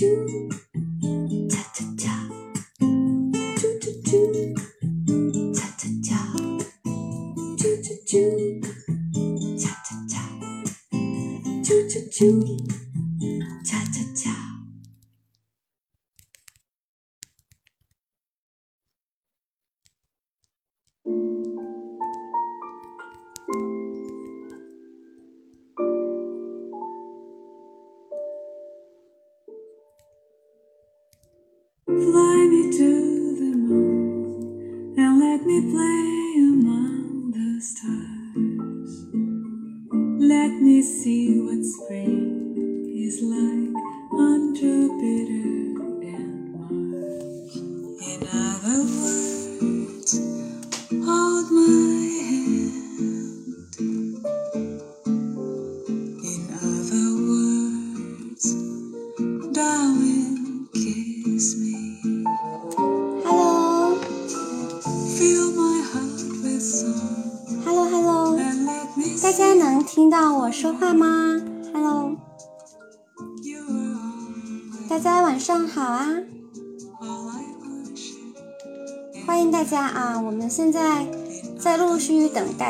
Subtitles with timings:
[0.00, 0.49] to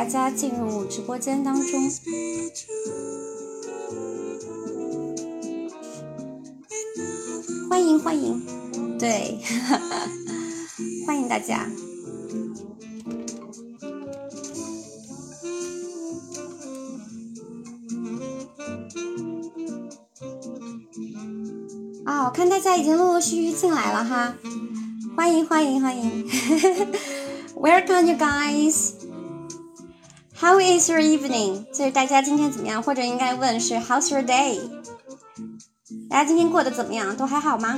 [0.01, 1.91] 大家进入直播间当中。
[7.69, 8.41] 欢迎欢迎，
[8.97, 9.37] 对，
[11.05, 11.67] 欢迎大家。
[22.05, 24.33] 啊、我看大家已经陆陆续续进来了哈，
[25.15, 26.27] 欢迎欢迎欢迎，
[27.53, 28.90] Welcome you guys。
[30.41, 31.65] How is your evening？
[31.71, 32.81] 就是大家今天怎么样？
[32.81, 34.59] 或者应该问是 How's your day？
[36.09, 37.15] 大家今天过得怎么样？
[37.15, 37.77] 都还好吗？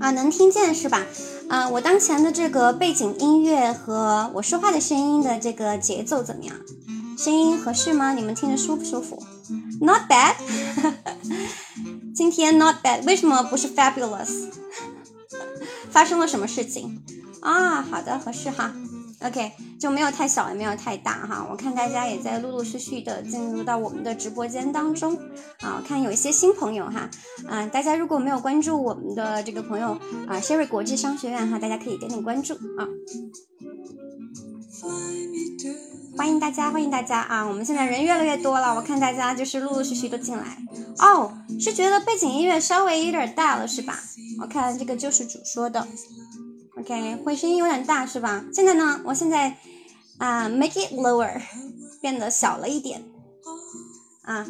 [0.00, 1.06] 啊，能听见是吧？
[1.48, 6.56] 啊，我当前的这个背景音乐和我说话的声音的这个节奏怎么样？
[7.16, 8.12] 声音合适吗？
[8.14, 9.22] 你们听着舒不舒服
[9.80, 10.34] ？Not bad。
[12.12, 14.48] 今天 not bad，为什么不是 fabulous？
[15.92, 17.00] 发生了什么事情？
[17.42, 18.74] 啊，好的，合适哈。
[19.24, 21.46] OK，就没有太小也没有太大哈。
[21.48, 25.14] 我看大家也在陆陆续续的进入到我们的直播间当中
[25.60, 25.78] 啊。
[25.78, 27.08] 我看有一些新朋友哈，
[27.46, 29.92] 啊，大家如果没有关注我们的这个朋友
[30.26, 32.88] 啊，Sherry 国际商学院哈，大家可以点点关注啊。
[36.16, 37.44] 欢迎大家，欢迎大家啊！
[37.44, 40.58] 我们现在人越来越多了，我看大家就是陆陆续续都进来。
[40.98, 43.98] 哦，是觉得背景音乐稍微有点大了是吧？
[44.40, 45.86] 我看这个救世主说的。
[46.78, 48.44] OK，会声音有点大是吧？
[48.52, 49.56] 现在呢，我现在
[50.18, 51.40] 啊、m a k e it lower，
[52.00, 53.02] 变得小了一点
[54.22, 54.46] 啊，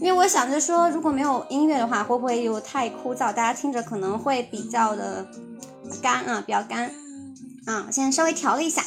[0.00, 3.32] 因为我想着说，如果没有音乐的话，会不会又太枯燥？
[3.32, 5.26] 大家听着可能会比较的
[6.00, 6.90] 干啊，比较干
[7.66, 7.88] 啊。
[7.90, 8.82] 现在稍微调了一下。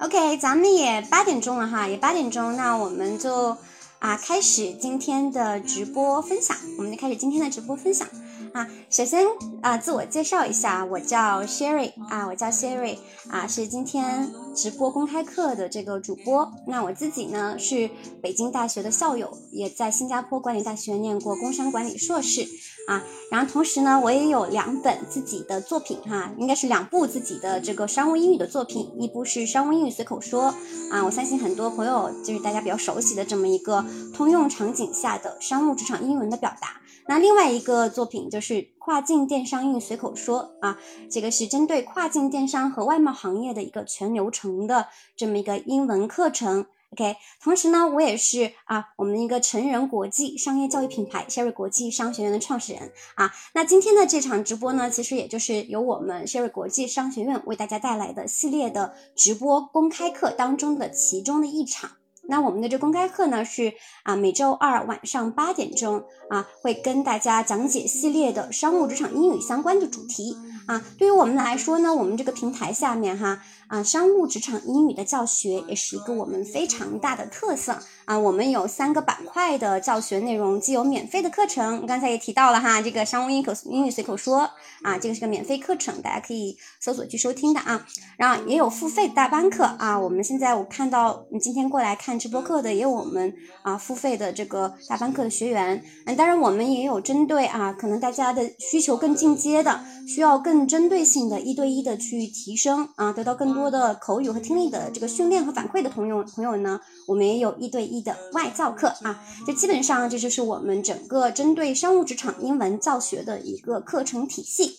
[0.00, 3.54] OK，咱们也八点钟了哈，也八点钟，那我们就
[3.98, 8.08] 啊开始今天的直播分享，我们就开始今天的直播分享
[8.54, 8.66] 啊。
[8.88, 9.26] 首先
[9.60, 12.96] 啊，自我介绍一下，我叫 Sherry 啊，我叫 Sherry
[13.28, 16.50] 啊，是今天直播公开课的这个主播。
[16.66, 17.90] 那我自己呢是
[18.22, 22.48] 北京大学的校友，也在新加坡管理大学念过工商管理硕士
[22.90, 23.02] 啊。
[23.30, 30.52] 然后同时呢，我也有两本自己的作品哈，应该是两部自己的这个商务英语的作品，一部是《商务英语随口说》
[30.92, 36.80] 啊，我相信很多朋友就是大家比较熟悉的这么一个通用场景下的商务职场英文的表达。
[37.06, 40.78] 那另外一个作品就是《跨境电商英语随口说》啊，
[41.10, 44.86] 这个是针对跨境电商和外贸行业的一个全流程的
[45.16, 46.66] 这么一个英文课程。
[46.92, 53.32] OK，同时呢，我也是啊，我们一个成人国际商业教育品牌 Sherry 国际商学院的创始人啊。
[53.54, 61.92] 那今天的这场直播呢，其实也就是由我们 Sherry 国际商学院为大家带来的系列的直播公开课当中的其中的一场。
[62.22, 63.72] 那我们的这公开课呢是
[64.04, 70.36] 啊每周二晚上八点钟啊会跟大家讲解系列的商务职场英语相关的主题
[70.66, 70.84] 啊。
[70.96, 78.18] 对于我们来说呢，我们这个平台下面哈啊商务职场英语的教学也是一个我们非常大的特色啊。
[78.18, 84.40] 我们有三个板块的教学内容，既有免费的课程，刚才也提到了哈，这个商务英口英语随口说
[84.82, 87.86] 啊，这个是个免费课程，大家可以搜索去收听的啊。
[88.18, 93.32] 然后也有付费大班课啊，我们现在我看到你今天过来看直播课的也有我们
[93.62, 109.22] 啊付费的这个大班课的学员，嗯，当然我们也有针对啊可能大家的需求更进阶的，需要更针对性的一对一的去提升啊，得到更多多的口语和听力的这个训练和反馈的朋友朋友呢，我们也有一对一的外教课啊。
[109.46, 114.78] 这基本上这就是我们整个针对商务职场英文教学的一个课程体系。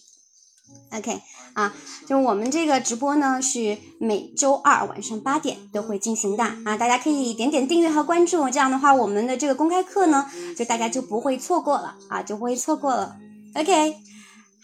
[0.93, 1.21] OK
[1.53, 1.73] 啊，
[2.07, 10.25] 就我们这个直播呢是每周二晚上八点都会进行的啊，大家可以点点订阅和关注，这样的话我们的这个公开课呢，
[10.57, 13.17] 就大家就不会错过了啊，就不会错过了。
[13.55, 13.97] OK，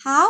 [0.02, 0.28] 好，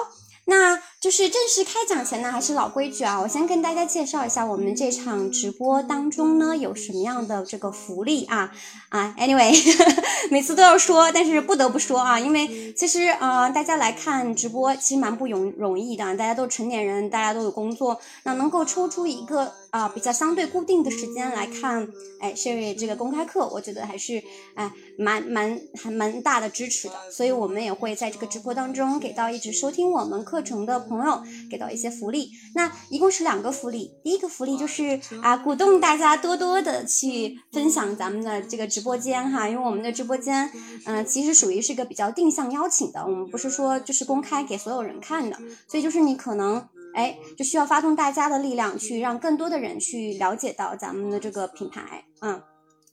[0.50, 8.50] 那就是正式开讲前呢，还是老规矩啊，我先跟大家介绍一下我们这场直播当中呢有什么样的这个福利啊
[8.88, 9.54] 啊，Anyway，
[10.32, 21.88] 每次都要说，但是不得不说啊，因为其实呃大家来看直播其实蛮不容容易的，大家都成年人，大家都有工作，那能够抽出一个啊比较相对固定的时间来看，
[22.20, 24.24] 哎，Sherry 这个公开课，我觉得还是
[24.56, 32.32] 哎蛮蛮还蛮大的支持的，所以我们也会在这个直播当中给到一直收听我们课程的朋友给到一些福利。
[32.56, 40.50] 那一共是两个福利，第一个福利就是啊鼓动大家多多的去分享咱们的这个直播间哈，因为我们的直播间
[40.86, 45.38] 嗯、其实属于是一个比较定向邀请的，我们不是说就是公开给所有人看的，
[45.68, 46.68] 所以就是你可能。
[46.98, 52.42] 哎，就需要发动大家的力量，去让更多的人去了解到咱们的这个品牌，嗯，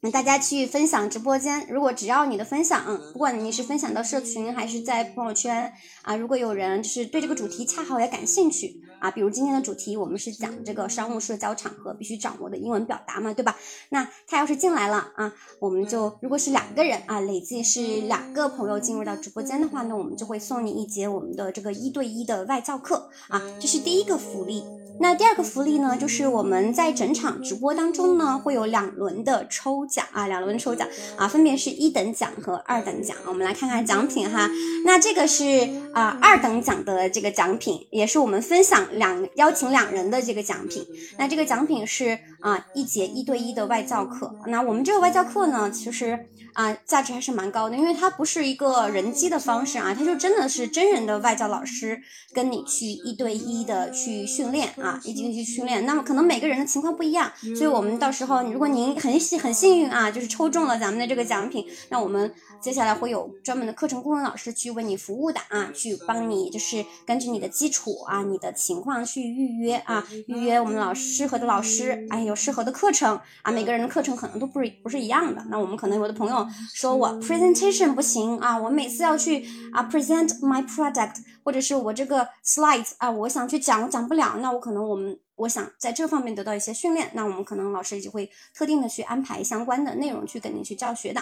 [0.05, 1.67] 那大家去分享直播间。
[1.71, 5.73] 如果只要你的分享，不管你是分享到社群还是在朋友圈
[6.03, 13.57] 啊，如果有人就是对这个主题恰好也感兴趣啊，比如今天的主题我们是讲这个商务社交场合必须掌握的英文表达嘛，对吧？
[13.89, 24.63] 那他要是进来了啊，我们就如果是两个人啊，累计是两个朋友进入到直播间的话呢，我们就会送你一节我们的这个一对一的外教课啊，这是第一个福利。
[25.01, 33.17] 那第二个福利呢，就是我们在整场直播当中呢，会有两轮的抽奖啊，两轮抽奖啊，分别是一等奖和二等奖。
[33.27, 34.49] 我们来看看奖品哈。
[34.85, 35.45] 那这个是
[35.93, 40.87] 啊二等奖的这个奖品，也是我们分享两邀请两人的这个奖品。
[41.19, 44.35] 那这个奖品是啊一节一对一的外教课。
[44.47, 52.01] 那我们这个外教课呢，其实啊价值还是蛮高的，因为它不是一个人机的方式啊，它就真的是真人的外教老师
[52.33, 55.87] 跟你去一对一的去训练啊，一对一去训练。
[55.87, 62.33] 那么可能每个人的情况不一样，所以我们到时候如果您很幸很幸运啊，就是抽中了咱们的这个奖品，那我们
[62.65, 75.45] 接下来会有专门的课程顾问老师去为你服务的啊，去帮你就是根据你的基础啊、你的情况去预约啊，预约我们老师适合的老师，哎，有适合的课程啊，每个人的课程可能都不是不是一样的。
[75.51, 91.21] 那我们可能有的朋友说我 presentation 不行啊，我每次要去啊 present my product，或者是我这个 slides 啊，我想去讲我讲不了，那我可能我们我想在这方面得到一些训练，那我们可能老师就会特定的去安排相关的内容去跟你去教学的，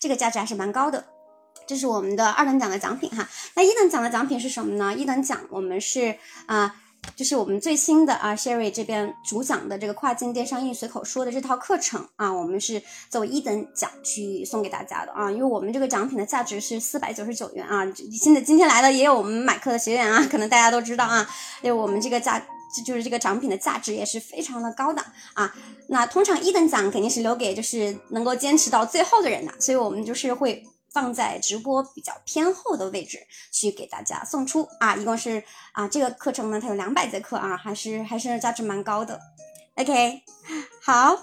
[0.00, 1.04] 这个价值还是蛮高的。
[1.66, 4.94] 这是我们的二等奖的奖品哈，那一等奖的奖品是什么呢？
[4.94, 6.16] 一等奖我们是
[6.46, 6.76] 啊。
[7.14, 17.86] 就是我们最新的啊，Sherry 这边主讲的这个跨境电商英语随口说的这套课程啊，我们是作为一等奖去送给大家的啊，因为我们这个奖品的价值是四百九十九元啊，
[18.20, 21.24] 现在今天来的也有我们买课的学员啊，可能大家都知道啊，
[21.62, 22.44] 因为我们这个价
[22.84, 25.00] 就是这个奖品的价值也是非常的高的
[25.34, 25.54] 啊。
[25.88, 30.64] 那通常一等奖肯定是留给就是能够坚持到最后的人的，所以我们就是会。
[30.92, 33.18] 放在直播比较偏后的位置
[33.52, 39.20] 去给大家送出啊，一共是啊这个课程呢，它有两百节课啊，还是还是价值蛮高的。
[39.74, 40.22] OK，
[40.82, 41.18] 好，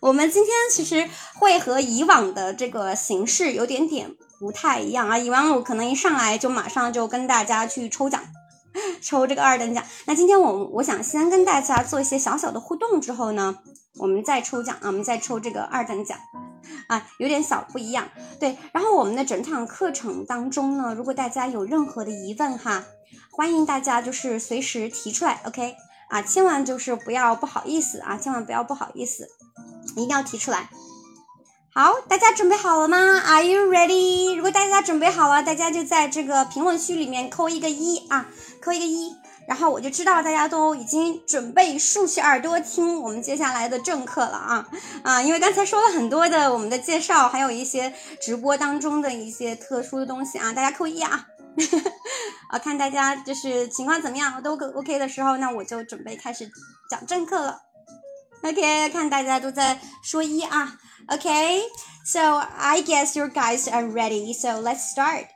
[0.00, 8.22] 我们今天其实会和以往的这个形式有点点不太一样啊，以往我可能一上来就马上就跟大家去抽奖，
[9.00, 9.84] 抽这个二等奖。
[10.06, 13.58] 那今天我我想先跟大家做一些小小的互动，之后呢，
[13.98, 16.18] 我们再抽奖啊，我们再抽这个二等奖。
[16.86, 18.08] 啊，有点小不一样，
[18.40, 18.56] 对。
[18.72, 22.84] 然后我们的整场课程当中呢，如果大家有任何的疑问哈，
[23.30, 25.76] 欢迎大家就是随时提出来，OK？
[26.08, 29.28] 啊，千万就是不要不好意思啊，千万不要不好意思，
[29.92, 30.68] 一定要提出来。
[31.76, 34.36] 好，大家准备好了吗？Are you ready？
[34.36, 38.28] 如果大家准备好了，大家就在这个评论区里面扣一个一啊，
[38.62, 39.12] 扣一个一。
[39.48, 44.68] 然后我就知道大家都已经准备竖起耳朵听我们接下来的正课了啊
[45.02, 45.20] 啊！
[45.20, 51.26] 因为刚才说了很多的我们的介绍，还有一些直播当中的一些特殊的东西啊，大家扣一啊！
[52.50, 56.48] 啊，看大家就是情况怎么样，都 OK 的时候，那我就准备开始
[56.88, 57.62] 讲正课了。
[58.44, 60.78] OK，看大家都在说一啊。
[61.08, 64.38] OK，so I guess you guys are ready.
[64.38, 65.28] So let's start.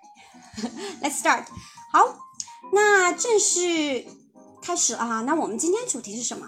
[1.00, 1.44] Let's start.
[1.90, 2.26] 好。
[2.70, 4.04] 那正式
[4.60, 6.46] 开始了哈，那我们今天主题是什么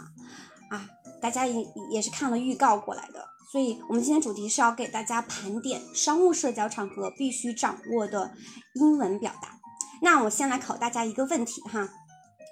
[0.68, 0.84] 啊？
[1.22, 8.34] 大家也也是看了预告过来的，所以我们今天主题是要给大家盘点商务社交场合必须掌握的
[8.74, 9.58] 英文表达。
[10.02, 11.88] 那我先来考大家一个问题哈，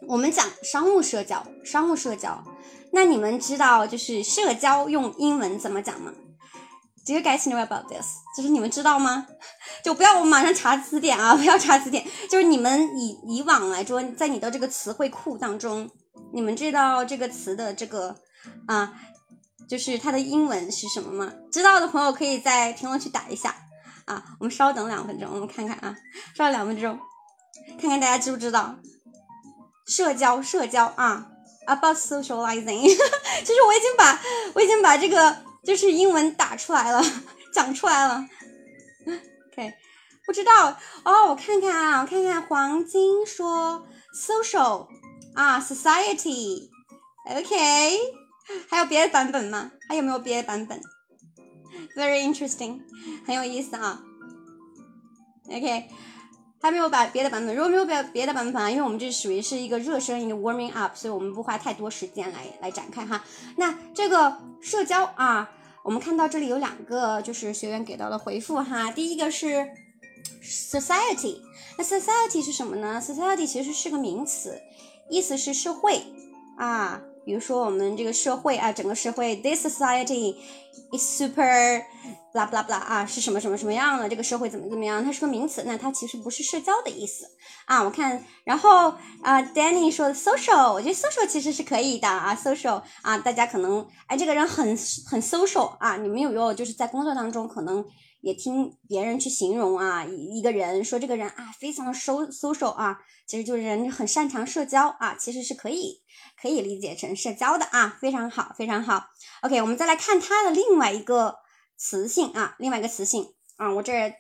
[0.07, 2.43] 我们讲商务社交，商务社交，
[2.93, 6.13] 那你们知道就是社交用英文怎么讲吗
[7.05, 8.07] ？Do you guys know about this？
[8.37, 9.27] 就是你们知道吗？
[9.83, 12.07] 就不要我马上查词典啊，不要查词典。
[12.31, 15.91] 就是你们以以往来说，在你的这个词汇库当中，
[16.33, 18.15] 你们知道这个词的这个
[18.67, 18.95] 啊，
[19.69, 21.33] 就是它的英文是什么吗？
[21.51, 23.55] 知道的朋友可以在评论区打一下
[24.05, 24.23] 啊。
[24.39, 25.97] 我们稍等两分钟，我们看看啊，
[26.37, 26.99] 稍等两分钟，
[27.81, 28.77] 看看大家知不知道。
[29.89, 31.27] 社交，社交啊
[31.67, 32.95] ，about socializing，其
[33.55, 34.21] 实我已经把
[34.55, 37.03] 我已经把这个就是英文打出来了，
[37.53, 38.25] 讲出来了。
[39.51, 39.75] OK，
[40.27, 44.89] 不知道哦，我看看啊，我看看黄金说 social
[45.35, 46.69] 啊，society，OK，
[48.69, 49.71] 还有别的版本吗？
[49.89, 50.81] 还有没有别的版本
[51.97, 52.83] ？Very interesting，
[53.27, 54.03] 很有意思啊。
[55.49, 55.89] OK。
[56.61, 63.25] 还没有把别的版本，如果没有别别的版本啊，因为我们这属于是一个热身，一个 warming up，所以我们不花太多时间来来展开哈。
[63.57, 65.51] 那这个社交啊，
[65.85, 68.91] 我们看到这里有两个，就是学员给到的回复哈。
[68.91, 69.69] 第一个是
[70.43, 71.41] society，
[71.77, 74.61] 那 society 是什么呢？society 其实是个名词，
[75.09, 76.03] 意思是社会
[76.57, 77.01] 啊。
[77.29, 80.35] 比如说我们这个社会啊，整个社会，this society
[80.97, 81.85] is super。
[82.33, 84.09] blah blah blah 啊，是什么什么什么样的？
[84.09, 85.05] 这个社会怎么怎么样？
[85.05, 87.27] 它是个名词，那它其实不是社交的意思
[87.67, 87.83] 啊。
[87.83, 94.67] 我看，然后啊，Danny 说 social，我觉得 social 其实是可以的啊，social 啊，大家可能哎，这个人很
[95.07, 95.99] 很 social 啊。
[95.99, 97.85] 你们有没有就是在工作当中可能
[98.23, 106.01] 也听别人去形容啊，一一个人说这个人啊非常 so social 啊，其实就是人很擅长社交啊，其实是可以
[106.41, 109.11] 可以理解成社交的啊，非常好，非常好。
[109.43, 111.41] OK，我们再来看它的另外一个。
[111.81, 114.13] 词性啊，另外一个词性啊，我这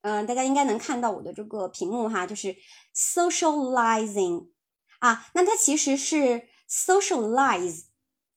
[0.00, 2.56] 嗯，大家应该能看到我的这个屏幕哈，就是
[2.96, 4.48] socializing
[4.98, 7.84] 啊，那它其实是 socialize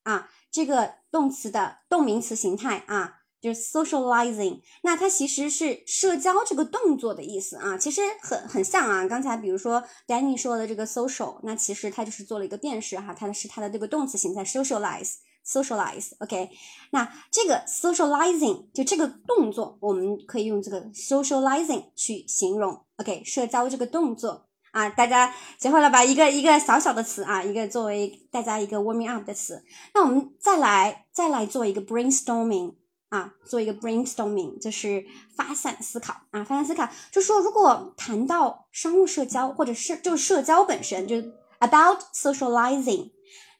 [0.03, 15.15] 啊，这个动词的动名词形态啊，就是 socializing，那它其实是社交这个动作的意思啊，其实很很像啊，刚才比如说 Danny 说的这个 social，那其实它就是做了一个辨识哈，它是它的这个动词形态 socialize。
[15.47, 16.49] socialize，OK，
[16.91, 26.03] 那这个 socializing 就这个动作，我们可以用这个 socializing 去形容，OK，社交这个动作啊，大家学会了吧？
[26.03, 29.63] 一个一个小小的词啊，一个作为大家一个 warming up 的词。
[29.95, 32.75] 那我们再来再来做一个 brainstorming
[33.09, 41.15] 啊，做一个 brainstorming 就是发散思考啊，发散思考，就说如果谈到商务社交或者是就社交本身，就
[41.59, 43.11] about socializing。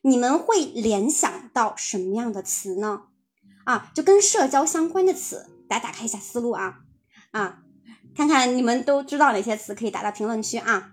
[0.02, 3.02] 你们会联想到什么样的词呢？
[3.66, 6.80] 啊，就跟社交相关的词，大家打开一下思路啊
[7.32, 7.60] 啊，
[8.16, 10.92] 看看你们都知道哪些词，可以打到评论区啊。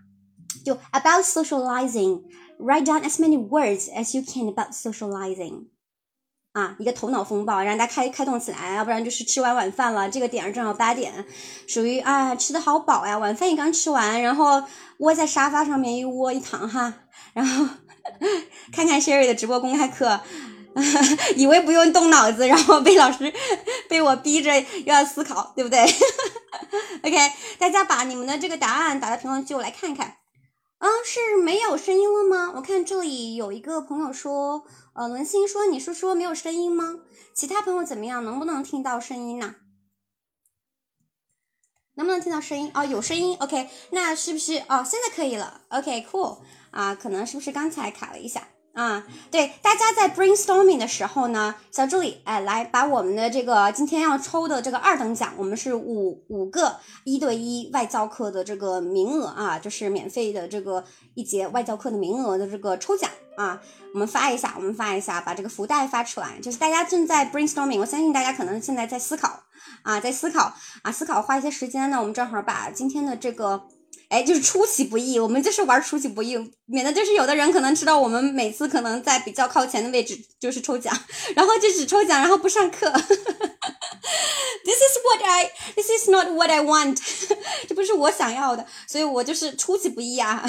[0.64, 5.66] 就 about socializing，write down as many words as you can about socializing。
[6.56, 11.12] 啊，一个头脑风暴，让大家开开动起来，要不然就是吃完晚饭了，这个点儿正好八点，
[11.66, 14.62] 属于啊吃的好饱呀，晚饭也刚吃完，然后
[14.98, 16.92] 窝在沙发上面一窝一躺哈，
[17.34, 17.66] 然后。
[18.72, 20.20] 看看 Sherry 的直播公开课，
[21.34, 23.32] 以为不用动脑子，然后被老师
[23.88, 25.82] 被我逼着又要思考，对不对？
[27.02, 30.14] OK，大家把你们的这个答案打在评论区，我来看看。
[30.78, 32.52] 啊，是没有声音了吗？
[32.56, 34.64] 我看这里有一个朋友说，
[34.94, 37.00] 呃，文心说你是说没有声音吗？
[37.34, 38.24] 其他朋友怎么样？
[38.24, 39.56] 能不能听到声音呢？
[41.94, 42.70] 能不能听到声音？
[42.74, 43.36] 哦，有声音。
[43.40, 44.58] OK，那是不是？
[44.68, 45.62] 哦，现在可以了。
[45.70, 46.38] OK，cool。
[46.70, 49.02] 啊，可能是不是刚才卡了一下啊？
[49.30, 63.58] 对，大家在 brainstorming 的时候呢，小助理，哎，来把我们的这个今天要抽的这个二等奖，我们是五五个一对一外教课的这个名额啊，就是免费的这个一节外教课的名额的这个抽奖啊，
[63.94, 69.40] 我们发一下，我们发一下，把这个福袋发出来，就是大家正在 brainstorming，我相信大家可能现在在思考
[69.80, 73.66] 啊，在思考啊，思考花一些时间呢，我们正好把今天的这个。
[74.08, 76.36] 哎，就是出其不意，我们就是玩出其不意，
[76.66, 80.96] 免得就是有的人可能知道我们每次可能在比较靠前的位置就是抽奖，
[81.34, 82.90] 然后就只抽奖，然后不上课。
[84.64, 86.98] This is what I, this is not what I want，
[87.68, 90.44] 这不是我想要的，所以我就是出其不意啊。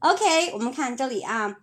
[0.00, 1.56] OK，我们看这里啊。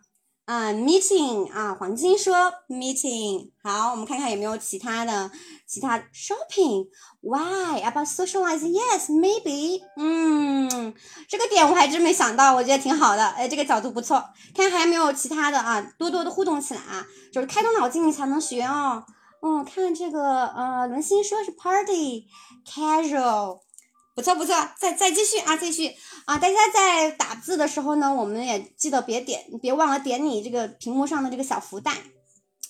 [0.46, 5.32] 啊，meeting 啊，黄金说 meeting 好，我们看看有没有其他的
[5.72, 8.74] 其他 shopping？Why about socializing?
[8.74, 9.80] Yes, maybe。
[9.96, 10.94] 嗯，
[11.30, 14.22] 这个点我还真没想到，我觉得挺好的，哎，这个角度不错。
[14.54, 19.06] 看还有没有其他的啊，多多的互动起来啊，就是开动脑筋你才能学哦。
[19.42, 22.26] 嗯，看这个呃，文心说是 party
[22.68, 23.62] casual
[24.14, 26.38] 不错不错，再再继续啊，继续啊！
[26.38, 31.94] 大家在打字的时候呢，我们也记得别点，别忘了点你这个屏幕上的这个小福袋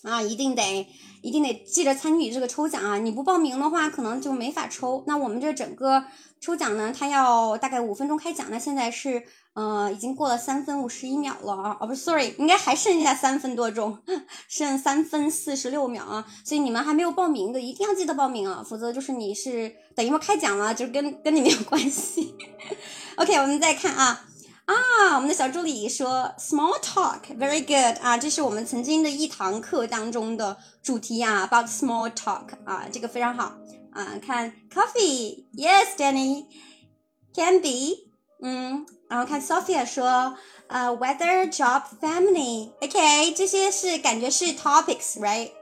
[0.04, 0.88] 啊，一定得
[1.22, 2.98] 一定得记着参与这个抽奖啊！
[2.98, 5.04] 你不报名的话，可能就没法抽。
[5.08, 6.04] 那我们这整个
[6.40, 9.24] 抽奖呢，它要大概五分钟开奖，那现在是。
[9.54, 11.78] 呃，已经过了三分五十一秒了啊！
[11.82, 14.00] 哦，不是，sorry，应该还剩下三分多钟，
[14.48, 16.26] 剩三分四十六秒啊！
[16.46, 22.34] 所以你们还没有报名的，一定要记得报名啊，否则就是你是等一会儿开奖了，就跟跟你没有关系。
[23.20, 24.26] OK，我们再看啊
[24.71, 33.55] 啊，我们的小助理说 small talk，very good 啊，这是我们曾经的一堂课当中的主题啊，about small talk 啊，这个非常好
[33.93, 34.19] 啊。
[34.25, 38.07] 看 coffee，yes，Danny，can be。
[38.43, 40.37] 嗯，然后看 Sophia 说，
[40.67, 45.53] 呃，weather, job, family，OK，这些是感觉是 topics，right？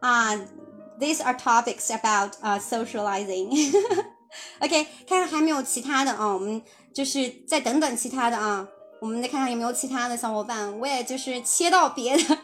[0.00, 0.36] 啊，
[1.00, 6.62] these are topics about 啊 socializing。OK，看看还没有其他的啊，我们
[6.95, 8.65] 就是再等等其他的啊，
[9.01, 12.37] 我们再看看有没有其他的小伙伴，我也就是切到别的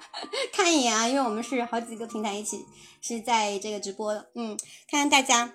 [0.52, 2.66] 看一眼啊，因为我们是好几个平台一起
[3.02, 4.58] 是在这个直播的，嗯，
[4.90, 5.54] 看看大家。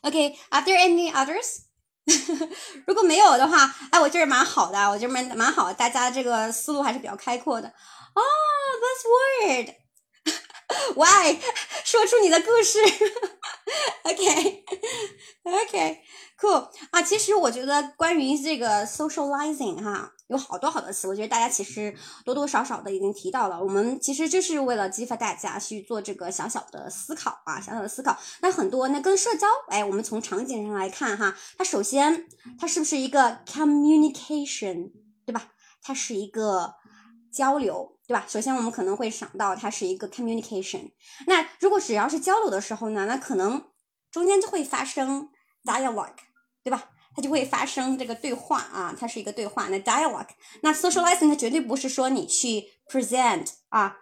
[0.00, 1.64] OK，are there any others？
[2.86, 7.68] 如果没有的话，哎，我觉得蛮好的，我觉得蛮蛮好，大家这个思路还是比较开阔的。
[7.68, 8.22] 哦
[8.80, 9.04] ，That's
[9.44, 9.74] weird。
[10.96, 11.38] Why？
[11.84, 12.78] 说出你的故事。
[15.44, 16.00] OK，OK
[16.40, 16.68] cool。
[16.90, 20.12] 啊，其实我觉得关于这个 socializing 哈。
[20.28, 23.58] 有好多好多词，我觉得大家其实多多少少的已经提到了。
[23.58, 28.14] 我们其实就是为了激发大家去做这个小小的思考啊，小小的思考。
[28.42, 32.28] 那很多那跟社交，哎，我们从场景上来看哈，它首先
[32.60, 34.90] 它是不是一个 communication，
[35.24, 35.48] 对吧？
[35.80, 36.74] 它是一个
[37.32, 38.26] 交流，对吧？
[38.28, 40.90] 首先我们可能会想到它是一个 communication。
[41.26, 43.64] 那如果只要是交流的时候呢，那可能
[44.10, 45.30] 中间就会发生
[45.64, 46.12] dialogue，
[46.62, 46.84] 对吧？
[47.16, 49.68] 它就会发生这个对话啊，它是一个对话。
[49.68, 50.28] 那 dialogue，
[50.62, 53.96] 那 socializing 它绝对不是说你去 present 啊，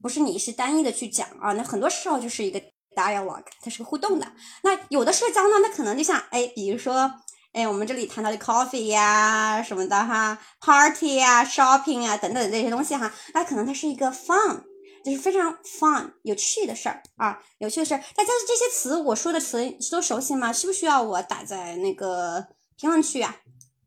[0.00, 2.60] 不是你是单一的去讲啊，那很多时候就是一个
[2.96, 4.26] dialogue，它是个互动的。
[4.62, 7.12] 那有的社交呢，那可能就像哎，比如说
[7.52, 14.62] 哎，我们这里谈到的 coffee 呀什么的哈，party 呀，shopping 啊等等这些东西哈，那可能它是一个 fun，
[15.04, 17.98] 就是非常 fun 有趣的事儿啊，有趣的事儿。
[18.14, 20.52] 大家这些词我说的词都熟悉吗？
[20.52, 22.48] 需不需要我打在那个？
[22.74, 23.36] 评论区啊，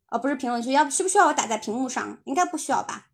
[0.09, 2.17] 哦，不是评论区，要需不需要我打在屏幕上？
[2.23, 3.07] 应该不需要吧，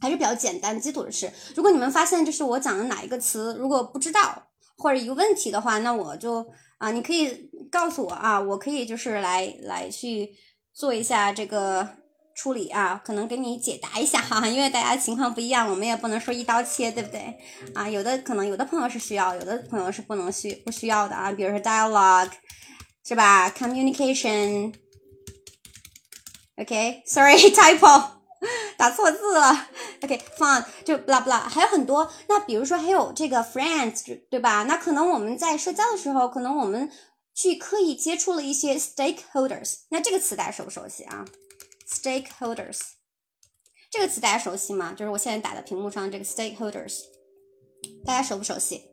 [0.00, 1.32] 还是比较简单基础的事。
[1.54, 6.44] 如果你们发现就是我讲的哪一个词，如果不知道或者有问题的话，那我就
[6.78, 10.34] 啊，你可以告诉我啊，我可以就是来来去
[10.72, 11.88] 做一下这个
[12.34, 17.38] 处理啊，可能给你解答一下哈，因为大家情况不一样，我们也不能说一刀切，对不对？
[17.74, 22.30] 啊，有的可能有的朋友是需要，有的朋友是不能需不需要的啊，比如说 dialogue
[23.06, 24.74] 是吧？communication。
[26.56, 28.02] OK，sorry typo，
[28.76, 29.68] 打错字了。
[30.02, 32.12] OK，fun 就 blah blah，还有很多。
[32.28, 34.64] 那比如说还有这个 friends，对吧？
[34.64, 36.90] 那可能我们在社交的时候，可能我们
[37.34, 39.76] 去刻意接触了一些 stakeholders。
[39.88, 41.24] 那这个词大家熟不熟悉啊
[42.02, 42.80] ？stakeholders
[43.90, 44.92] 这个词大家熟悉吗？
[44.92, 47.02] 就是我现在打在屏幕上这个 stakeholders，
[48.04, 48.90] 大家熟不熟悉？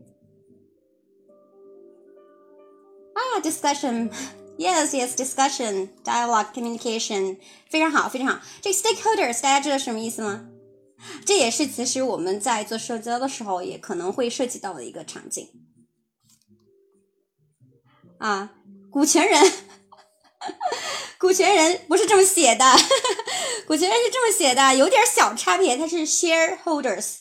[3.13, 4.11] 啊，discussion。
[4.57, 7.37] Yes, yes, discussion, dialogue, communication，
[7.69, 8.41] 非常好，非常好。
[8.61, 10.49] 这个 stakeholders 大家知道什么意思吗？
[11.25, 15.47] 这也是其实我们在做社交的时候也可能会涉及到的一个场景。
[18.17, 18.53] 啊，
[18.91, 19.41] 股权人，
[21.17, 22.65] 股权人不是这么写的，
[23.67, 27.19] 股权人是这么写的，有点小差别，它是 shareholders。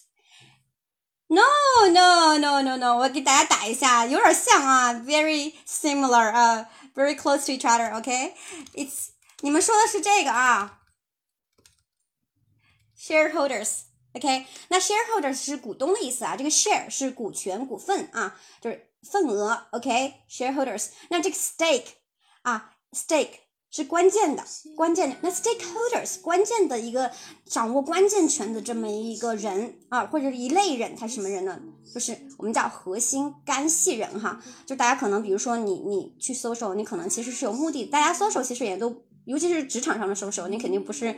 [1.28, 1.42] No,
[1.90, 6.68] no, no, no, no，我给大家打一下，有点像啊，very similar 啊。
[6.94, 9.11] very close to each other，OK，it's
[9.42, 10.81] 你们说的是这个啊
[12.98, 13.83] ，shareholders。
[14.14, 19.68] OK，那 shareholders 是股东的意思啊，这个 share 是股权、股份啊，就是份额。
[19.70, 20.88] OK，shareholders。
[21.11, 21.87] 那这个 stake
[22.42, 23.48] 啊，stake。
[23.70, 24.42] 是关键的，
[24.74, 27.11] 关键的那 stakeholders 关键的一个
[27.44, 31.61] 掌握关键权的这么一个人啊，或者是一类人，他是什么人呢？
[31.92, 34.40] 就是我们叫核心干系人哈。
[34.64, 37.85] 就大家可能比如说你你去搜索，你可能其实是有目的。
[37.85, 41.14] 大家搜索其实也都，尤其是职场上的搜索，你肯定不是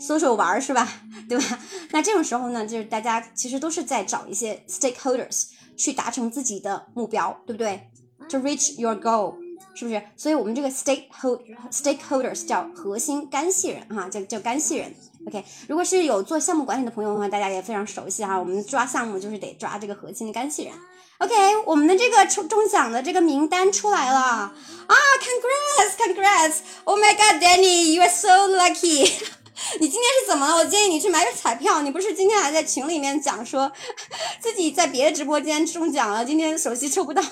[0.00, 0.88] 搜索玩儿是吧？
[1.28, 1.58] 对吧？
[1.90, 7.90] 那这种时候呢，就是大家其实都是在找一些 stakeholders 去达成自己的目标，对不对
[8.30, 9.41] ？To reach your goal。
[9.74, 10.02] 是不是？
[10.16, 14.94] 所以我们这个 stakeholder stakeholders 叫核心干系人哈，叫叫干系人
[15.26, 18.38] OK，如果是有做项目管理的朋友的话，大家也非常熟悉哈。
[18.38, 20.72] 我们抓项目就是得抓这个核心的干系人。
[21.18, 24.52] OK，我们的这个中中奖的这个名单出来了啊
[24.88, 29.08] ！Congrats，Congrats！Oh my God，Danny，you are so lucky！
[29.78, 30.56] 你今天是怎么了？
[30.56, 31.80] 我建议你去买个彩票。
[31.82, 33.70] 你不是今天还在群里面讲说
[34.42, 37.22] 自己在别的直播间中奖了，今天手机抽不到。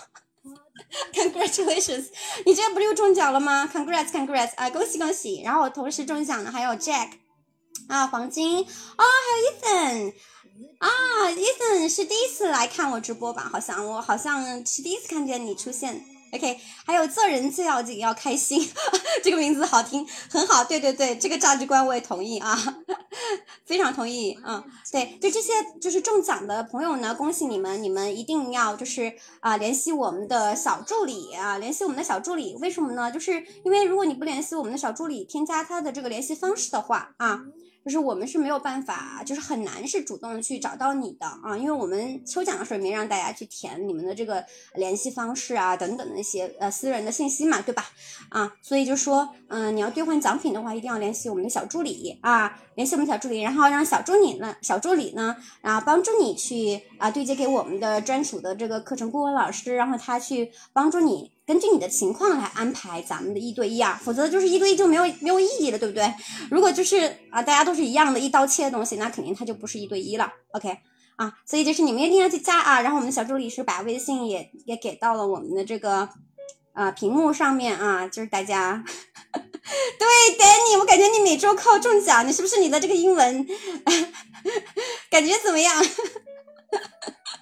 [1.14, 2.07] Congratulations！
[2.44, 4.55] 你这不是又中奖了吗？Congrats，Congrats！
[4.57, 5.42] 啊，恭喜恭喜！
[5.42, 7.11] 然后我同时中奖的还有 Jack。
[7.88, 10.14] 啊，黄金啊，还有 Ethan
[10.79, 10.88] 啊
[11.31, 13.48] ，Ethan 是第一次来看我直播吧？
[13.50, 16.05] 好像我好像是第一次看见你出现。
[16.33, 18.64] OK，还有做人最要紧要开心，
[19.23, 20.62] 这个名字好听，很好。
[20.64, 22.57] 对对对，这个价值观我也同意啊，
[23.66, 24.38] 非常同意。
[24.47, 24.62] 嗯，
[24.93, 32.57] 对，就这些就是中奖的朋友呢，恭喜你们，你们一定要就是啊联系我们的小助理啊，联系我们的小助理。
[32.61, 33.11] 为什么呢？
[33.11, 37.40] 就是因为如果你不联系我们的小助理，添加他的这个联系方式的话啊。
[37.85, 47.87] 就是我们是没有办法，就是很难是主动去找到你的啊，因为我们抽奖的时候也没让大家去填你们的这个联系方式啊等等的那些呃私人的信息嘛，对吧？
[48.29, 61.33] 啊，所以就说，嗯，你要兑换奖品的话，一定要联系我们的小助理啊，联系我们小助理，然后让小助理呢，小助理呢，然后帮助你去啊对接给我们的专属的这个课程顾问老师，然后他去帮助你。
[61.51, 66.15] 根据你的情况来安排咱们的一对一啊，否则就是一对一就没有没有意义了，对不对？
[66.49, 70.33] 如果就是啊，大家都是一样的一刀切的东西，那肯定它就不是一对一了。
[70.53, 70.79] OK
[71.17, 76.09] 啊，所以就是你们一定要去加啊，然后我们的小助理是把微信也也给到了我们的这个
[76.73, 78.85] 啊屏幕上面啊，就是大家
[79.99, 80.07] 对
[80.39, 83.45] Danny，我感觉你每周靠中奖，你是不是你的这个英文
[85.11, 85.85] 感觉怎么样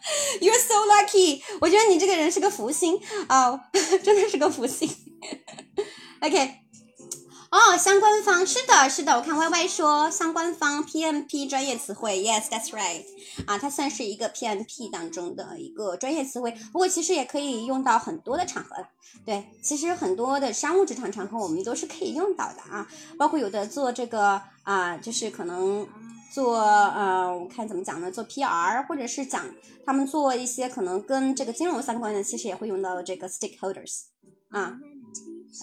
[0.40, 1.42] You're so lucky！
[1.60, 3.68] 我觉得你这个人是个福星啊，
[4.02, 4.88] 真的是个福星。
[6.20, 6.54] OK，
[7.50, 13.04] 哦，相关方是的，是的，我看 Y Y 说相关方 PMP 专业词汇，Yes，that's right。
[13.46, 18.86] 啊，它算是一个 PMP 当中的一个专业词汇，不过其实也可以用到很多的场合。
[19.24, 25.86] 对，其实很多的商务职场场合我们都是可以用到的啊，包括有的做这个啊，就是可能。
[26.30, 28.10] 做呃，我看怎么讲呢？
[28.10, 29.44] 做 PR，或者是讲
[29.86, 34.04] 他们做一些可能跟这个金融相关的，其实也会用到这个 stakeholders
[34.50, 34.78] 啊。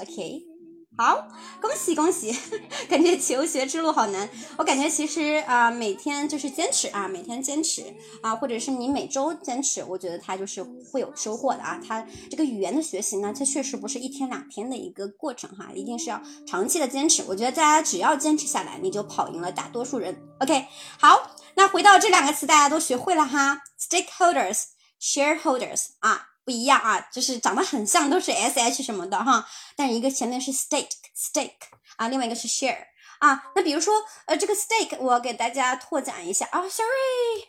[0.02, 0.55] OK。
[0.98, 1.28] 好，
[1.62, 2.34] 恭喜恭喜！
[2.88, 4.30] 感觉求学之路好难。
[4.58, 11.78] 我感觉其实啊，每天就是坚持啊，每天坚持啊，或者是你每周坚持，我觉得它就是会有收获的啊。
[11.86, 17.26] 它这个语言的学习呢，它确实不是一天两天的一个过程哈，一定是要长期的坚持。
[17.28, 20.18] 我觉得大家只要坚持下来，你就跑赢了大多数人。
[20.40, 20.66] OK，
[20.98, 26.35] 好，那回到这两个词，大家都学会了哈，stakeholders，shareholders 啊。
[26.46, 31.54] 不一样啊，就是长得很像，都是 S H 什么的哈，但是一个前面是 stake stake
[31.98, 32.86] 啊，另外一个是 share
[33.18, 33.52] 啊。
[33.56, 33.94] 那比如说，
[34.26, 37.44] 呃，这个 stake 我给大家拓展一下啊，sorry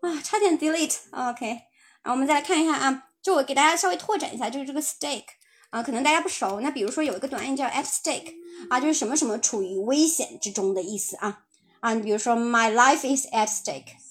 [0.00, 1.60] 啊，差点 delete OK，
[2.02, 5.26] 啊我们再来看一下啊，就我给大家稍微拓展一下，就是这个 stake
[5.68, 6.60] 啊，可能大家不熟。
[6.62, 8.32] 那比如说有一个短语叫 at stake
[8.70, 11.42] 啊，就是什么什么处于危险之中的意思啊
[11.80, 14.01] 啊，你比如说 my life is at stake。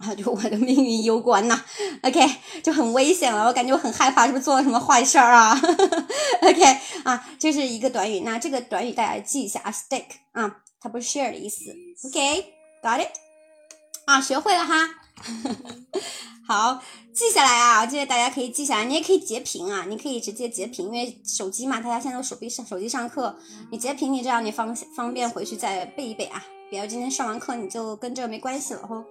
[0.00, 1.62] 啊，就我的命运攸关呐
[2.02, 2.26] ，OK，
[2.62, 5.54] 就很危险了，我感觉我很害怕，是不是做了什么坏事儿啊
[6.40, 11.64] ？OK，啊，这是一个短语，那这个短语大家记一下啊，stick 啊，它不是 share 的意思
[12.08, 13.10] ，OK，got it？
[14.06, 14.88] 啊，学会了哈，
[16.48, 16.82] 好，
[17.12, 23.36] 记下来啊，这些大家可以记下来，你也可以截屏啊，你可以直接截屏，因为手机嘛，大家现在都手臂上手机上课，
[23.70, 29.04] 你截屏，你这样你方方便回去再背一背啊，比如今天上完课你就跟这个没关系了吼。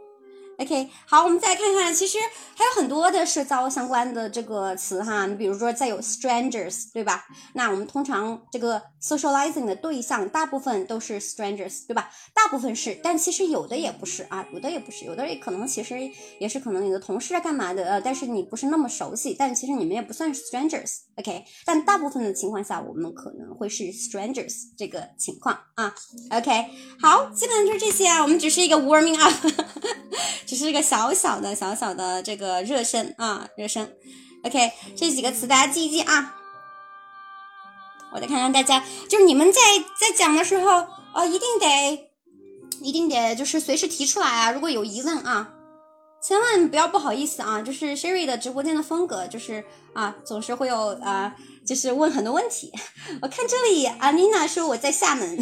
[0.59, 2.17] OK，好，我们再看看，其实
[2.53, 7.25] 还有很多的社交相关的这个词哈，你比如说再有 strangers，对吧？
[7.53, 12.11] 那我们通常这个 socializing 的对象大部分都是 strangers，对吧？
[12.33, 15.97] 大部分是，但其实有的也不是啊，有的也不是，有的也可能其实
[16.41, 21.45] 也是可能你的同事啊干嘛的，呃，但是你不是那么熟悉，但其实你们也不算是 strangers，OK？
[21.63, 25.95] 但大部分的情况下，我们可能会是 strangers 这个情况啊
[26.31, 26.65] ，OK？
[27.01, 29.33] 好，基本上就是这些啊，我们只是一个 warming up。
[30.49, 33.95] 只是一个小小的、小小的这个热身啊，热身。
[34.43, 36.35] OK，这几个词大家记一记啊。
[38.11, 39.61] 我再看看大家，就是你们在
[39.99, 42.09] 在讲的时候，哦，一定得，
[42.81, 44.51] 一定得，就是随时提出来啊。
[44.51, 45.53] 如果有疑问啊，
[46.19, 47.61] 千万不要不好意思啊。
[47.61, 51.35] 就是 Sherry 的直播间的风格，就是啊，总是会有啊。
[51.69, 52.73] 就是问很多问题，
[53.21, 55.37] 我看这里阿妮娜说我在厦门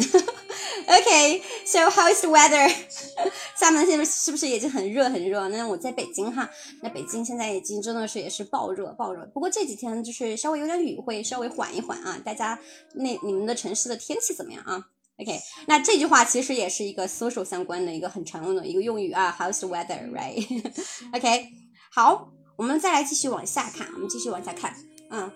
[0.86, 2.70] ，OK，So how is the weather？
[3.58, 5.48] 厦门现在是不是已经很热很热？
[5.48, 6.50] 那我在北京哈，
[6.82, 9.24] 那北京现在已经真的是也是暴热暴热。
[9.32, 12.20] 不过这几天就是稍微有点雨，会稍微缓一缓啊。
[12.22, 12.60] 大家
[12.92, 14.84] 那你们的城市的天气怎么样啊
[15.16, 21.48] OK，那这句话其实也是一个 social 相关的一个很常用的一个用语啊，How's the weather，right？OK，
[21.90, 24.76] 好，我们再来继续往下看，我们继续往下看，
[25.08, 25.32] 嗯。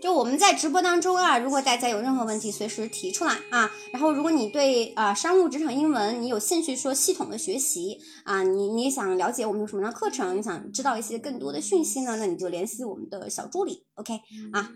[0.00, 3.70] 就我们在直播当中啊，如果大家有任何问题，随时提出来啊。
[3.92, 14.20] 然后，如果你对啊商务职场英文你有兴趣说系统的学习啊，你你想了解我们有什么样的课程，你想知道一些更多的讯息呢，那你就联系我们的小助理，OK
[14.52, 14.72] 啊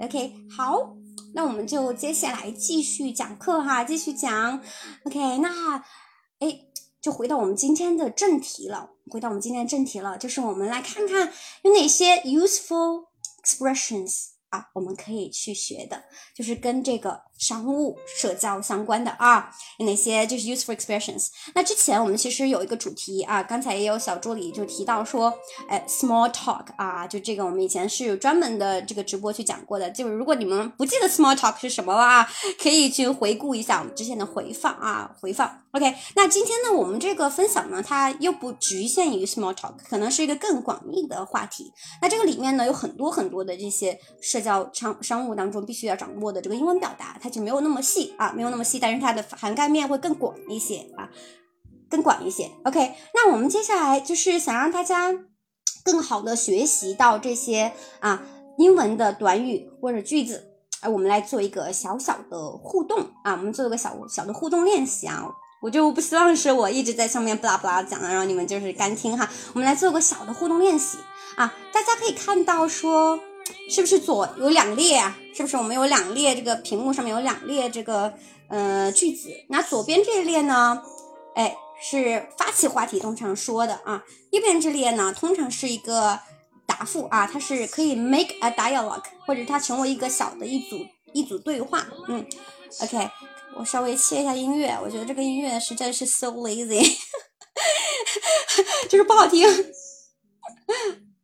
[0.00, 0.96] ，OK 好，
[1.34, 4.60] 那我们就接下来继续讲课哈，继续讲
[5.04, 5.76] ，OK 那
[6.40, 6.60] 哎，
[7.00, 13.04] 就回到我们今天的正题了，回到我们今天的正题了，就是我们来看看有哪些 useful
[13.44, 14.31] expressions。
[14.52, 19.50] 啊，我们可以去学的，就是跟这个商务社交相关的啊，
[19.80, 21.26] 哪些就是 useful expressions。
[21.56, 25.34] 那之前我们其实有一个主题啊，刚才也有小助理就提到说，
[25.68, 29.90] 哎，small talk 啊，就这个我们以前是有专门的这个直播去讲过的。
[29.90, 32.28] 就是如果你们不记得 small talk 是什么了啊，
[32.62, 35.58] 可以去回顾一下我们之前的回放啊，回放。
[35.72, 41.72] OK，那今天呢，我们这个分享呢，它又不局限于 small talk，可能是一个更广义的话题。
[42.00, 51.08] 那这个里面呢，有很多很多的这些社交商商务当中必须要掌握的这个英文表达，它就没有那么细啊，没有那么细，但是它的涵盖面会更广一些啊，
[51.88, 52.50] 更广一些。
[52.64, 55.12] OK，那我们接下来就是想让大家
[55.82, 58.22] 更好的学习到这些啊
[58.58, 65.24] 英文的短语或者句子，哎，我们来做一个小小的互动啊，我们做一个小小的互动练习啊。
[65.62, 69.30] 我就不希望是我一直在上面不拉不拉讲，然后你们就是干听哈。
[69.54, 70.98] 我们来做个小的互动练习
[71.36, 73.18] 啊，大家可以看到说，
[73.70, 75.18] 是不是左有两列啊？
[75.34, 78.12] 是不是我们有两列这个屏幕上面有两列这个
[78.48, 79.30] 呃句子？
[79.48, 80.82] 那左边这一列呢，
[81.34, 86.20] 哎是发起话题通常说的啊，右边这列呢通常是一个
[86.66, 90.78] 答复啊，它是可以 make a dialogue 或者它成为一个小的一组
[91.12, 92.26] 一组对话，嗯
[92.80, 93.10] ，OK。
[93.54, 96.82] 我稍微切一下音乐，我觉得这个音乐实在是 so lazy，
[98.88, 99.46] 就是不好听。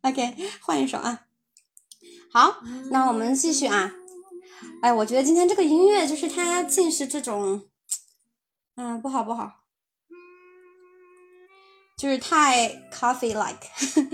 [0.03, 1.21] OK，换一首啊。
[2.31, 2.61] 好，
[2.91, 3.91] 那我们继续啊。
[4.81, 7.63] 哎，我觉得今天这个音乐就是它尽是这种，
[8.75, 9.51] 嗯，不好不好，
[11.97, 13.67] 就是太 coffee like，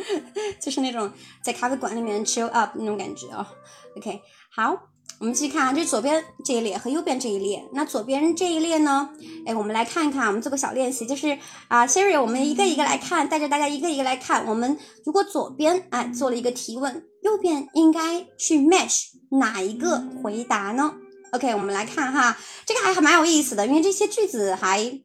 [0.62, 1.12] 就是那种
[1.44, 3.52] 在咖啡馆里面 chill up 那种感觉啊。
[3.98, 4.90] OK，好。
[5.18, 7.66] 我们继续看啊，这左边这一列和右边这一列。
[7.72, 9.10] 那左边这一列呢？
[9.46, 14.46] 哎，我们来看一看，我们做个小练习，就是啊，Siri，我们一个一个来看，带着大家一个一个来看。
[14.46, 20.94] 我们如果左边哎做了一个提问，右边应该去 match 哪一个回答呢
[21.32, 25.02] ？OK，我们来看哈，这个还还蛮有意思的，因为这些句子还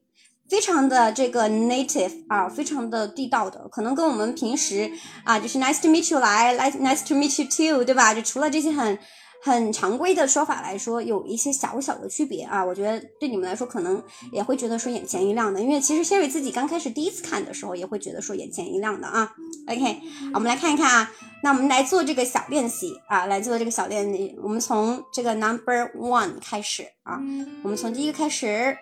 [0.47, 4.93] 非常的这个 native 啊，非常的地道的，可能跟我们平时
[5.25, 8.13] 啊就是 nice to meet you 来来 nice to meet you too，对吧？
[8.13, 8.99] 就除了这些很。
[9.43, 19.33] 很常规的说法来说，有一些小小的区别啊，我觉得对你们来说可能也会觉得说眼前一亮的，因为其实 Sherry 自己刚开始第一次看的时候也会觉得说眼前一亮的啊。
[19.67, 20.01] OK，
[20.35, 21.11] 我们来看一看啊，
[21.43, 27.19] 那我们来做这个小练习啊，来做这个小练习，我们从这个 Number One 开始啊，
[27.63, 28.77] 我们从第一个开始，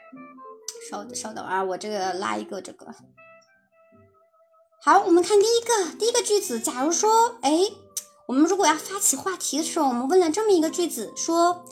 [0.90, 2.86] 稍稍等啊，我这个拉一个这个，
[4.82, 7.52] 好，我们看第一个第一个句子，假如说哎。
[8.28, 11.64] 我们如果要发起话题的时候，我们问了这么一个句子，说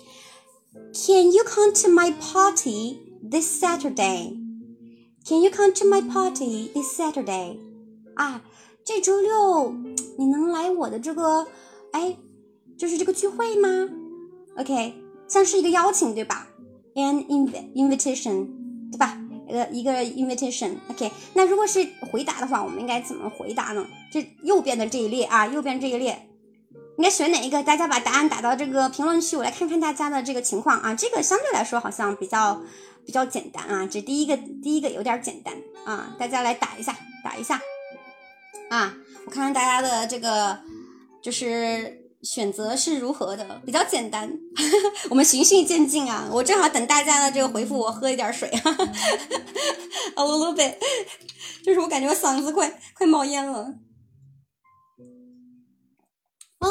[0.94, 2.96] ，Can you come to my party
[3.30, 7.58] this Saturday？Can you come to my party this Saturday？
[8.14, 8.42] 啊，
[8.86, 9.74] 这周六
[10.16, 11.46] 你能来我的这个，
[11.92, 12.16] 哎，
[12.78, 13.90] 就是这个聚会吗
[14.56, 14.94] ？OK，
[15.28, 16.48] 像是一个邀请，对吧
[16.94, 17.26] ？An
[17.74, 18.48] invitation，
[18.90, 19.20] 对吧？
[19.50, 20.76] 呃，一个 invitation。
[20.88, 23.86] OK，那如果是回答的话，我们应该怎么回答呢？
[24.10, 26.30] 这右边的这一列啊，右边这一列。
[26.98, 27.62] 应该选哪一个？
[27.62, 30.94] 大家把答案打到这个评论区，我来看看大家的这个情况啊。
[30.94, 32.62] 这个相对来说好像比较
[33.04, 35.54] 比较简单啊，这第一个第一个有点简单
[35.84, 37.60] 啊，大家来打一下，打一下
[38.70, 38.94] 啊，
[39.26, 40.58] 我看看大家的这个
[41.22, 44.32] 就是选择是如何的，比较简单，
[45.10, 46.28] 我们循序渐进啊。
[46.32, 50.74] 我正好等大家的这个回复，我喝一点水，a little bit，
[51.62, 53.74] 就是我感觉我嗓子快快冒烟了。
[56.58, 56.68] 啊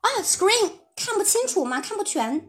[0.00, 1.80] 啊，screen 看不清楚吗？
[1.80, 2.48] 看不全。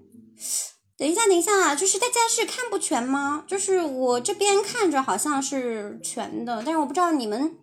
[0.97, 3.43] 等一下，等一下，就是大家是看不全吗？
[3.47, 7.57] 就是我这边看着好像是全的，但是我不知道你们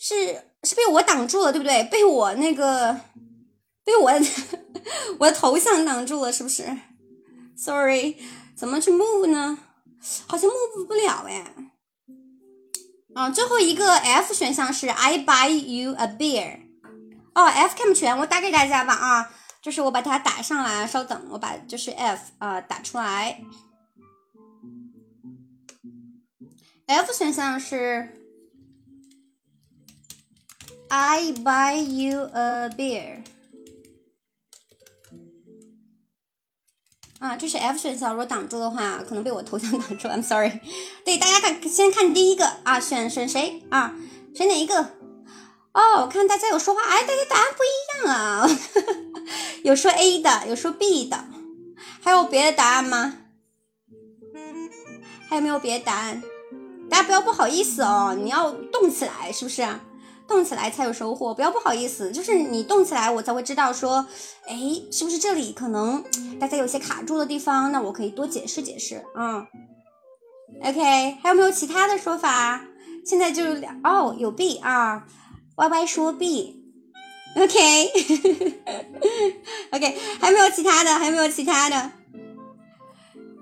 [0.00, 1.84] 是是被我挡住了，对不对？
[1.84, 3.00] 被我那个
[3.84, 4.10] 被我
[5.18, 6.76] 我的头像挡住了，是不是
[7.56, 8.16] ？Sorry，
[8.56, 9.58] 怎么去 move 呢？
[10.26, 11.54] 好像 move 不了哎。
[13.14, 16.69] 啊，最后一个 F 选项是 I buy you a beer。
[17.40, 19.30] 哦，F 看不全，我打给大家吧啊，
[19.62, 23.40] 就是我把它打上来，稍等，我把就是 F 啊打出来。
[26.84, 28.14] F 选项是
[30.88, 33.22] I buy you a beer
[37.20, 38.10] 啊，这是 F 选项。
[38.10, 40.60] 如果挡住的话，可能被我头像挡住，I'm sorry。
[41.06, 43.94] 对，大家看，先看第一个啊，选选谁啊，
[44.34, 44.99] 选哪一个？
[45.72, 48.50] 哦，我看大家有说话，哎，大家答案不一样啊，
[49.62, 51.24] 有说 A 的，有说 B 的，
[52.02, 53.18] 还有别的答案吗？
[55.28, 56.22] 还有没有别的答案？
[56.90, 59.64] 大家不要不好意思哦，你要动起来，是不是？
[60.26, 64.06] 动起来才有收获，不要不好意思，就是你动起来，我才会知道说，
[64.46, 64.56] 哎，
[64.90, 66.04] 是不是这里可能
[66.40, 69.46] 大家有些卡住的地方，那我可以多解释解释啊。
[70.64, 72.64] OK，还有没有其他的说法？
[73.04, 75.04] 现在就两哦，有 B 啊
[75.60, 76.48] ，Y Y 说 B，OK，OK，
[80.18, 81.92] 还没有其他的，还有没有其他的？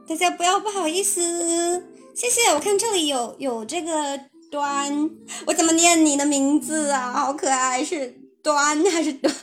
[0.08, 2.48] 大家不要不好意思，谢谢。
[2.54, 4.20] 我看这里有有这个。
[4.50, 5.10] 端，
[5.46, 7.12] 我怎么念你的名字啊？
[7.12, 9.34] 好可爱，是端还是端？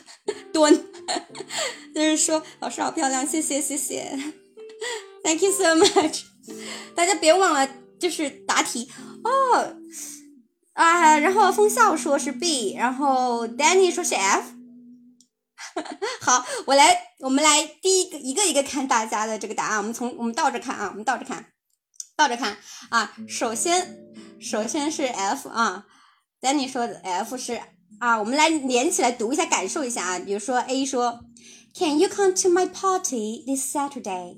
[0.52, 0.76] 端，
[1.94, 4.18] 就是说老师好漂亮，谢谢谢谢
[5.22, 6.24] ，Thank you so much。
[6.96, 7.68] 大家别忘了，
[8.00, 8.90] 就是答题
[9.22, 9.76] 哦
[10.76, 11.18] 啊。
[11.18, 14.52] 然后风笑说是 B，然后 Danny 说是 F。
[16.22, 19.78] 好，我来，我们来第一个一个一个看大家的这个答案。
[19.78, 21.46] 我们从我们倒着看啊，我们倒着看，
[22.16, 22.56] 倒着看
[22.90, 23.12] 啊。
[23.28, 24.06] 首先。
[24.38, 25.86] 首先是 F 啊
[26.42, 27.58] ，Danny 说的 F 是
[27.98, 30.18] 啊，我们来连起来读一下，感受一下啊。
[30.18, 31.20] 比如说 A 说
[31.74, 34.36] ，Can you come to my party this Saturday？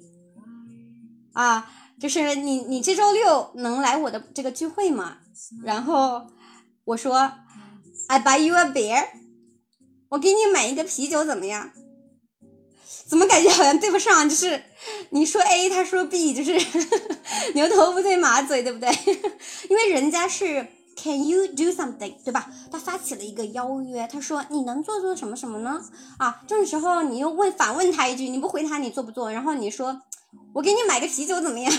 [1.33, 1.69] 啊，
[2.01, 5.19] 就是你你这周六能来我的这个聚会吗？
[5.63, 6.27] 然后
[6.85, 7.33] 我说
[8.09, 9.07] ，I buy you a beer，
[10.11, 11.71] 我给你买一个啤酒怎么样？
[13.07, 14.29] 怎么感觉好像对不上？
[14.29, 14.63] 就是
[15.11, 16.53] 你说 A，他说 B，就是
[17.55, 18.89] 牛头不对马嘴，对不对？
[19.71, 22.51] 因为人家是 Can you do something，对吧？
[22.71, 25.81] 他发起了一个邀约，他说你能做做什么什么呢？
[26.19, 29.31] 啊，这种时候你又问反问他一句，你不回答你做不做？
[29.33, 30.03] 然后你说
[30.55, 31.73] 我给你买个啤酒怎么样？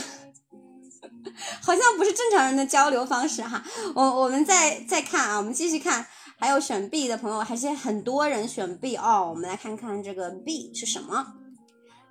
[1.62, 3.64] 好像不是正常人的交流方式哈。
[3.96, 6.06] 我我们再再看啊，我们继续看。
[6.42, 9.28] 还有选 B 的朋友，还是很多人选 B 哦。
[9.30, 11.34] 我们来看看这个 B 是什么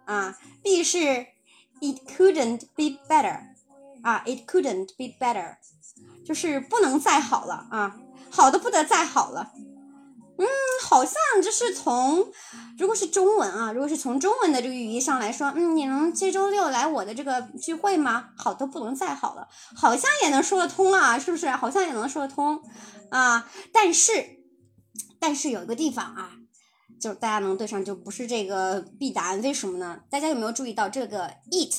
[0.05, 0.99] 啊？B 是
[1.81, 3.41] It couldn't be better
[4.03, 5.57] 啊，It couldn't be better，
[6.27, 7.97] 就是不能再好了啊，
[8.29, 9.51] 好的不得再好了。
[10.39, 10.47] 嗯，
[10.83, 12.33] 好像就是从
[12.79, 18.31] 如果是中文啊，如果是从中文的这个语义上来说，嗯，你能这周六来我的这个聚会吗？
[18.37, 21.51] 好的不能再好了，好像也能说得通啊，是不是？
[21.51, 22.63] 好像也能说得通。
[23.11, 24.13] 啊，但是，
[25.19, 26.33] 但是有一个地方啊，
[27.01, 30.01] 就是大家能对上，就不是这个 B 答案，为什么呢？
[30.11, 31.75] 大家有没有注意到这个 it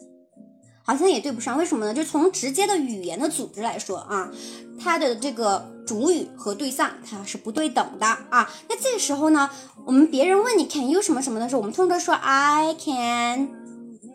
[0.85, 1.95] 好像也对不上，为什么呢？
[1.95, 4.31] 就从直接的语言的组织来说啊，
[4.79, 8.51] 它的这个主语和对象它是不对等的啊。
[8.69, 9.51] 那这个时候呢，
[9.85, 13.63] 我们别人问你 Can you 什么什么的时候，我们通常说 I can。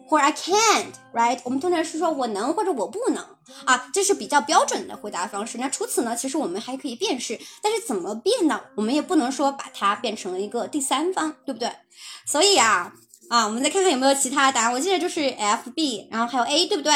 [0.09, 1.41] 或者 I can't，right？
[1.43, 3.21] 我们通常是说我能或者我不能
[3.65, 5.57] 啊，这是比较标准的回答方式。
[5.57, 8.61] 那除此呢，其实我们还可以辨识，但是怎么变呢？
[8.75, 11.69] 我们也不能说把它变成了一个第三方，对不对？
[12.25, 12.93] 所以啊
[13.29, 14.73] 啊，我们再看看有没有其他的答案。
[14.73, 16.91] 我记得就是 F、B，然后还有 A，对不对？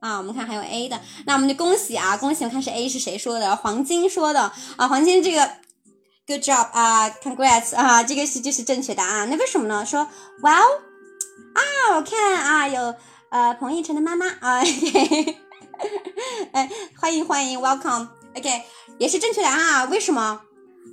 [0.00, 2.44] 啊，我们看还有 A 的，那我们就恭喜啊，恭喜！
[2.44, 3.56] 我看是 A 是谁说的？
[3.56, 5.50] 黄金说的啊，黄金这个
[6.26, 9.30] good job 啊，congrats 啊，这个是就是正确答案。
[9.30, 9.84] 那为什么呢？
[9.86, 10.06] 说
[10.42, 10.80] Well。
[11.54, 12.94] 啊，我看啊，有
[13.30, 14.60] 呃彭昱晨的妈妈啊，
[16.52, 16.68] 哎，
[17.00, 18.62] 欢迎欢迎，welcome，OK，
[18.98, 19.84] 也是正确答案啊？
[19.84, 20.40] 为什么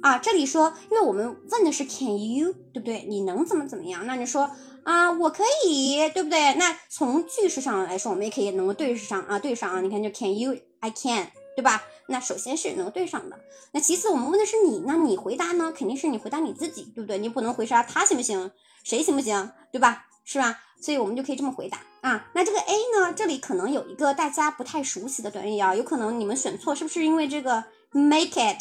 [0.02, 0.18] 啊？
[0.18, 3.06] 这里说，因为我们问的是 Can you，对不对？
[3.08, 4.06] 你能怎么怎么样？
[4.08, 4.50] 那你说
[4.84, 6.56] 啊，我可以，对不对？
[6.56, 9.82] 那从句式上来说，我们也可以能够对上啊，对上啊。
[9.82, 11.84] 你看，就 Can you，I can，对吧？
[12.08, 13.40] 那首先是能对上的。
[13.74, 15.72] 那其次，我们问的是你，那你回答呢？
[15.76, 17.18] 肯定是你回答你自己，对不对？
[17.20, 18.52] 你不能回答他行不行？
[18.84, 19.52] 谁行不行？
[19.72, 20.08] 对吧？
[20.24, 20.60] 是吧？
[20.82, 22.30] 所以我们就可以这么回答啊。
[22.34, 23.14] 那这个 A 呢？
[23.14, 28.58] 这里可能有一个大家不太熟悉的短语啊，有可能你们选错，是不是因为这个 make it？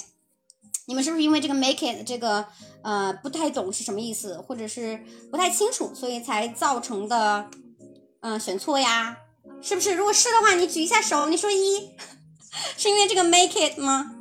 [0.91, 2.45] 你们是不是因为这个 make it 这个
[2.83, 7.49] 呃不太懂是什么意思，或者是不太清楚，所以才造成的
[8.23, 9.17] 嗯选错呀？
[9.63, 9.95] 是不是？
[9.95, 11.91] 如果是的话，你举一下手，你说一，
[12.77, 14.17] 是因为这个 make it 吗？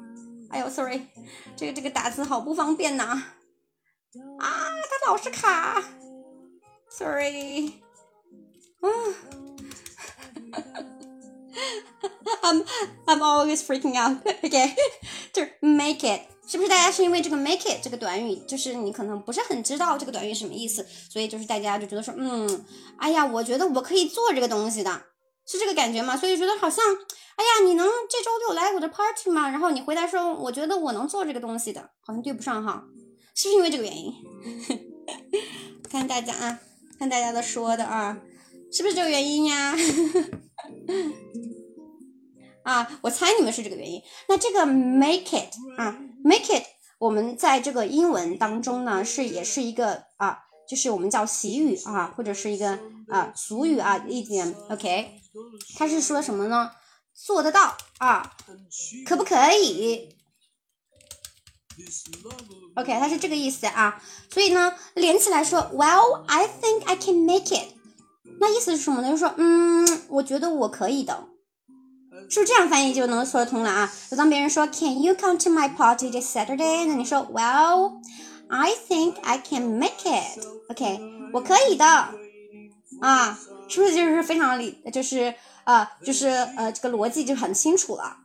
[0.51, 1.07] 哎呦，sorry，
[1.57, 3.03] 这个这个打字好不方便呐。
[4.37, 5.83] 啊，它老是卡
[6.91, 7.73] ，sorry。
[8.81, 9.15] 嗯。
[12.43, 12.63] I'm
[13.05, 14.19] I'm always freaking out.
[14.43, 14.75] OK，
[15.33, 22.65] 就是 make it，是不是大家是因为这个 make it 这个短语，就是你可能不是很知道这个短语什么意思，所以就是大家就觉得说，嗯，
[22.97, 25.03] 哎呀，我觉得我可以做这个东西的，
[25.45, 26.17] 是这个感觉吗？
[26.17, 26.83] 所以觉得好像，
[27.35, 29.47] 哎呀，你能这周六来我的 party 吗？
[29.51, 32.83] 然后你回答说，我觉得我能做这个东西的，好像对不上哈，
[33.35, 34.11] 是不是因为这个原因？
[35.87, 36.59] 看大家啊，
[36.97, 38.17] 看大家的说的啊，
[38.71, 39.75] 是不是这个原因呀？
[42.69, 43.99] 啊，我猜你们是这个原因。
[44.27, 46.63] 那这个 make it 啊，make it，
[46.99, 54.55] 我们在这个英文当中呢，是也是一个啊，就是我们叫习语啊，或者是一个啊俗语啊一点。
[54.69, 55.19] OK，
[55.77, 56.69] 它是说什么呢？
[57.15, 58.37] 做得到啊，
[59.07, 60.15] 可不可以
[62.75, 63.99] ？OK，它是这个意思啊。
[64.31, 67.73] 所以呢，连起来说，Well, I think I can make it。
[68.39, 69.09] 那意思是什么呢？
[69.09, 71.28] 就是说，嗯，我觉得我可以的。
[72.29, 73.91] 是不是这样翻译就能说得通了啊？
[74.09, 76.85] 就当别人说 Can you come to my party this Saturday？
[76.85, 78.01] 那你说 Well,
[78.47, 80.45] I think I can make it.
[80.69, 80.99] OK，
[81.33, 81.85] 我可以的
[83.01, 88.17] 啊，是不是就是非常理，就是呃，就是呃，这个逻辑就很清楚了。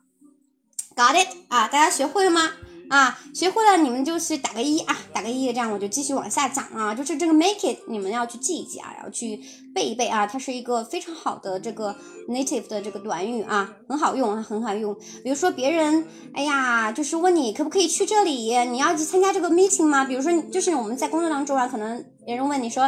[0.97, 1.29] Got it？
[1.49, 2.51] 啊，大家学会了吗？
[2.89, 6.95] 啊，学会了你们就是打个一啊，打个一，这样我就继续往下讲啊。
[6.95, 9.41] 就是这个 make it，你们要去记一记啊，要去
[9.75, 10.27] 背一背啊。
[10.27, 11.97] 它是一个非常好的这个
[12.29, 14.95] native 的这个短语啊，很好用啊，很好用。
[15.23, 20.05] 比如说别人，哎呀，就是问你可不可以去这里，你要去参加这个 meeting 吗？
[20.05, 22.85] 比如说，就是我们在工作当中啊，可能别人问你说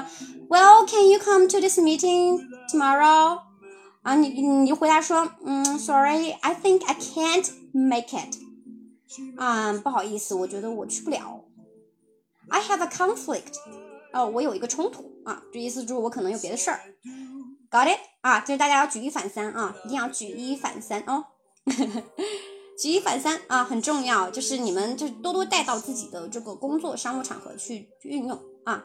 [0.49, 2.40] ，Well, can you come to this meeting
[2.70, 3.38] tomorrow？
[4.03, 8.45] 啊，你你回答说，嗯，Sorry, I think I can't make it。
[9.36, 11.44] 啊，不好意思，我觉得我去不了。
[12.48, 13.54] I have a conflict，
[14.12, 16.80] 哦，我有一个冲突啊，这意思就是我可能有别的事儿。
[17.70, 17.98] Got it？
[18.20, 21.24] 啊，就是大家要举一反三啊，一定要举一反三哦。
[22.78, 28.84] 举一反三啊，很重要，就是你们就多多带到自己的这个工作商务场合去运用啊。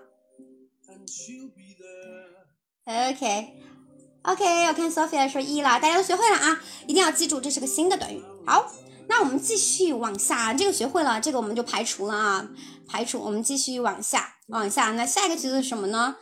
[2.85, 8.23] OK，OK，我看 Sophia 说一了，大家都学会了啊，一定要记住，这是个新的短语。
[8.45, 8.71] 好。
[9.07, 12.49] 那我们继续往下，这个学会了，这个我们就排除了啊，
[12.87, 13.19] 排除。
[13.19, 14.91] 我们继续往下，往下。
[14.91, 16.15] 那下一个句子是什么呢？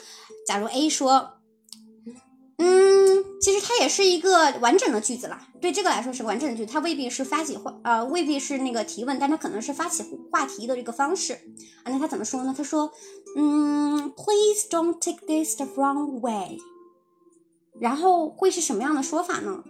[0.48, 1.34] 假如 A 说，
[2.58, 5.40] 嗯，其实它也是一个完整的句子了。
[5.62, 11.34] 对这个来说是个完整的句子，它未必是发起话，呃，未必是那个提问，但它可能是发起话题的这个方式
[11.84, 11.92] 啊。
[11.92, 12.54] 那他怎么说呢？
[12.58, 12.92] 他说，
[13.38, 16.58] 嗯，Please don't take this the wrong way。
[17.80, 19.64] 然后会是什么样的说法呢？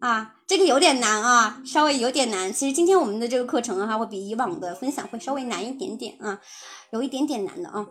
[0.00, 2.50] 啊，这个有点难啊，稍微有点难。
[2.52, 6.40] 其实今天我们的这个课程的话，会比以往的分享会稍微难一点点啊，
[6.90, 7.86] 有一点点难的啊。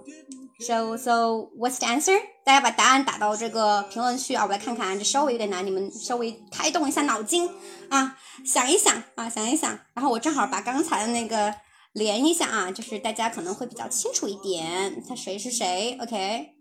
[0.60, 2.20] So so what's the answer？
[2.44, 4.98] 大家把答案打到这个评论区啊，我来看看。
[4.98, 7.48] 这稍微有点难，你们稍微开动一下脑筋
[7.90, 9.80] 啊，想一想啊，想一想。
[9.94, 11.54] 然后我正好把刚才的那个
[11.94, 16.59] 连一下啊，就是大家可能会比较清楚一点，他谁是谁？OK。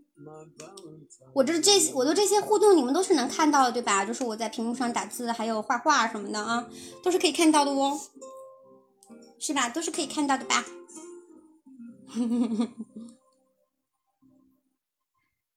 [1.32, 4.04] 我这这些，我的这些互动，你们都是能看到的，对吧？
[4.04, 6.68] 就是我在屏幕上打字，还有画画什么的啊，
[7.02, 7.98] 都是可以看到的哦，
[9.38, 9.68] 是吧？
[9.68, 10.64] 都是可以看到的吧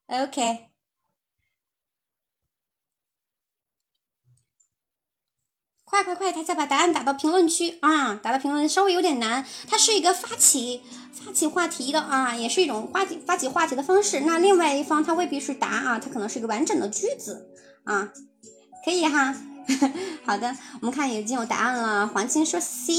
[0.07, 0.70] ？OK。
[5.92, 6.32] 快快快！
[6.32, 8.16] 大家把答案打到评论区啊！
[8.24, 10.82] 打到评论稍微有点难，它是一个发起
[11.12, 14.22] 发起话题的啊，也是一种发起发起话题的方式。
[14.22, 17.50] 那另外一方他未必是答啊，他可能是一个完整的句子
[17.84, 18.08] 啊，
[18.86, 19.36] 可以哈。
[20.26, 22.08] 好的，我们看已经有答案了。
[22.08, 22.94] 黄青说 C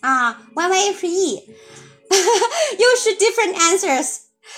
[0.00, 1.48] 啊，Y Y 是 E，
[2.78, 4.16] 又是 different answers。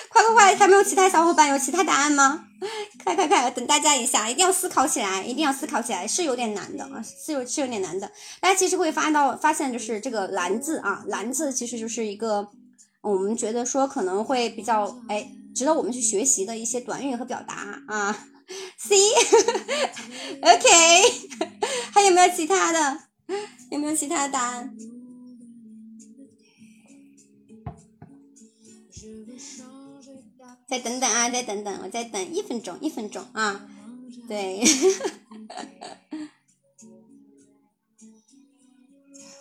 [0.09, 0.57] 快快快！
[0.57, 2.46] 还没有其他小伙伴有其他答案吗？
[3.05, 3.51] 快快快！
[3.51, 8.11] 等大家一下，一定要思考起来，一定要思考起来，是有点难的啊，是有是有点难的。
[8.41, 12.49] 大家其实会发到发现，就是这个“蓝”字啊，“蓝”字其实就是一个
[13.03, 18.27] 我们觉得说可能会比较哎值得我们去学习的一些短语和表达啊。
[18.79, 19.01] C，OK，
[21.93, 23.01] 还有没有其他的？
[23.71, 24.71] 有没有其他的答案？
[30.69, 33.67] 再等等啊，再等等，我再等一分钟，一分钟啊，
[34.27, 34.65] 对，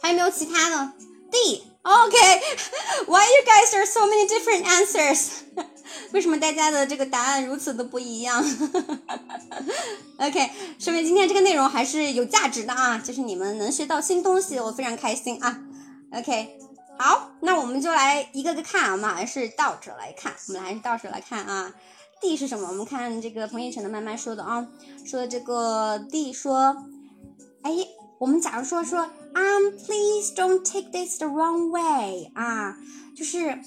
[0.01, 0.93] 还有没有其他的
[1.31, 5.29] ？D，OK，Why you guys are so many different answers？
[6.11, 8.43] 为什么大家的这个答案如此的不一样
[10.17, 15.59] ？OK，说明今天这个内容还是有价值的啊，就是你们能学到新东西，我非常开心啊。
[16.11, 16.59] OK，
[16.97, 21.73] 好，那我们就来一个个看啊，我们还是倒着来看，我们还是倒着来看啊。
[22.21, 22.69] D 是什么？
[22.69, 24.65] 我们看这个彭昱晨的慢慢说的啊，
[25.05, 26.75] 说这个 D 说，
[27.61, 27.71] 哎，
[28.17, 32.77] 我们假如说说，Um, please don't take this the wrong way 啊，
[33.15, 33.59] 就是，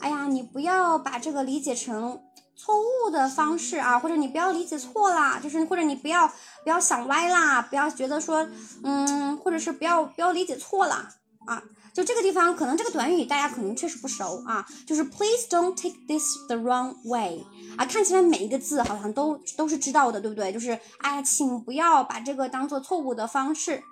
[0.00, 2.20] 哎呀，你不要把这个理解成
[2.56, 6.26] 错误的方式啊，或者你不要理解错啦，就是或者你不要
[6.64, 8.46] 不要想歪啦，不要觉得说，
[8.82, 11.08] 嗯，或者是不要不要理解错啦
[11.46, 11.62] 啊。
[11.96, 17.42] 就这个地方，可能这个短语大家可能确实不熟啊，就是 Please don't take this the wrong way
[17.78, 20.52] 啊，看起来每一个字好像都都是知道的，对不对？
[20.52, 23.82] 就是哎，请不要把这个当做错误的方式。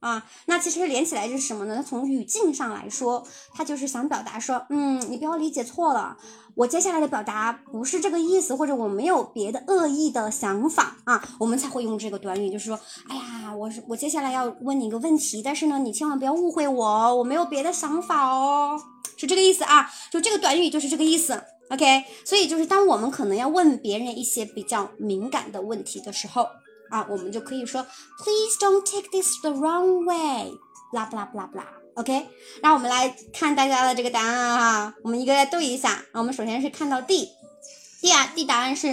[0.00, 1.76] 啊，那其实连起来就是什么呢？
[1.76, 6.16] 它从语境上来说，他就是想表达说，嗯，你不要理解错了，
[6.54, 12.78] 我接下来的表达不是这个意思，或者我没有别的恶意的想法啊，我们才会用这个短语，就是说，
[13.08, 18.80] 哎呀，我是我接下来要问你一个问题，但是呢，你千万不要误会我，我没有别的想法哦，
[19.16, 26.46] 是这个意思啊，就这个短语就是这个意思，OK，所以就是当我们可能要问别人一些比较敏感的问题的时候。
[26.89, 27.87] 啊，我们就可以说，
[28.19, 30.51] Please don't take this the wrong way，
[30.91, 31.65] 啦不啦不啦不啦，
[31.95, 32.27] OK。
[32.61, 36.03] 那我们来看大家的这个答案哈，我们一个来对一下。
[36.11, 38.87] 我们首先是看到 D，D 啊，D 答案是，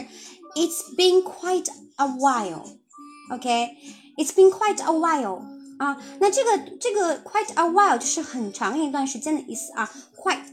[0.54, 1.66] It's been quite
[1.96, 5.42] a while，OK，It's been quite a while
[5.78, 6.00] 啊。
[6.20, 10.44] 那这个这个 quite a while 就是很长一段时间的意思啊，quite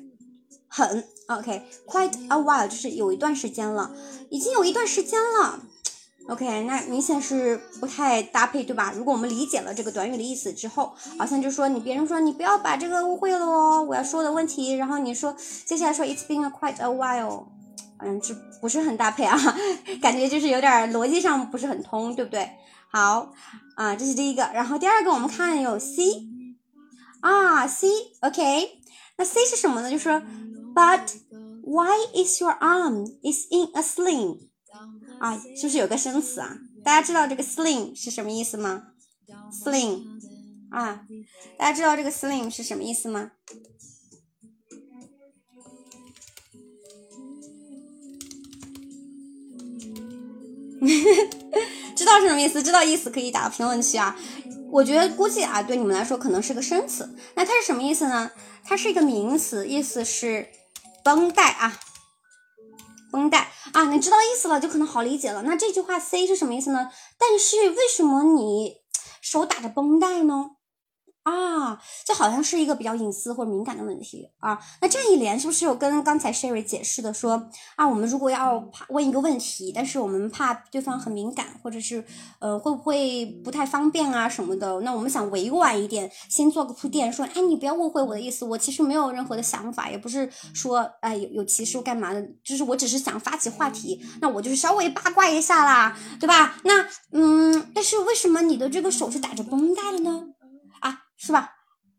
[0.67, 3.95] 很 OK，quite a while 就是有一段时间了，
[4.31, 5.59] 已经有一段时间了。
[6.30, 8.92] OK，那明显是不太搭配，对吧？
[8.96, 17.46] 如果我们理解了这个短语的意思之后，好像就说你别人说你不要把这个误会了哦，我要说的问题，然后你说接下来说 It's been a quite a while，
[17.98, 19.36] 嗯，这不是很搭配啊，
[20.00, 22.48] 感觉就是有点逻辑上不是很通，对不对？
[22.92, 23.32] 好
[23.74, 26.28] 啊，这是第一个，然后第二个我们看有 C
[27.22, 28.78] 啊 C，OK，
[29.16, 29.90] 那 C 是什么呢？
[29.90, 30.22] 就是说
[30.72, 31.10] But
[31.64, 34.48] why is your arm is in a sling？
[35.20, 36.56] 啊，是不是有个生词啊？
[36.82, 38.84] 大家知道这个 sling 是什么意思吗
[39.52, 40.02] ？sling
[40.70, 41.02] 啊，
[41.58, 43.32] 大家知道这个 sling 是什么意思吗？
[51.94, 52.62] 知道是什么意思？
[52.62, 54.16] 知道意思可以打评论区啊。
[54.72, 57.14] 我觉得估计啊，对你们来说可能是个生词。
[57.34, 58.30] 那它是什么意思呢？
[58.64, 60.48] 它是一个名词，意思是
[61.04, 61.78] 绷带啊。
[63.10, 65.42] 绷带啊，你知道意思了，就可能好理解了。
[65.42, 66.90] 那这句话 C 是什么意思呢？
[67.18, 68.76] 但是为什么你
[69.20, 70.50] 手打着绷带呢？
[71.22, 74.58] 啊，这好像是一个比较隐私或者敏感的问题啊。
[74.80, 77.86] 那这一连是不是有跟刚才 Sherry 解释的说啊？
[77.86, 82.02] 我们如果要怕问一个问题，但是我们怕对方很敏感，或者是
[82.38, 84.80] 呃会不会不太方便啊什么的？
[84.80, 96.56] 那我们想委婉一点，先做个铺垫，说哎，你不要误会我的意思，我其实没有任何的想法，也不是说哎有有歧视干嘛的，就是我只是想发起话题，那我就是稍微八卦一下啦，对吧？
[96.64, 100.24] 那嗯，但是为什么你的这个手是打着绷带的呢？
[101.20, 101.52] 是吧？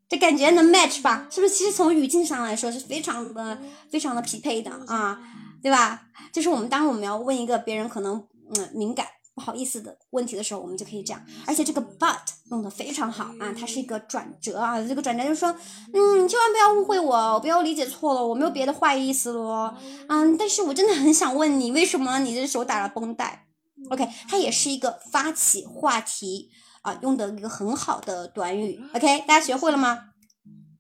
[0.10, 1.28] 这感觉能 match 吧？
[1.32, 1.54] 是不是？
[1.54, 3.58] 其实从语境上来说是非常的、
[3.90, 5.18] 非常的匹配的啊，
[5.62, 6.02] 对吧？
[6.34, 11.26] 就是我们当我们要问一个别人可能嗯敏感、不好意思的问题的时候，我们就可以这样。
[11.46, 12.18] 而且这个 but
[12.50, 14.82] 用的非常好啊，它是一个转折啊。
[14.86, 15.50] 这个转折就是说，
[15.94, 19.74] 嗯，千万不要误会我，不要理解错了，我没有别的坏意思咯。
[20.10, 23.46] 嗯，但是我真的很想问你，为什么你的手打了绷带
[23.90, 26.50] ？OK，它也是一个发起话题。
[26.82, 30.00] 啊，用的一个很好的短语，OK，大家学会了吗？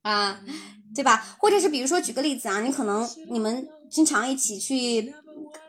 [0.01, 0.41] 啊，
[0.95, 1.35] 对吧？
[1.39, 5.13] 或者是比如说举个例子啊，你可能你们经常一起去。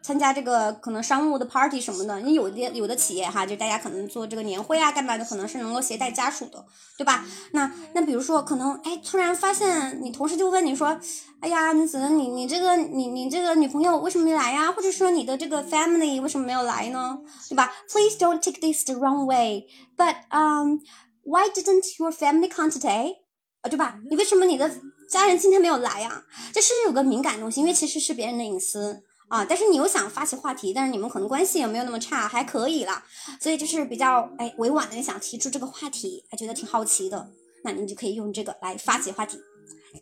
[0.03, 6.65] 参加这个可能商务的 party 什么的，你有的有的企业哈，就大家可能做这个年会啊，干嘛的，可能是能够携带家属的，
[6.99, 7.25] 对吧？
[7.53, 10.99] 那那比如说可能哎，突然发现你同事就问你说，
[11.41, 14.73] 哎呀，你怎么你你这个你你这个女朋友为什么没来呀？
[14.73, 17.19] 或者说你的这个 family 为什么没有来呢？
[17.49, 20.81] 对吧？Please don't take this the wrong way, but um,
[21.23, 23.19] why didn't your family come today？
[23.61, 24.01] 啊，对吧？
[24.11, 24.69] 你为什么你的
[25.09, 26.25] 家人今天没有来呀？
[26.53, 29.05] 这是有个敏感东西，因为其实是别人的隐私。
[29.33, 33.03] 啊，但是你又想发起话题，但是你们可能关系也没有那么差，还可以啦，
[33.41, 37.31] 所以就是比较哎委婉的想提出这个话题，还觉得挺好奇的，
[37.65, 39.39] 那你就可以用这个来发起话题。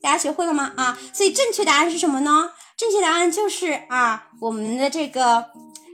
[0.02, 0.72] 大家学会了吗？
[0.76, 2.50] 啊，所以正确答案是什么呢？
[2.76, 5.46] 正确答案就是啊，我们的这个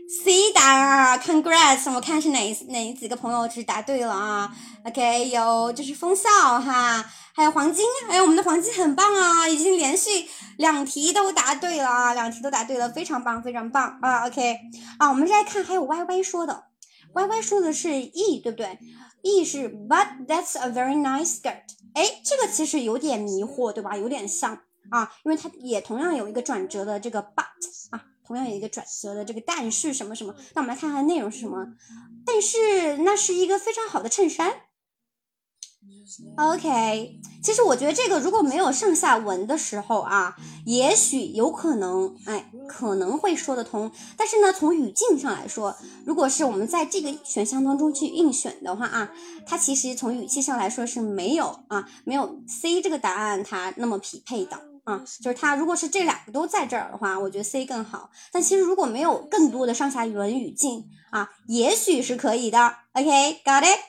[0.08, 1.92] C 答案啊，Congrats！
[1.92, 2.38] 我看是哪
[2.68, 4.48] 哪几个朋友是答对了啊
[4.84, 7.04] ？OK，有就是风笑哈，
[7.34, 10.10] 还有黄金，还有我们的黄金很棒啊，已经连续
[10.58, 14.60] 两题都答对了啊，两题都答对了，非常棒，非常棒啊！OK，
[14.98, 16.66] 啊，我们再来看还有 Y Y 说的
[17.12, 18.78] ，Y Y 说的是 E 对不对
[19.22, 21.62] ？E 是 But that's a very nice skirt。
[21.94, 23.96] 哎，这个其实有点迷惑对吧？
[23.96, 24.56] 有点像
[24.90, 27.75] 啊，因为它也同样有一个转折的这个 But。
[28.26, 30.34] 同样有一个转折的这个，但是什么什么？
[30.54, 31.66] 那我们来看看内容是什么。
[32.24, 34.52] 但是那是一个非常好的衬衫。
[36.36, 43.90] OK，其实我觉得这个如果没有上下文的时候啊，也许有可能，哎，可能会说得通。
[44.16, 49.12] 但是呢，从语境上来说，如果是我们在这个选项当中去硬选的话啊，
[49.46, 54.75] 它其实从语气上来说是没有啊，没有 C 这个答案它那么匹配的。
[54.86, 58.08] 啊，就是它，如果是这两个都在这儿的话，我觉得 C 更好。
[58.30, 62.72] 但其实如果没有更多的上下文语境啊，也许是可以的。
[62.92, 63.80] OK，got it？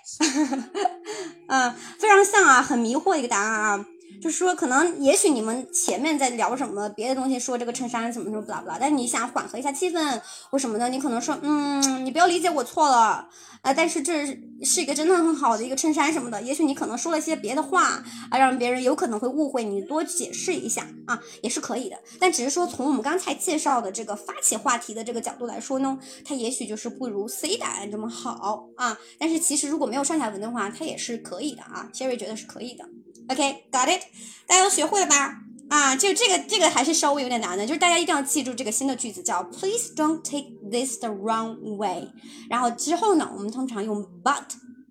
[1.47, 3.85] 嗯，非常像啊，很迷惑一个答案啊。
[4.21, 13.27] 就是说，可能也许你们前面在聊什么别的东西，说这个衬衫怎么怎么不啦不啦，但你想缓和一下气氛或什么的，你可能说，嗯，你不要理解我错了
[13.61, 14.25] 啊，但是这
[14.63, 21.97] 是一个真的很好的一个衬衫什么的，也许你可能说了些别的话啊，让别人有可能会误会，你多解释一下啊，也是可以的。
[22.19, 28.97] 但只是说从我们刚才介绍的这个发起话题的这个角度来说呢，它也许就是不如 C 答案这么好啊。
[29.19, 32.85] 但是其实如果没有上下文的话，它也是可以的啊，Sherry 觉得是可以的。
[33.29, 34.01] OK，got it，
[34.47, 35.41] 大家都学会了吧？
[35.69, 42.07] 啊，就这个这个还是稍微有点难的，就是大家一定要记住这个新的句子叫 Please don't take this the wrong way。
[42.49, 44.45] 然后之后呢，我们通常用 but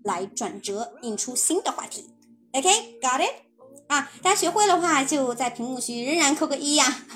[0.05, 2.11] 来转折，引出新的话题。
[2.53, 3.33] OK，got it，
[3.87, 7.07] 啊，大家学会的话就在屏幕区仍然扣个一呀。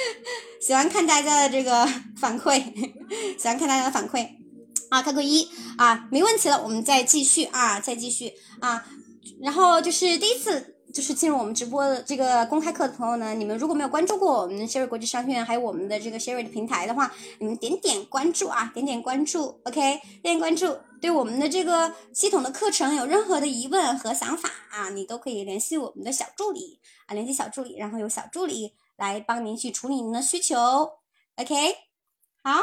[0.62, 2.62] 喜欢看大家的这个反馈，
[3.38, 4.26] 喜欢看大家的反馈
[4.88, 8.86] 啊，扣个一啊，没问题了，我们再继续啊，再继续啊。
[9.40, 20.76] 然后就是第一次就是进入我们直播的这个公开课的朋友呢，你们如果没有关注过我们 Sherry 国际商学院，还有我们的这个 Sherry 的平台的话，你们点点关注啊，点点关注，OK，点点关注。
[21.00, 30.58] 对我们的这个系统的课程有任何的疑问和想法啊，你都可以联系我们的小助理啊，联系小助理，然后由小助理来帮您去处理您的需求
[31.36, 31.54] ，OK。
[32.42, 32.60] 好，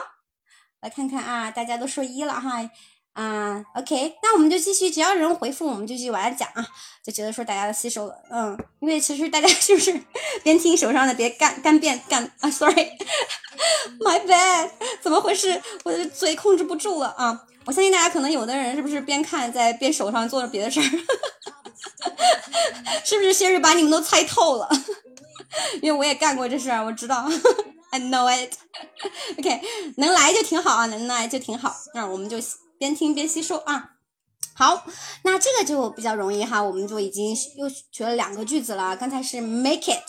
[0.81, 2.69] 来看看啊，大家都说一了哈。
[3.17, 6.63] 啊，OK，那我们就继续，只要有人回复，我们就继续往下讲啊。
[7.03, 9.99] 就觉得说大家都吸收了，嗯，因为其实大家 是不是
[10.43, 14.69] 边听手上的别干干变干啊？Sorry，My bad，
[15.01, 15.59] 怎么回事？
[15.83, 17.43] 我的嘴控制不住了啊！
[17.65, 20.85] 我相信大家可能有的人是不是边看在边手上做着别的事儿？
[23.03, 24.69] 是不是先是把你们都猜透了？
[25.81, 27.27] 因为我也干过这事儿，我知道
[27.89, 28.53] ，I know it。
[29.39, 29.59] OK，
[29.95, 32.37] 能来就挺好啊，能来就挺好，那我们就。
[32.77, 33.95] 边听边吸收啊，
[34.53, 34.85] 好，
[35.23, 38.95] 那这个就比较容易哈，我们就已经又学了两个句子了。
[38.97, 40.03] 刚才是 make it，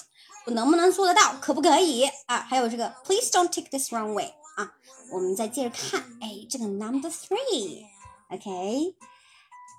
[0.46, 2.38] 我能不能做得到，可不可以啊？
[2.38, 4.72] 还有这个 please don't take this wrong way 啊，
[5.12, 8.94] 我们再接着看，哎，这个 number three，OK，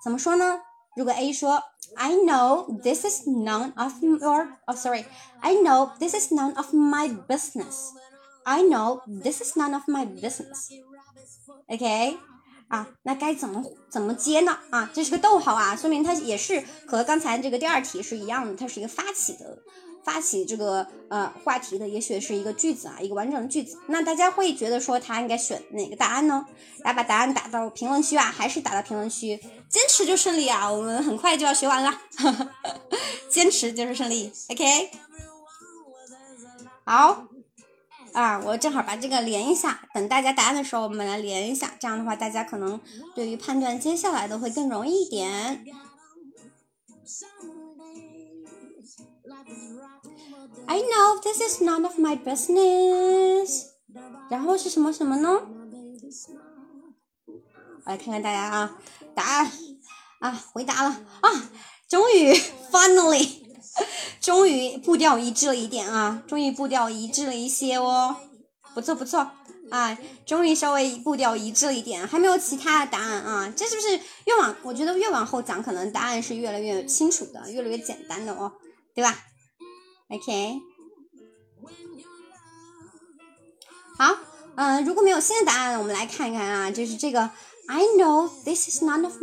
[0.04, 0.62] 怎么说呢？
[0.96, 1.64] 如果 A 说
[1.96, 8.64] I know this is none of your，oh sorry，I know this is none of my business，I
[8.64, 12.18] know this is none of my business，OK。
[12.70, 14.58] 啊，那该怎么怎么接呢？
[14.70, 19.58] 啊，这是个逗号啊，说明它也是和刚才这个第二题是一样的，它是一个发起的，
[20.06, 23.78] 发起这个呃话题的，也许是一个句子啊，一个完整的句子。
[23.88, 26.46] 那大家会觉得说他应该选哪个答案呢？
[26.84, 29.36] 来把答案打到评论区啊，还是打到评论区？
[29.68, 31.92] 坚持就胜利啊，我们很快就要学完了，
[33.30, 34.32] 坚持就是胜利。
[34.50, 34.92] OK，
[36.86, 37.26] 好。
[38.20, 42.78] 啊，我正好把这个连一下，等大家答案的时候，我们来连一下，这样的话，大家可能
[43.16, 45.66] 对于判断接下来的会更容易一点。
[50.68, 53.68] I know this is none of my business。
[54.30, 55.42] 然后是什么什么呢？
[57.86, 58.78] 我来看看大家啊，
[59.16, 59.52] 答案
[60.20, 60.90] 啊，回答了
[61.22, 61.50] 啊，
[61.88, 62.34] 终于
[62.70, 63.49] ，finally。
[64.22, 68.16] 终于步调一致了一点啊，终于步调一致了一些哦，
[68.74, 69.32] 不错不错
[69.72, 78.52] 啊，终于稍微步调一致了一点，还没有其他的答案啊，这是不是越往我觉得越往后讲，可能答案是越来越清楚的，越来越简单的哦，
[78.96, 79.18] 对吧
[80.10, 80.60] ？OK，
[83.98, 84.16] 好，
[84.56, 87.30] 嗯，如果没有新的答案，我们来看一看啊，就是这个
[87.68, 89.14] ，I know this is none of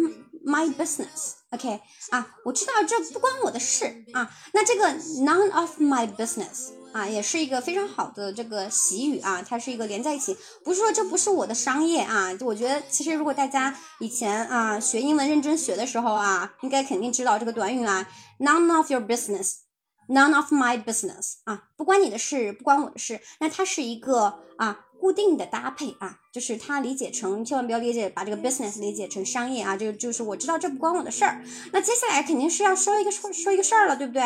[0.44, 1.36] my business。
[1.57, 1.80] OK。
[2.11, 4.30] 啊，我知道这不关我的事啊。
[4.52, 4.88] 那这个
[5.24, 24.86] none of my business 啊，也是一个非常好的这个习语啊，它是一个连在一起，不是说这不是我的商业啊，我觉得其实如果大家以前啊学英文认真学的时候啊，应该肯定知道这个短语啊，none of your business，none of my business 啊，不关你的事，不关我的事，那它是一个啊。
[25.01, 31.42] 固定的搭配啊，就是它理解成，千万不要理解把这个 business 理解成商业啊，这个就是我知道这不关我的事儿。
[31.72, 34.22] 那接下来肯定是要说一个说说一个事儿了，对不对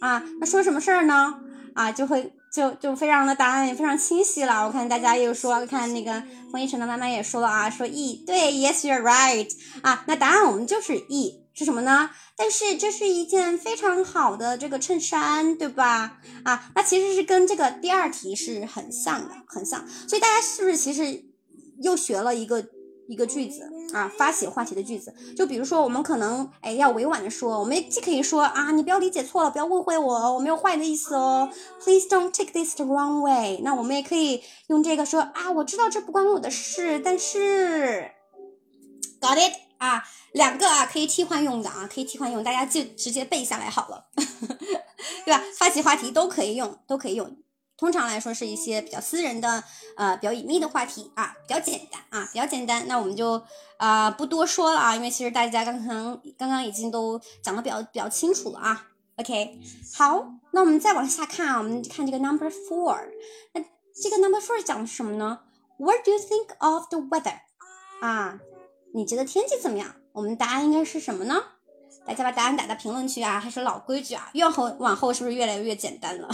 [0.00, 0.22] 啊？
[0.40, 1.34] 那说什么事儿呢？
[1.74, 4.66] 啊，就会就就非常的答案也非常清晰了。
[4.66, 9.50] 我看大家又说，看那个冯一晨的妈妈也说了啊，说 E 对，Yes you're right
[9.82, 11.45] 啊，那答案我们就是 E。
[11.56, 12.10] 是什么呢？
[12.36, 16.18] 但是这是一件非常好的这个衬衫，对吧？
[16.44, 19.88] 啊，那其实是跟这个第二题是很像的，很像。
[20.06, 21.24] 所以大家是不是其实
[21.82, 22.62] 又学了一个
[23.08, 23.62] 一个句子
[23.94, 24.12] 啊？
[24.18, 31.50] 发起话题的句子，就比如说我们可能哎要委婉的说，我们既可以说啊，你不要理解错了，不要误会我，我没有坏的意思哦
[31.82, 33.62] ，Please don't take this the wrong way。
[33.62, 38.10] 那我们也可以用这个说啊，我知道这不关我的事，但是
[39.22, 39.65] ，Got it？
[39.86, 44.06] 啊，两个啊可以替换用的啊，可以替换用，大家就直接背下来好了，
[45.24, 45.42] 对吧？
[45.56, 47.36] 发起话题都可以用，都可以用。
[47.76, 49.62] 通常来说是一些比较私人的，
[49.96, 52.88] 呃，比较隐秘的话题啊，比较简单啊，比较简单。
[52.88, 53.42] 那我们就
[53.76, 58.86] 啊不多说了啊，因为其实大家刚刚刚刚已经都讲的比较比较清楚了啊。
[59.16, 59.60] OK，
[59.94, 62.98] 好，那我们再往下看啊，我们看这个 Number Four，
[63.52, 63.62] 那
[63.94, 65.40] 这个 Number Four 讲的是什么呢
[65.78, 67.40] ？What do you think of the weather？
[68.00, 68.38] 啊？
[68.96, 69.94] 你觉得天气怎么样？
[70.12, 71.34] 我们答案应该是什么呢？
[72.06, 73.38] 大家把答案打在评论区啊！
[73.38, 76.26] 还是老规矩啊，越后往后是不是越来越简单了？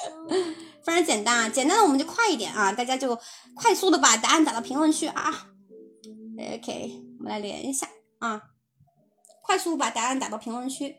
[0.84, 2.70] 非常简单啊，简单的我们就快一点啊！
[2.72, 3.18] 大家就
[3.54, 5.48] 快速的把答案打到评论区啊。
[6.36, 7.88] OK，我们来连一下
[8.18, 8.50] 啊，
[9.40, 10.94] 快速把答案打到评论区，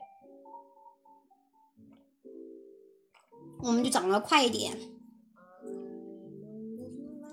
[3.62, 4.76] 我们就讲的快一点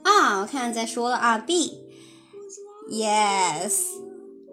[0.05, 0.41] 啊！
[0.41, 1.82] 我看再说了啊，B。
[2.93, 3.85] Yes,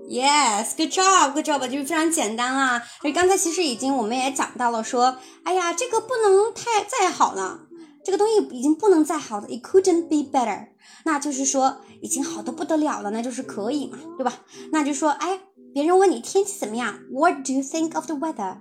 [0.08, 2.82] yes, good job, good job，就是非常简单啦。
[3.02, 7.60] 所以刚才其实已经我们也讲到了，说，哎呀，这个不能太再好了，
[8.06, 10.70] 这个东西已经不能再好了，it couldn't be better。
[11.04, 14.34] 那就是说已经好的不得了了，那就是可以嘛，对吧？
[14.72, 15.42] 那就说，哎，
[15.74, 18.60] 别人问你天气怎么样，What do you think of the weather？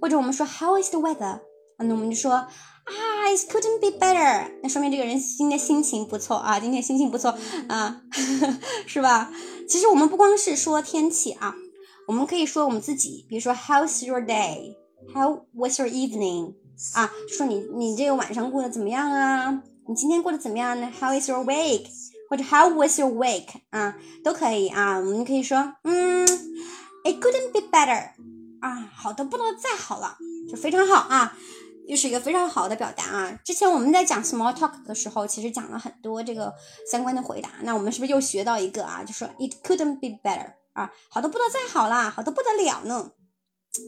[0.00, 1.40] 或者我们说 How is the weather？
[1.78, 2.46] 那我们就说。
[2.88, 4.50] 啊，it couldn't be better。
[4.62, 7.36] 那说明这个人今天心情不错啊，今天心情不错
[7.68, 8.02] 啊，
[8.86, 9.30] 是吧？
[9.68, 11.54] 其实我们不光是说天气啊，
[12.06, 16.54] 我们可以说我们自己，比如说 How's your day？How was your evening？
[16.94, 19.62] 啊，说你你这个晚上过得怎么样啊？
[19.88, 21.86] 你今天过得怎么样呢？How is your week？
[22.30, 23.46] 或者 How was your week？
[23.70, 24.98] 啊，都可以啊。
[24.98, 26.26] 我们可以说，嗯
[27.04, 28.10] ，it couldn't be better。
[28.60, 30.16] 啊，好的不能再好了，
[30.50, 31.36] 就非常好啊。
[31.88, 33.38] 又是一个非常好的表达啊！
[33.42, 36.54] 之前我们在讲 small talk 的时候，其实讲了很多这个
[36.90, 37.48] 相关的回答。
[37.62, 39.02] 那我们是不是又学到一个啊？
[39.02, 43.10] 就说 it couldn't be better 啊，好的不能再好啦，好的不得了呢。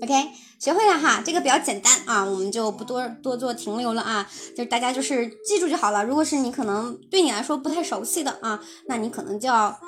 [0.02, 0.14] OK，
[0.58, 4.26] 学会了哈，这个比较简单啊，我们就不多多做停留了啊，
[4.56, 6.02] 就是大家就是记住就好了。
[6.02, 9.78] 如果是你可能对你来说不太熟悉的啊，那你可能就要。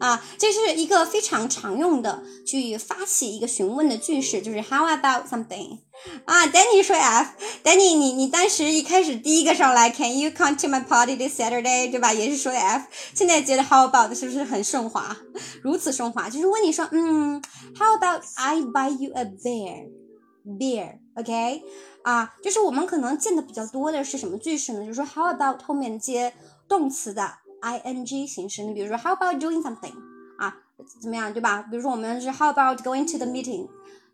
[0.00, 5.78] 啊，这是一个非常常用的去发起一个询问的句式，就是 How about something
[6.24, 11.90] 啊？Danny 说 F，Danny 你你当时一开始第一个上来，Can you come to my party this Saturday？
[11.90, 12.12] 对吧？
[12.12, 15.16] 也是说 F，现在觉得 How about 是不是很顺滑？
[15.62, 17.42] 如此顺滑，就是问你说，嗯
[17.76, 21.64] ，How about I buy you a beer？Beer，OK？
[22.04, 24.80] 啊，就是我们可能见的比较多的是什么句式呢？
[24.80, 26.32] 就是说 How about 后面接
[26.68, 27.38] 动词的。
[27.62, 29.92] Ing 形式，你比如说 How about doing something
[30.38, 30.56] 啊，
[31.00, 31.62] 怎么样，对吧？
[31.62, 33.68] 比如说我们是 How about going to the meeting，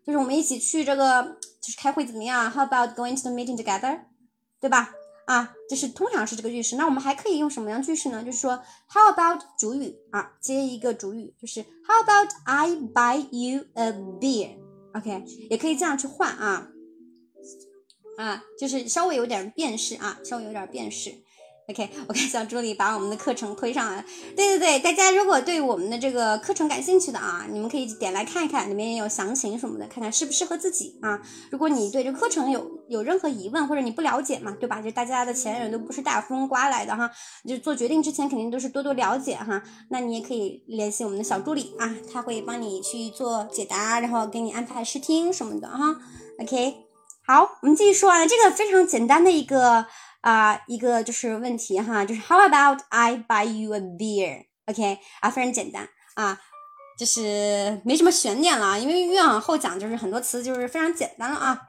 [0.05, 4.01] 就是我们一起去这个就是开会怎么样？How about going to the meeting together，
[4.59, 4.91] 对吧？
[5.25, 6.75] 啊，就是通常是这个句式。
[6.75, 8.23] 那我们还可以用什么样句式呢？
[8.23, 16.69] 就是说 How about 主语啊，接一个主语，就是 How about I buy you a beer？OK，也可以这样去换啊
[18.17, 21.11] 啊，就是稍微有点辨识啊，稍微有点辨识。
[21.67, 24.05] OK，我看小助理把我们的课程推上来。
[24.35, 31.19] 对对对，大家如果对我们的这个课程感兴趣的啊，你们可以点来看一看，里面也有详情什么的，看看适不适合自己啊。
[31.49, 34.79] 如果你对这课程有有任何疑问或者你不了解嘛，对吧？
[34.79, 37.09] 就大家的钱人都不是大风刮来的哈，
[37.49, 39.63] 就做决定之前肯定都是多多了解哈。
[39.89, 45.95] 那你也可以联系我们的小助理啊，他会帮你去做解答，然后给你安排试听什么的哈。
[46.39, 46.75] OK，
[47.25, 49.87] 好，我们继续说啊，这个非常简单的一个。
[50.25, 56.41] 啊，一个就是问题哈，就是 How about I buy you a beer？OK 啊，非常简单啊，
[56.97, 61.61] 就是没什么悬念了，因为越往后讲就是很多词就是非常简单了啊。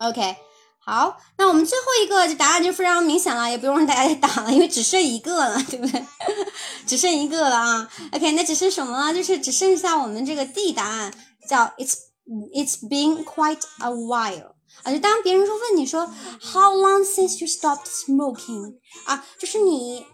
[0.00, 0.36] OK，
[0.78, 6.04] 好，那我们最后一个就答案就非常明显了，也不用大家再打了，因为只剩一个了，对不对？
[6.86, 7.90] 只剩一个了啊。
[8.12, 9.14] OK，那只剩什么了？
[9.14, 11.14] 就是只剩下我们这个 D 答案，
[11.48, 11.94] 叫 It's
[12.54, 14.49] It's been quite a while。
[14.82, 16.06] 啊，就当别人说问你说
[16.40, 18.78] ，How long since you stopped smoking？
[19.04, 20.06] 啊，就是你，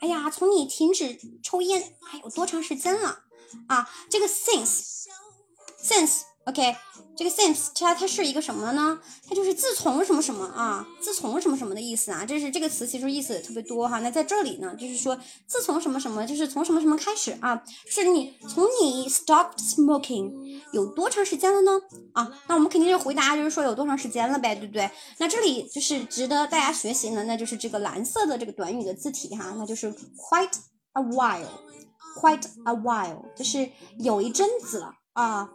[0.00, 3.24] 哎呀，从你停止抽烟还有多长时间了？
[3.68, 6.76] 啊，这个 since，since OK，。
[7.16, 8.98] 这个 since 它它是一个什么呢？
[9.28, 12.24] 它就是自从什么什么啊，自从什么什么的意思啊。
[12.24, 14.00] 这是这个词其实意思特别多哈。
[14.00, 17.62] 那在这里呢，就是说自从什么什么，就是从什么什么开始啊？
[17.86, 20.32] 是你从你 stop smoking
[20.72, 21.72] 有多长时间了呢？
[22.14, 24.90] 啊，那我们肯定是回答就是说有多长时间了呗，对不对？
[25.18, 30.54] 那这里就是值得大家学习的，那就是这个蓝色的这个短语的字体哈，那就是 quite
[30.94, 35.50] a while，quite a while，就是有一阵子了啊。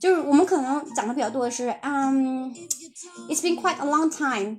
[0.00, 2.54] 就是我们可能讲的比较多的是，嗯
[3.28, 4.58] ，It's been quite a long time，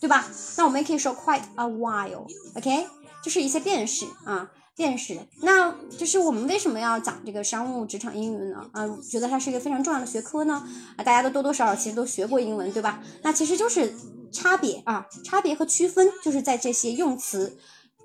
[0.00, 0.26] 对吧？
[0.58, 2.86] 那我们也可以说 quite a while，OK，
[3.22, 5.16] 就是一些辨识啊，辨识。
[5.42, 8.68] 那就是我们为什么要讲这个商务职场英语呢？
[8.72, 10.68] 啊，觉得它是一个非常重要的学科呢？
[10.96, 13.00] 啊，大家都多多少少其实都学过英文，对吧？
[13.22, 13.94] 那其实就是
[14.32, 17.56] 差别啊，差别和区分就是在这些用词。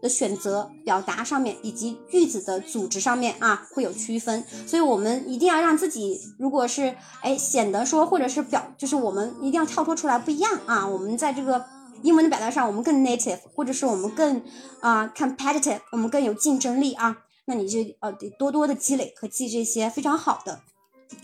[0.01, 4.43] 的选择、表达上面，以及句子的组织上面啊，会有区分。
[4.65, 10.87] 所以，我们一定要让自己，如果是哎显得说，或者是表，就是我们一定要跳脱出来不一样啊。
[10.87, 11.65] 我们在这个
[12.03, 14.41] 英文的表达上，我们更 native，或者是我们更
[14.81, 17.17] 啊 competitive，我们更有竞争力啊。
[17.45, 20.61] 那你就呃得多多的积累和记这些非常好的、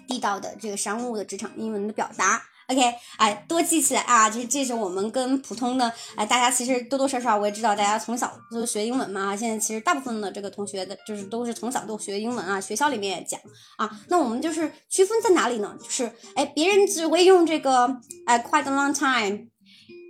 [0.08, 2.42] 地道的这个商务的职场英文的表达。
[2.68, 4.30] OK，哎，多记起来啊！
[4.30, 9.36] 这这是我们跟普通的哎，大家其实多多少少我也知道，大家从小都学英文嘛。
[9.36, 13.40] 现在其实大部分的这个同学的，就是都是从小都学英文啊，学校里面也讲
[13.78, 13.90] 啊。
[14.08, 15.76] 那我们就是区分在哪里呢？
[15.84, 19.48] 就是哎，别人只会用这个哎，quite a long time，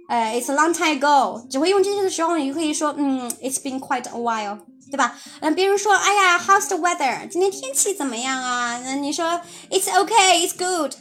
[0.07, 4.59] 哎，it's a long time ago，只会用这些的时候，你就可以说嗯，it's been quite a while，
[4.91, 5.19] 对吧？
[5.41, 7.27] 嗯，别人说哎呀，how's the weather？
[7.27, 8.79] 今天天气怎么样啊？
[8.85, 9.41] 那你说
[9.71, 10.93] it's OK，it's good。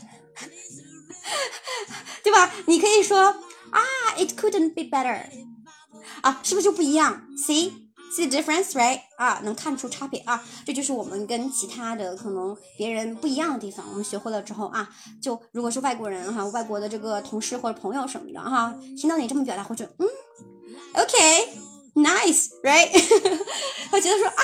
[2.23, 2.53] 对吧？
[2.67, 3.19] 你可以说
[3.71, 3.81] 啊
[4.17, 5.23] ，it couldn't be better，
[6.23, 7.73] 啊，是不是就不一样？See
[8.15, 9.01] see difference right？
[9.17, 13.87] 啊，能看出差别啊，这就是我们跟其他的可能别人不一样的地方。
[13.89, 14.89] 我们学会了之后啊，
[15.23, 20.07] 就如果是外国人哈，外国的这个同事或者朋友什么的哈，听到你这么表达，会觉得嗯
[20.95, 22.91] ，OK，nice right？
[23.91, 24.43] 会觉得说啊，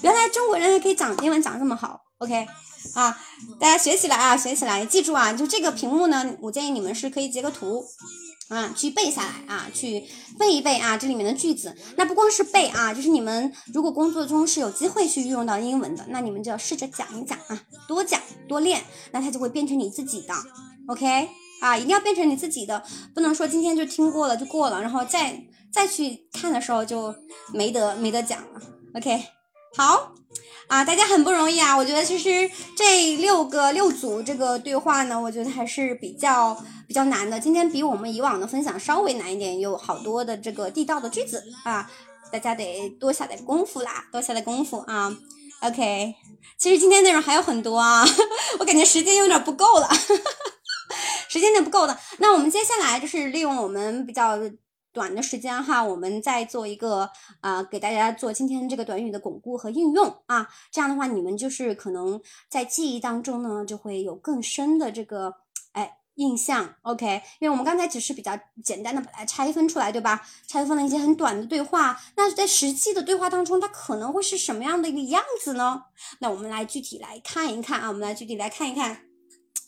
[0.00, 2.46] 原来中国人还可以讲英文讲这么好，OK。
[2.94, 3.18] 啊，
[3.58, 7.84] 大家学起来啊，学起来，记住啊，就这个屏幕呢，我建议你们是可以截个图，
[8.48, 10.04] 啊，去背下来啊，去
[10.38, 11.74] 背一背啊，这里面的句子。
[11.96, 20.34] 那不光是背啊，就是你们如果工作中是有机会去运用到英文的，那你们就要试着讲一讲啊，多讲多练，那它就会变成你自己的。
[20.88, 21.28] OK，
[21.60, 22.82] 啊，一定要变成你自己的，
[23.14, 27.14] 不能说今天就听过了就过了，然后再再去看的时候就
[27.54, 28.60] 没得没得讲了。
[28.94, 29.24] OK，
[29.76, 30.11] 好。
[30.72, 31.76] 啊，大家很不容易啊！
[31.76, 36.56] 我觉得其实这六个六组这个对话呢，我觉得还是比较
[36.88, 37.38] 比较难的。
[37.38, 41.90] 今天比我们以往的分享稍微难一点，有好多的这个地道的句子啊，
[42.32, 45.14] 大家得多下点功夫啦，多下点功夫啊。
[45.60, 46.14] OK，
[46.58, 48.02] 其实今天内容还有很多啊，
[48.58, 49.86] 我感觉时间有点不够了，
[51.28, 51.98] 时间点不够的。
[52.16, 54.38] 那我们接下来就是利用我们比较
[54.92, 60.48] 短的时间哈，我们再做一个啊，给大家做今天这个短语的巩固和应用啊。
[60.70, 65.34] 这样的话，你们就是可能在记忆当中呢，就会有更深的这个
[65.72, 66.74] 哎印象。
[66.82, 70.26] OK，因为我们刚才只是比较简单的把它拆分出来，对吧？
[70.46, 75.84] 拆分了一些很短的对话，那在实际的对话当中，它可能会是什么样的一个样子呢？
[76.18, 79.11] 那我们来具体来看一看啊，我们来具体来看一看。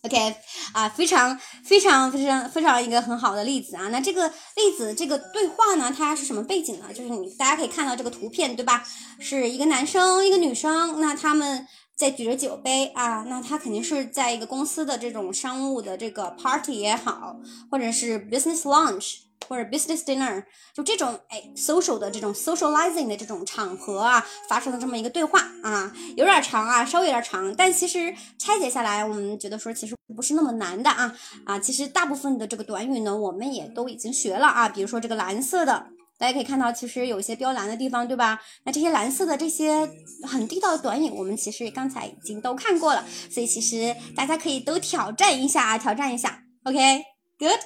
[0.05, 0.37] OK，
[0.75, 3.89] 啊，非常非常非常非常一个很好的例子啊。
[3.89, 6.93] 那这个例子这个对话呢，它是什么背景呢？
[6.93, 8.87] 就是你大家可以看到这个图片，对吧？
[9.19, 17.37] 是一个男生一个女生，那他们在举着酒杯啊，那他肯定是在一个公司的这种商务的这个 party 也好，
[17.71, 19.24] 或者是 business lunch。
[19.49, 20.43] 或者 business dinner，
[20.75, 31.15] 就这种哎 social 的这种 socializing 的这种场合啊，发生的这么一个对话啊，有点长啊，稍微有点长，但其实拆解下来，我们觉得说其实不是那么难的啊
[31.45, 38.41] 啊，其实大部分的这个短语呢，我们也都已经学了啊，比如说这个蓝色的，大家可以看到，其实有些标蓝的地方，对吧？
[38.65, 39.91] 那这些蓝色的这些
[40.27, 47.61] 很地道的短语，我们其实刚才已经都看过了，所以其实大家可以都挑战一下啊，挑战一下，OK，good。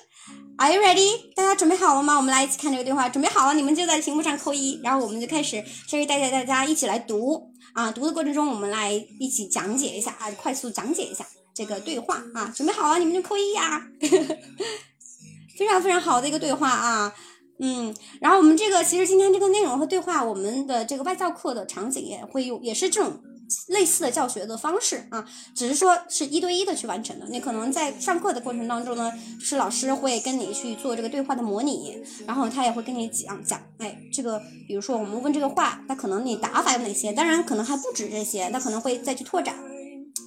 [0.56, 1.32] Are you ready？
[1.36, 2.16] 大家准备好了吗？
[2.16, 3.08] 我们来一起看这个对话。
[3.08, 7.92] 准备好了，你们就在屏幕上扣一，然后我们就开始，先带着大家一起来读啊。
[7.92, 11.24] 读的过程中，我们来一起讲解一下啊，快速讲解一下
[11.54, 12.52] 这个对话啊。
[12.54, 13.86] 准备好了，你们就扣一呀。
[15.56, 17.14] 非常非常好的一个对话啊，
[17.60, 17.94] 嗯。
[18.20, 23.20] 然后我们这个其实今天这个内容和对话，我们的这个外教课的场景也会用，也是这种。
[23.68, 27.26] 类似的教学的方式啊，只是说是一对一的去完成的。
[27.28, 37.12] 你可能在上课的过程当中呢，是老师会跟你去做这个对话的模拟，然后他也会跟你讲讲，哎，这个比如说我们问这个话，那可能你答法有哪些？
[37.12, 39.56] 当然可能还不止这些，那可能会再去拓展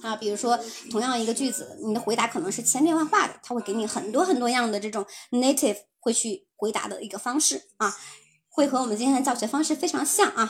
[0.02, 0.16] 啊。
[0.16, 0.58] 比如说
[0.90, 7.94] 同样一个句子，你的回答可能是千变万化的，他会给你很多很多样的这种 native 会去回答的一个方式啊，
[8.52, 10.48] 会和我们今天的教学方式非常像啊。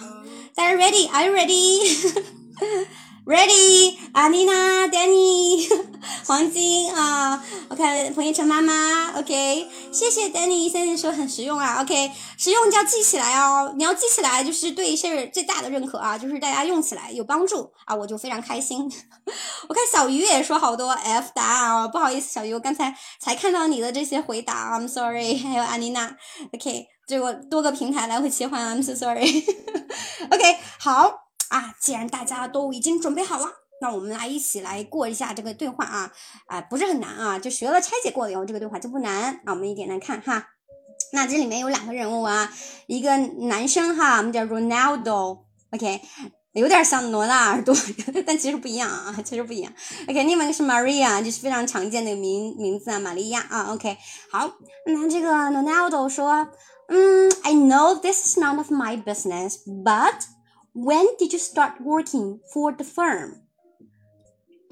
[0.55, 5.69] 大家 ready？Are you ready？Ready，阿妮娜、Danny、
[6.27, 18.81] 黄金啊，OK，彭一晨妈妈，OK，谢谢 Danny 先生说很实用啊，OK，实用就要记起来哦，你要记起来就是对 Siri 最大的认可啊，就是大家用起来有帮助啊，我就非常开心。
[19.69, 26.17] 我看小鱼也说好多 F 答案啊，不好意思，小鱼，我刚才才看到你的这些回答，I'm sorry，还有阿妮娜
[26.53, 31.19] ，OK，这个多个平台来回切换，I'm so sorry，OK， 好。
[31.51, 33.45] 啊，既然大家都已经准备好了，
[33.83, 36.11] 那我们来一起来过一下这个对话啊，
[36.47, 39.43] 啊，不是很难啊，就学了拆解过了以后，这个对话就不难。
[39.45, 40.47] 那我们一点来看哈，
[41.13, 42.51] 那这里面有两个人物啊，
[42.87, 46.01] 一个男生哈，我们叫 Ronaldo，OK，
[46.55, 47.77] 有点像罗纳尔多，
[48.27, 49.71] 但其实不一样啊，其实不一样。
[50.09, 53.75] OK，另外一个是 Maria，就是非常常见的名名字啊，玛利亚啊。
[53.75, 53.99] OK，
[54.31, 54.51] 好，
[54.87, 56.49] 那这个 Ronaldo 说，
[56.90, 60.26] 嗯，I know this is none of my business，but
[60.80, 63.38] When did you start working for the firm？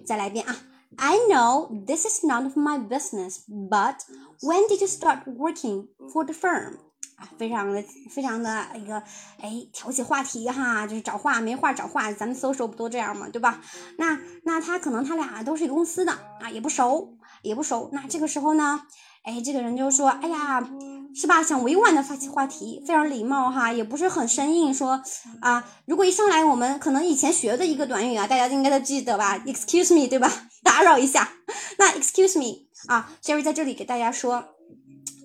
[0.05, 0.55] 再来一遍啊！
[0.97, 4.01] I know this is none of my business, but
[4.41, 6.75] when did you start working for the firm？
[7.15, 9.01] 啊，非常的非常的一个
[9.39, 13.27] 哎，挑起话题哈，就是找话没话找话，咱们 social 不都这样吗？
[13.29, 13.59] 对吧？
[13.97, 17.89] 那那他可能他俩都是一个公司的啊，也不熟也不熟。
[17.93, 18.83] 那这个时候呢，
[19.23, 20.69] 哎，这个人就说，哎呀。
[21.14, 21.42] 是吧？
[21.42, 24.72] 想委婉的发起话题，非常礼貌哈，也不是很生硬。
[24.72, 25.02] 说
[25.40, 30.30] 啊，如果一上来我们可能以前学的一个短语啊，大家应该都记得吧？Excuse me，对吧？
[30.62, 31.32] 打扰一下。
[31.78, 34.34] 那 Excuse me 啊，Sherry 在这里给大家说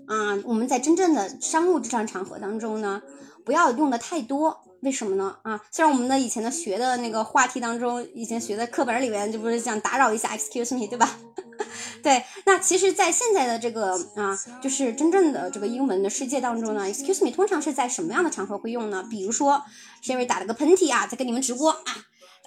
[0.08, 3.02] 啊，我们在真正的商务职场场合当中呢，
[3.46, 4.65] 不要用的太多。
[4.82, 5.36] 为什么呢？
[5.44, 11.18] 啊，虽然我们的以前的学的那个话题当中，以前学的课本里面就不是想打扰一下，excuse me，对吧？
[12.04, 19.04] 对，那其实，在现在的这个啊，就是真正的这个英文的世界当中呢，excuse me 通常是在什么样的场合会用呢？
[19.10, 19.64] 比如说
[20.04, 21.82] ，Sherry 打了个喷嚏啊，在跟你们直播啊，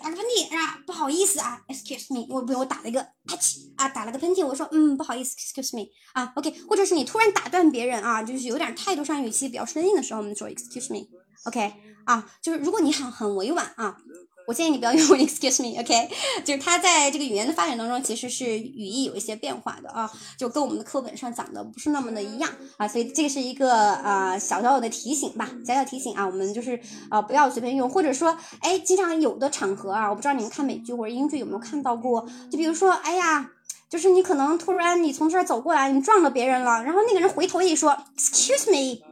[0.00, 11.72] 打个喷嚏啊，不好意思啊，excuse me，我我打了一个啊嚏啊，打了个喷嚏，我说嗯，不好意思，excuse me 啊，OK，或者是你突然打断别人啊，就是有点态度上语气比较生硬的时候，我们说 excuse me，OK。
[12.08, 13.98] 啊，就是如果你很很委婉啊，
[14.46, 16.08] 我建议你不要用 excuse me，OK，
[16.42, 26.80] 就是它在这个语言的发展当中，其实是语义有一些变化的啊，就跟我们的课本上讲的不是那么的一样啊，所以这个是一个呃小小的提醒吧，小小提醒啊，我们就是
[27.10, 33.50] 啊不要随便用，或者说哎，经常有的场合啊，我不知道你们看美剧或者英剧有没有看到过，就比如说哎呀，
[33.90, 39.02] 就是你可能突然你从这儿走过来，你撞了别人了，然后那个人回头一说 excuse me，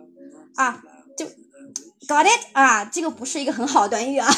[0.54, 0.82] 啊。
[2.06, 4.28] Got it 啊，这个不是一个很好的短语啊，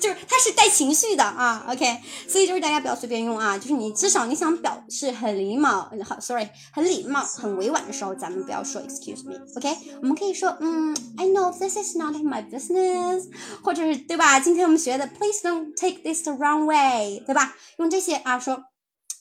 [0.00, 13.24] 就是它是带情绪的啊，OK，所以就是大家不要随便用啊，就是你至少你想表示很礼貌，好，sorry，很礼貌、很委婉的时候，咱们不要说 excuse me，OK，我们可以说，嗯，I know this is not my business，
[13.62, 14.40] 或者是对吧？
[14.40, 17.54] 今天我们学的 please don't take this the wrong way，对吧？
[17.78, 18.62] 用这些啊说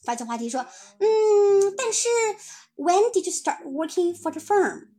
[0.04, 0.62] 发起话题说，
[1.00, 2.08] 嗯，但是
[2.78, 4.97] when did you start working for the firm？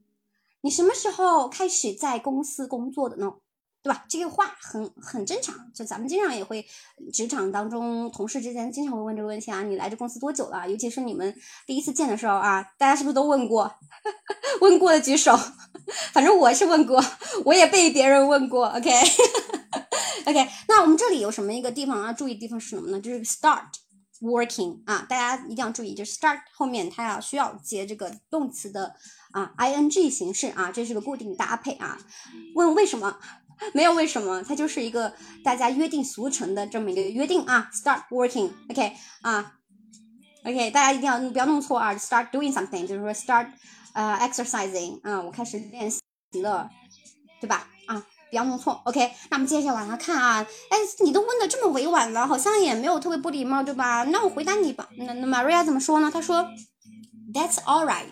[0.69, 3.33] 你什么时候开始在公司工作的呢？
[3.83, 4.05] 对吧？
[4.07, 6.63] 这个话很很正常，就咱们经常也会，
[7.11, 9.63] 职场当中同事之间经常会问这个问题啊。
[9.63, 10.69] 你来这公司多久了？
[10.69, 11.35] 尤其是你们
[11.67, 13.75] 第一次见的时候啊，大家是不是都问过？
[14.61, 15.35] 问过的举手。
[16.13, 17.03] 反正我是问过，
[17.47, 18.67] 我也被别人问过。
[18.67, 20.49] OK，OK。
[20.69, 23.01] 那我们这里有什么一个地方要注意地方是什么呢？
[23.01, 23.65] 就是 start
[24.21, 28.95] working 啊，大家一定要注意，就是 start 后面它要需要接这个动词的。
[29.31, 31.99] 啊，ing 形式啊，这是个固定搭配啊。
[32.55, 33.19] 问为什么？
[33.75, 35.13] 没有为什么，它就是一个
[35.45, 37.69] 大家约定俗成的这么一个约定啊。
[37.75, 39.59] Start working，OK 啊
[40.45, 41.93] ，OK，大家一定要不要弄错啊。
[41.95, 43.51] Start doing something，就是说 start
[43.93, 46.01] 呃 exercising，啊，我开始练习
[46.41, 46.71] 了，
[47.43, 47.69] 对吧？
[48.31, 49.13] 不要弄错，OK。
[49.31, 50.47] 那我们接着往下看啊。
[50.71, 54.05] 哎，你都问的这么委婉了，好像也没有特别不礼貌，对吧？
[54.05, 54.89] 那我回答你吧。
[54.99, 56.11] 那那 Maria 怎么说呢？
[56.13, 56.45] 他说
[57.33, 58.07] ，That's all right。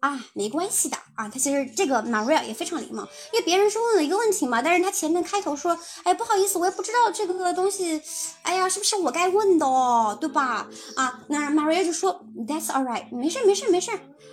[0.00, 3.02] 啊，没关系的啊，他其实这个 Maria 也非常礼貌，
[3.32, 8.00] 因为别人是问了一个问题嘛，但是他前面开头说，哎，不好意思，我也不知道这个东西，
[8.42, 10.68] 哎呀，是不是我该问的哦，对吧？
[10.94, 13.90] 啊，那 Maria 就说，That's all right，没事没事没事，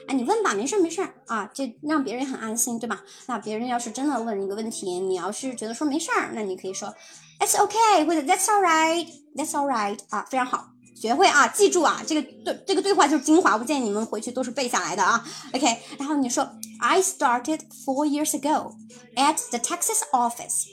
[0.08, 3.02] 哎，你问吧，没事没事啊，这让别人也很安心，对吧？
[3.28, 6.94] 那别人要是真的问一个问题，你要是觉得说没事儿，那你可以说
[7.40, 10.70] ，It's okay，或者 That's all right，That's all right，啊，非常好。
[10.96, 15.24] 学会啊，记住啊，这个对这个对话就是精华，我建议你们回去都是背下来的啊。
[15.54, 15.66] OK，
[16.00, 16.50] 然后你说
[16.80, 18.72] ，I started four years ago
[19.16, 20.68] at the Texas office，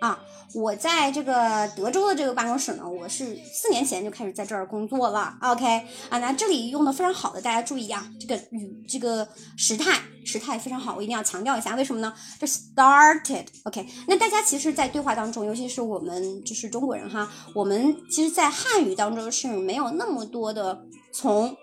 [0.00, 0.18] 啊。
[0.54, 5.36] 我在这个德州的这个办公室呢，我是四年前就开始在这儿工作了。
[5.42, 5.66] OK
[6.08, 9.28] 啊，那这里用的非常好的，大家注意啊，这个语这个
[9.58, 12.14] 时态时态非常好，我一定要强调一下，为什么呢？
[12.40, 13.44] 这 started。
[13.64, 20.82] OK，那大家其实，在对话当中，尤其是我们就是中国人哈，我们其实，在汉语当中是没有那么多的
[21.12, 21.54] 从。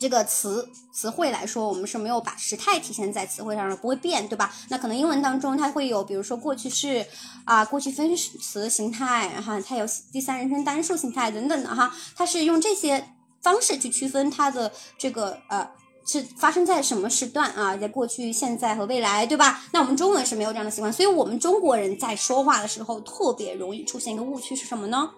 [0.00, 4.50] 这个词词汇来说，我们是没有把时态体现在词汇上的，不会变，对吧？
[4.70, 7.06] 那可能英文当中它会有，比如说过去式
[7.44, 15.70] 啊、过去分词形态，然后它有第三人称单数形态等等的哈，它是用这些方式去区分它的这个呃
[16.06, 19.62] 是发生在什么时段啊，在过去、现在和未来，对吧？
[19.72, 25.10] 那我们中文是没有这样的习惯，所以我们中国人在说话的时候特别容易出现一个误区是什么呢？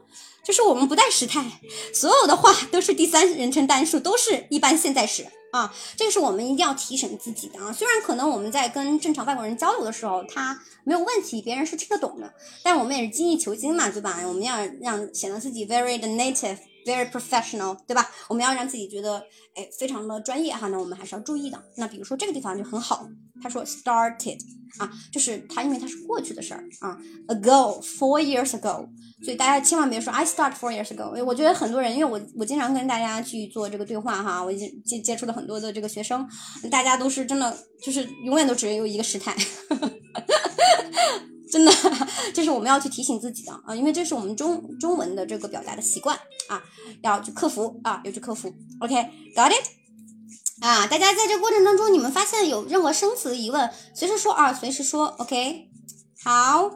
[0.45, 1.45] 就是我们不带时态，
[1.95, 5.73] 所有的话都是第三人称单数，都是一般现在时啊。
[5.97, 7.73] 这个是我们一定要提醒自己的啊。
[7.73, 12.35] 虽然可能我们在跟正常外国人交流的时候，他没有问题，别人是听得懂的，
[12.65, 14.21] 但我们也是精益求精嘛，对吧？
[14.27, 18.11] 我们要让显得自己 very 的 native，Very professional，对吧？
[18.29, 19.19] 我们要让自己觉得
[19.55, 20.69] 哎非常的专业哈。
[20.69, 21.63] 那我们还是要注意的。
[21.77, 23.07] 那比如说这个地方就很好，
[23.43, 24.39] 他说 started
[24.79, 26.97] 啊，就是他因为他是过去的事儿啊
[27.29, 28.89] ，ago four years ago。
[29.25, 31.25] 所以大家千万别说 I start four years ago。
[31.25, 36.29] 我觉得很多人，因为我我经常跟大家去做这个对话哈，我已经接接触了很多的这个学生，
[36.71, 39.33] 大家都是真的就是永远都只有一个时态，
[41.53, 41.73] 真的，
[42.33, 46.63] 这是我们要去提醒自己的啊，因为这是我们中中文的这个表达的习惯啊，
[47.03, 48.51] 要去克服啊，要去克服。
[48.81, 50.65] OK，got it？
[50.65, 55.09] 啊，大家在这过程当中，你们发现有任何生词疑问，随时说啊，随时说。
[55.19, 55.69] OK，
[56.25, 56.71] 好。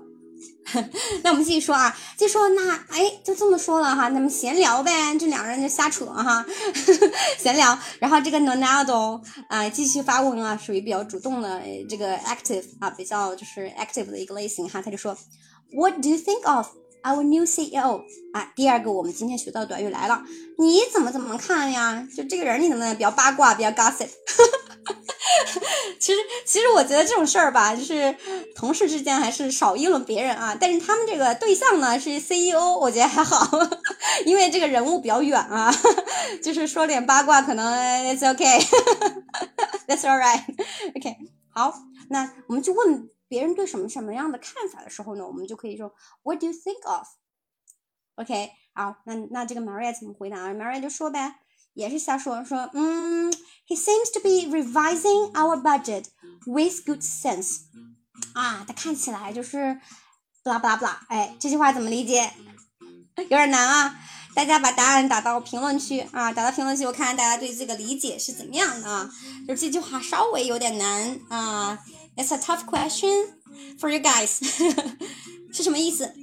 [1.23, 6.45] 那我们继续说啊，继续说那哎，就这么说了哈，那么闲聊呗，这两个人就瞎扯哈，
[7.39, 7.79] 闲聊。
[7.99, 14.83] 然后这个 Ronaldo 啊，继续发问啊，属于比较主动的这个 active 啊，比较就是 active 的一个类型哈。
[14.83, 15.17] 他就说
[15.73, 16.67] ，What do you think of
[17.03, 18.03] our new CEO？
[18.33, 20.23] 啊，第二个我们今天学到短语来了，
[20.59, 22.07] 你怎么怎么看呀？
[22.17, 24.09] 就这个人你怎么比较八卦，比较 gossip？
[25.99, 28.15] 其实，其实我觉得这种事儿吧，就是
[28.55, 30.57] 同事之间还是少议论别人啊。
[30.59, 33.49] 但是他们这个对象呢是 CEO，我觉得还好，
[34.25, 35.73] 因为这个人物比较远啊，
[36.43, 37.75] 就是说点八卦可能
[38.07, 41.17] it's okay，that's all right，OK
[41.51, 41.75] 好，
[42.11, 45.93] 那我们去问别人对什么什么样的看法的时候呢，我们就可以说
[46.23, 51.37] What do you think of？OK，好，那那这个 Maria 怎么回答啊？Maria 就说呗。
[51.77, 53.31] 也是瞎说，说嗯
[53.68, 56.06] ，He seems to be revising our budget
[56.46, 57.62] with good sense。
[58.34, 59.80] 啊，他看起来就是
[60.44, 62.32] 不啦不啦不啦，哎，这句话怎么理解？
[63.18, 64.00] 有点难啊，
[64.34, 69.10] 大家把答案打到评论区啊，打到评论区，我看看大家对这个理解是怎么样的啊？
[69.48, 71.80] 就这句话稍微有点难啊，
[72.16, 73.34] It's a tough question
[73.80, 74.40] for you guys
[75.54, 76.14] 是什么意思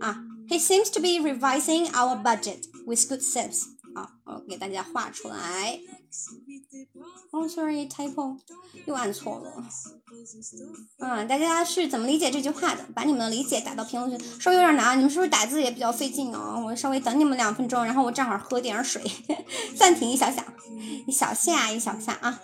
[0.00, 0.22] 啊？
[0.48, 3.64] He seems to be revising our budget with good sense
[3.94, 5.80] 啊，我给大家画出来。
[7.31, 8.37] Oh sorry typo，
[8.85, 9.51] 又按错了。
[10.99, 12.85] 嗯，大家是怎么理解这句话的？
[12.93, 16.59] 把你们的理解打到评论区，稍微有点难，你们是不是打字也比较费劲啊？
[16.59, 19.01] 我稍微等你们两分钟，然后我正好喝点水，
[19.75, 20.45] 暂停一小下，
[21.07, 22.39] 一小下一小下啊。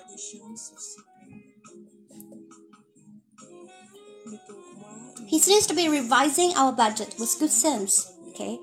[5.30, 8.06] He seems to be revising our budget with good sense.
[8.30, 8.60] OK，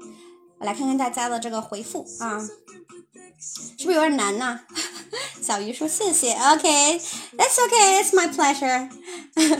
[0.59, 2.45] 我来看看大家的这个回复啊，
[3.39, 4.61] 是不是有点难呐？
[5.43, 8.89] 小鱼说谢谢，OK，That's OK，It's my pleasure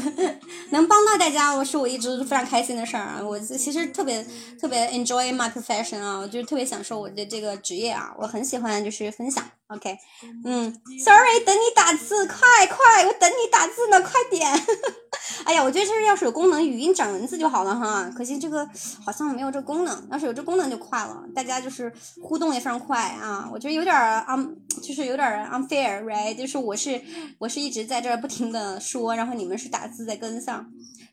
[0.71, 3.21] 能帮到大家，我是我一直非常开心的事儿啊。
[3.23, 4.27] 我其实特别
[4.61, 9.45] 特别 enjoy my profession 啊，我就是特别享受我的这个职业啊，我很喜欢就是分享。
[9.69, 9.99] OK，
[10.45, 10.73] 嗯
[11.05, 12.37] ，Sorry，等你打字，快
[12.69, 14.49] 快，我等你打字呢，快点。
[15.45, 18.09] 哎呀，我觉得这要是有功能，语音转文字就好了哈。
[18.17, 18.65] 可惜这个
[19.05, 23.49] 好像没有这功能，要是有这功能就快了，大家就是互动也非常快啊。
[23.53, 26.37] 我觉得有点儿 un，就是有点 unfair，right？
[26.37, 27.03] 就是我是
[27.39, 30.65] 我是一直在这儿不停的说，然后你们是打字在跟上，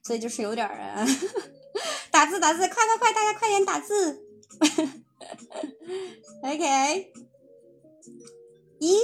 [0.04, 1.04] 所以就是有点儿
[2.12, 4.22] 打字打字，快快快，大家快点打字。
[6.44, 7.12] OK。
[8.84, 9.00] 一，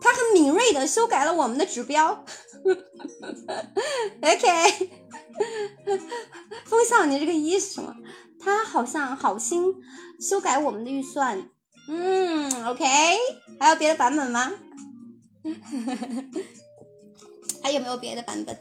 [0.00, 2.24] 他很敏锐的修改了我们的指标。
[4.22, 4.90] OK，
[6.66, 7.94] 风向，你这个一是什么？
[8.40, 9.72] 他好像好心
[10.20, 11.48] 修改我们的预算。
[11.88, 12.84] 嗯，OK，
[13.60, 14.52] 还有别的版本吗？
[17.62, 18.58] 还有没有别的版本？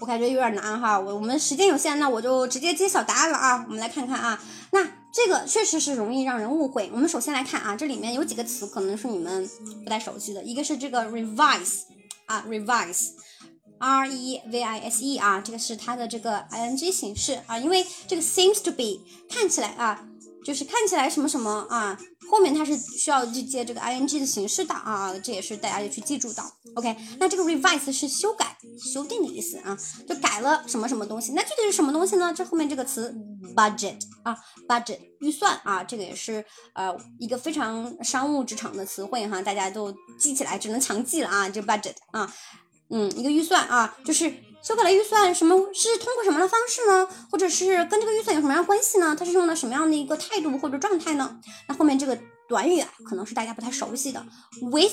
[0.00, 3.64] 我感觉有点难哈，我我们时间有限，那我就直接揭晓答案了啊！
[3.68, 4.82] 我们来看看啊，那
[5.12, 6.90] 这个确实是容易让人误会。
[6.92, 9.48] 我们首先来看啊，这里面有几个词可能是你们
[9.84, 11.82] 不太熟悉的，一个是这个 revise
[12.26, 20.06] 啊，revise，r e v i s e 啊，这个是它的这个 i n g 形式啊，因为这个 seems to be 看起来啊。
[20.42, 21.98] 就是看起来什么什么啊，
[22.30, 26.42] 后面它是需要去接这个 ing 的形式的啊，这也是大家要去记住的。
[26.76, 28.56] OK，那这个 revise 是修改、
[28.92, 29.76] 修订的意思啊，
[30.08, 31.32] 就改了什么什么东西。
[31.32, 32.32] 那具体是什么东西呢？
[32.32, 33.12] 这后面这个词
[33.56, 34.38] budget 啊
[34.68, 36.44] ，budget 预算啊，这个也是
[36.74, 42.32] 呃一个非常商务职场的词汇哈，大家都记起来，只能强记了啊，这 budget 啊，
[42.90, 44.32] 嗯，一个预算啊，就是。
[44.62, 47.08] 修改了预算，什么是通过什么样的方式呢？
[47.30, 49.16] 或者是跟这个预算有什么样的关系呢？
[49.18, 51.40] 它是用了什么样的一个态度或者状态呢？
[51.66, 52.18] 那后面这个
[52.48, 54.24] 短语啊，可能是大家不太熟悉的
[54.60, 54.92] ，with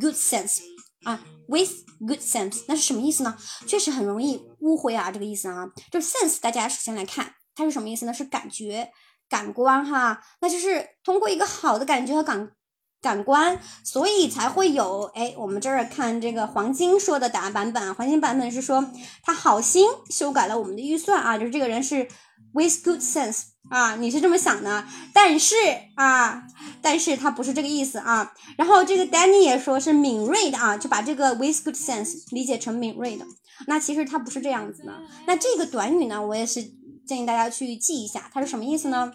[0.00, 0.60] good sense
[1.04, 1.70] 啊，with
[2.06, 3.36] good sense，那是什么意思呢？
[3.66, 8.12] 确实很容易误会啊，这个意思啊，就是 sense，大家首先来看它是什么意思呢？
[8.12, 8.90] 是感觉、
[9.28, 12.52] 感官哈，那就是通过一个好的感觉和感。
[13.00, 18.90] 感官，所以才会有哎，我们这儿看这个黄金说的答案版本，黄金版本是说
[19.22, 22.08] 他好心修改了我们的预算啊，就是这个人是
[22.52, 25.54] with good sense 啊，你是这么想的，但是
[25.94, 26.42] 啊，
[26.82, 28.32] 但是他不是这个意思啊。
[28.56, 33.24] 然后这个 Danny 也说是敏锐的啊，就把这个 with good sense 理解成敏锐的，
[33.66, 34.92] 那其实它不是这样子的。
[35.26, 36.62] 那这个短语呢，我也是
[37.06, 39.12] 建议大家去记一下，它是什么意思呢？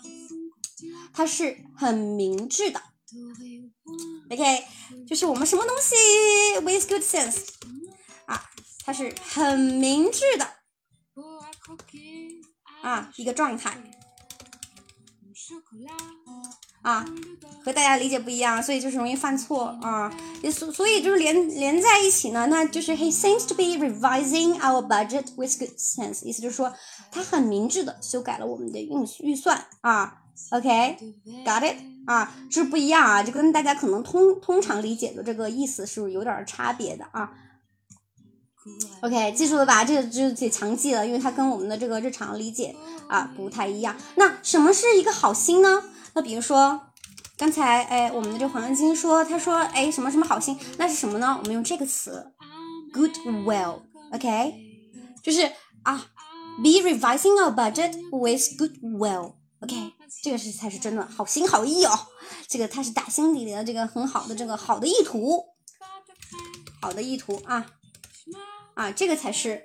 [1.14, 2.82] 它是很明智的。
[4.30, 4.64] OK，
[5.08, 5.96] 就是我们什么东西
[6.62, 7.48] with good sense
[8.26, 8.42] 啊，
[8.86, 10.48] 它是很明智的
[12.82, 13.78] 啊一个状态
[16.82, 17.06] 啊，
[17.64, 20.12] 和大家理解不一样，所以就是容易犯错啊。
[20.52, 26.74] 所所以就是连连在一起呢，那就是 he seems to be revising our budget with good sense，意思就是说
[27.12, 28.90] 他很明智的修改了我们的预
[29.20, 30.22] 预算啊。
[30.52, 31.93] OK，got it。
[32.06, 37.32] 啊，是不一样啊，就跟大家可能通通常理解的这个意思是有点差别的啊。
[39.02, 39.84] OK，记住了吧？
[39.84, 42.74] 这个就得强记了，因为它跟我们的这个日常理解
[43.10, 43.96] 啊不太一样。
[44.16, 45.84] 那什么是一个好心呢？
[46.14, 46.80] 那比如说
[47.38, 51.38] 刚才哎，我们的这黄金说，他说哎什么什么好心，那是什么呢？
[51.40, 52.32] 我们用这个词
[52.94, 53.82] ，goodwill。
[54.14, 54.54] OK，
[55.22, 55.52] 就是
[55.84, 56.06] 啊
[56.64, 59.34] ，be revising our budget with goodwill。
[59.60, 59.76] OK，
[60.24, 61.92] 这个是才是真的好心好意哦，
[62.48, 65.44] 这个他是打心底里的这个很好的这个好的意图，
[66.82, 67.66] 好的意图啊
[68.74, 69.64] 啊，这个才是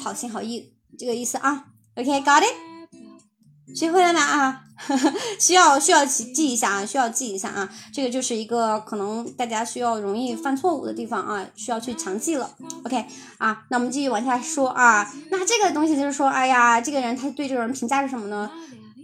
[0.00, 1.64] 好心好意这个意思啊。
[1.96, 3.74] OK，got it？
[3.74, 4.64] 学会了吗啊？
[5.40, 12.54] 需要需要记记一下啊，需要记一下啊，这个就是一个可能大家需要容易犯错误的地方啊，需要去强记了。
[12.84, 13.04] OK
[13.38, 18.48] 啊，那我们继续往下说啊，那这个东西就是说，哎呀，这个人他对这个人评价是什么呢？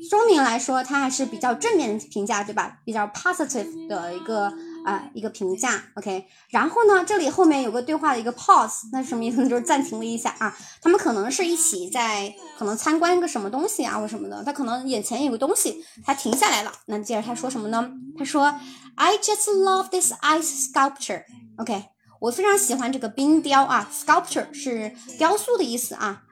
[0.08, 2.78] 说明来说，它还是比较正面的评价，对吧？
[2.84, 4.52] 比较 positive 的一个
[4.84, 6.26] 啊、一个评价，OK。
[6.50, 9.48] 然后呢，这里后面有个对话的一个 pause，那是什么意思呢？
[9.48, 10.54] 就是暂停了一下啊。
[10.82, 16.72] 他们可能是一起在可能参观一个什么东西啊或什么的，他可能眼前有个东西，他停下来了。
[16.86, 17.90] 那接着他说什么呢？
[18.18, 18.54] 他说
[18.96, 21.24] ：“I just love this ice sculpture。
[21.56, 21.84] ”OK，
[22.20, 26.23] 我非常喜欢这个冰雕啊，sculpture 是雕塑的意思啊。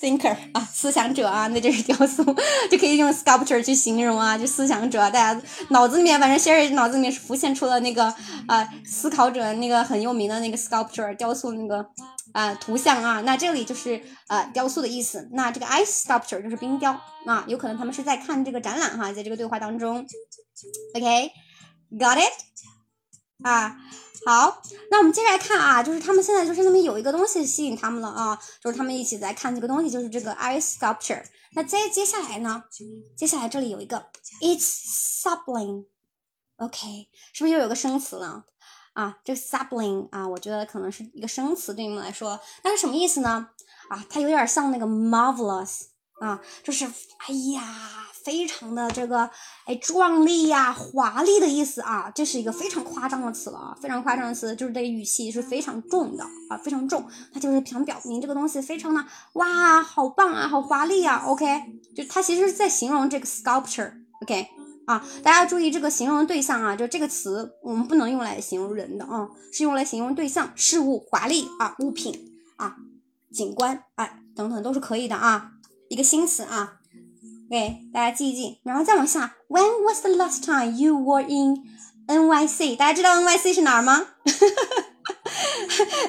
[0.00, 2.24] Thinker 啊，思想者啊，那就是雕塑，
[2.70, 8.14] 就可以用 sculpture 去形容啊，就思想者，大家脑子里面，反正 Sherry 脑子里面是浮现出了那个
[8.46, 11.86] 啊、思考者那个很有名的那个 sculpture 雕塑那个
[12.32, 20.06] 啊、图像啊，那这里就是呃雕塑的意思，那这个 ice sculpture 就是冰雕啊，有可能他们是在看这个展览哈，在这个对话当中
[20.94, 22.32] ，OK，got、it
[23.44, 23.76] 啊。
[24.24, 31.24] 好，那我们接着来看啊，就是他们现在就是那边有一个东西吸引他们了啊，就是他们一起在看这个东西，就是这个 ice sculpture。
[31.54, 32.62] 那接接下来呢，
[33.16, 34.06] 接下来这里有一个
[34.40, 38.44] it's subling，OK，、是不是又有个生词了？
[38.92, 43.48] 啊，这个 subling 啊，我觉得可能是一个生词对你们来说，那是什么意思呢？
[43.88, 45.86] 啊，它有点像那个 marvelous
[46.20, 49.28] 啊，就是哎呀，非常的这个
[49.66, 59.04] 哎壮丽呀、华丽的意思啊，这是一个非常夸张的词了啊，非常夸张的词，就是这个语气是非常重的啊，非常重，它就是想表明这个东西非常的
[59.34, 61.46] 哇，好棒啊，好华丽啊，OK，
[61.94, 64.48] 就它其实是在形容这个 sculpture，OK、
[64.86, 72.76] 啊，大家注意这个形容对象啊，就这个词我们不能用来形容人的啊，是用来形容对象、事物、华丽啊、物品啊、
[73.32, 75.52] 景观啊等等都是可以的啊，
[75.88, 76.78] 一个新词啊。
[77.52, 81.62] OK，大家记一记，然后再往下，When was the last time you were in
[82.06, 82.76] NYC？
[82.76, 84.06] 大家知道 NYC 是哪儿吗？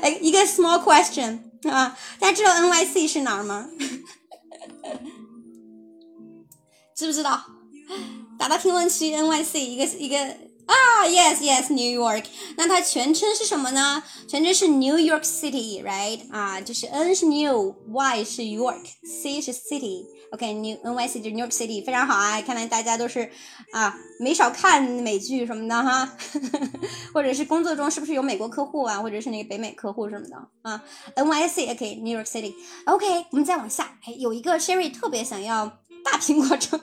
[0.02, 1.40] 哎，一个 small question
[1.70, 3.68] 啊，大家知道 NYC 是哪儿吗？
[6.96, 7.44] 知不知道？
[8.40, 12.24] 打到评论区，NYC 一个一个啊，yes yes，New York。
[12.56, 14.02] 那它全称是什么呢？
[14.30, 16.22] 全称是 New York City，right？
[16.32, 20.06] 啊，就是 N 是 New，Y 是 York，C 是 City。
[20.34, 22.42] OK，你 NYC 就 New York City，非常好啊！
[22.42, 23.32] 看来大家都是
[23.72, 26.18] 啊没少看美剧什么的哈，
[27.14, 30.84] 或者是工作中是不是有美国客户啊，或者是那个北美客户什么的啊
[31.16, 32.52] ？NYC OK，New York City
[32.86, 35.68] OK，我们再往下，哎，有一个 Sherry 特别想要
[36.04, 36.82] 大苹果橙。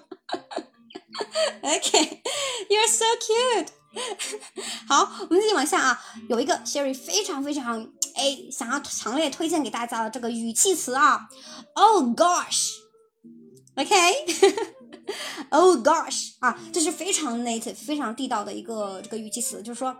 [1.62, 3.66] OK，you're so cute。
[4.86, 7.80] 好，我们继续往下啊，有一个 Sherry 非常非常
[8.14, 11.28] 哎想要强烈推荐给大家的这个语气词啊
[11.74, 12.79] ，Oh gosh。
[13.75, 19.95] OK，Oh gosh 啊，这是非常 native、非常地道的一个这个语气词，就是说，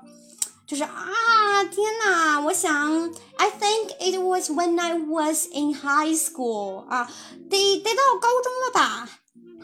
[0.66, 7.12] 就是啊，天哪，我想，I think it was when I was in high school 啊，
[7.50, 9.10] 得得到高中了吧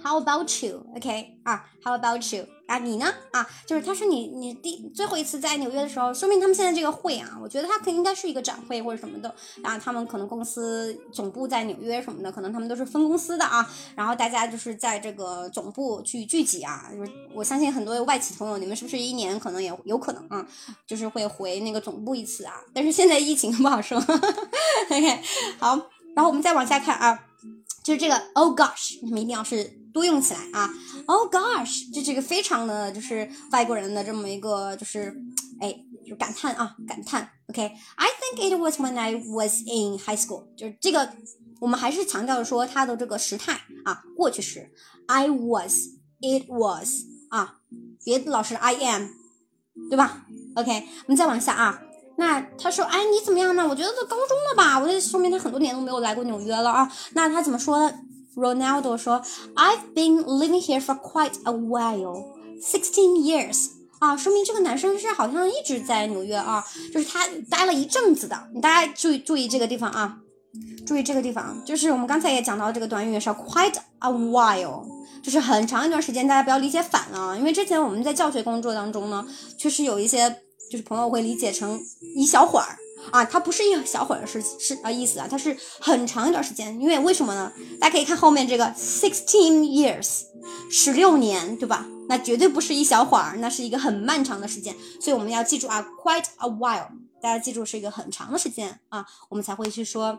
[0.06, 2.46] ？How about you？OK、啊，How about you？
[2.68, 3.12] 啊，你呢？
[3.32, 9.34] 啊，就是他说你你第最后一次在纽约的时候，说明他们现在这个会啊，我觉得他可应该是一个展会或者什么的。
[9.62, 13.68] 啊他们可能公司总部在纽约什么的，可能他们都是分公司的啊。
[13.96, 16.88] 然后大家就是在这个总部去聚集啊。
[16.92, 20.46] 就是我相信很多外企朋友，你们是不是一年可能也有可能啊，
[20.86, 22.60] 就是会回那个总部一次啊？
[22.72, 23.98] 但是现在疫情不好说。
[23.98, 25.20] OK，
[25.58, 25.76] 好，
[26.14, 27.26] 然后我们再往下看啊，
[27.84, 30.70] 就是这个 Oh gosh，你们一定要是多用起来啊。
[31.06, 35.14] Oh gosh，这这个非常的就是外国人的这么一个就是
[35.58, 35.74] 哎，
[36.06, 37.30] 就感叹啊，感叹。
[37.48, 41.10] OK，I、think it was when I was in high school，就是这个
[41.60, 44.70] 我们还是强调说它的这个时态啊，过去时。
[45.06, 46.90] I was，it was
[47.30, 47.60] 啊，
[48.04, 49.08] 别老是 I am，
[49.88, 51.80] 对吧？OK，我们再往下啊。
[52.18, 53.66] 那他说，哎，你怎么样呢？
[53.68, 56.90] 我觉得都高中了吧，我就说明他很多年都没有来过纽约了啊。
[57.12, 57.94] 那他怎么说呢
[58.36, 59.22] ？Ronaldo 说
[59.56, 62.24] ，I've been living here for quite a while,
[62.62, 63.70] sixteen years。
[63.98, 68.38] 啊，说明这个男生是好像一直在纽约啊，就是他待了一阵子的。
[68.60, 70.18] 大家注意注意这个地方啊，
[70.86, 74.84] 注意这个地方，就是我们刚才也讲到这个短语是 quite a while，
[75.22, 76.28] 就是很长一段时间。
[76.28, 79.26] 大家不要理解反了，因为之前我们在教学工作当中呢，
[79.56, 81.80] 确实有一些就是朋友会理解成
[82.14, 82.76] 一小会儿
[83.12, 86.78] 啊，它不是一小会儿的是是啊意思啊，它是很长一段时间。
[86.80, 87.52] 因为为什么呢？
[87.80, 90.24] 大家可以看后面这个 sixteen years，
[90.70, 91.86] 十六年，对吧？
[92.08, 94.74] 那绝对不是一小会儿，那是一个很漫长的时间。
[95.00, 96.88] 所以我们要记住啊，quite a while，
[97.20, 100.16] 大家记住是一个很长的时间啊，我们才会去说，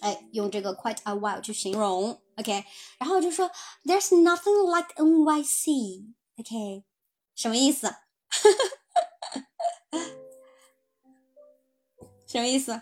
[0.00, 2.64] 哎，用这个 quite a while 去形容，OK。
[2.98, 3.50] 然后就说
[3.84, 6.84] There's nothing like NYC，OK，、
[7.34, 7.94] 什么意思？
[12.30, 12.80] 什么意思？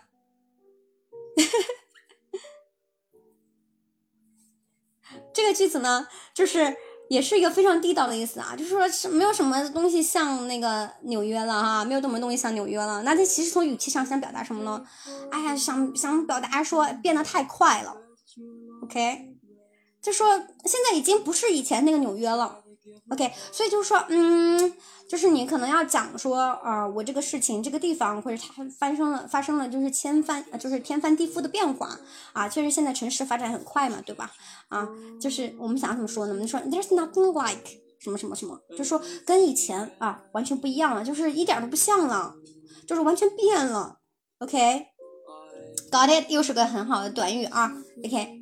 [5.33, 6.77] 这个句子呢，就是
[7.09, 13.03] 也是一个非常地道的意思啊，就是说是没有什么东西像那个纽约了哈，没有什么东西像纽约了。
[13.05, 14.85] 那他其实从语气上想表达什么呢？
[15.31, 17.97] 哎呀，想想表达说变得太快了
[18.83, 19.35] ，OK，
[20.03, 22.63] 就说现在已经不是以前那个纽约了
[23.09, 24.75] ，OK，所以就是说，嗯。
[25.09, 31.99] 就是你可能要讲说，啊，我这个事情这个地方或者它发生了发生了就是千翻就是天翻地覆的变化
[32.35, 34.31] 啊，确实现在城市发展很快嘛，对吧？
[34.69, 34.87] 啊，
[35.19, 36.33] 就是我们想怎么说呢？
[36.35, 42.35] 我们说 There's nothing like 什么什么什么，就说跟以前啊完全不一样了，就是一点都不像了，
[42.87, 43.99] 就是完全变了。
[44.41, 47.73] OK，got it，又是个很好的短语啊。
[48.05, 48.38] OK。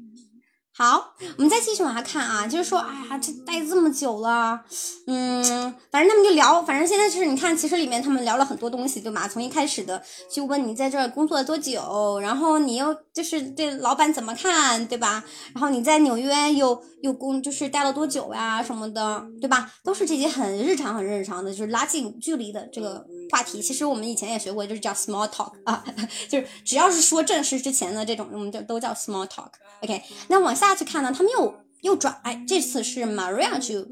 [0.78, 4.61] 好，我们再继续往下看啊，就是说，哎呀，这待这么久了，
[5.07, 5.43] 嗯，
[5.90, 9.27] 反正他们就聊，反正现在就是你看，其实里面他们聊了很多东西，对吧？
[9.27, 15.24] 从一开始的就问你在这儿工作了多久，然后你又就是对老板怎么看，对吧？
[15.55, 19.73] 然后你在纽约又又工就是待了多久呀什么的，对吧？
[19.82, 23.07] 都是这些很日常、很日常的，就是拉近距离的这个。
[23.31, 25.85] 话题其实我们以前也学过，就是叫 small talk 啊，
[26.28, 29.48] 就是只要是说正事之前的这种，我们就都叫 small talk。
[29.82, 33.85] OK，那往下去看呢，他们又又转，哎，这次是 Maria 去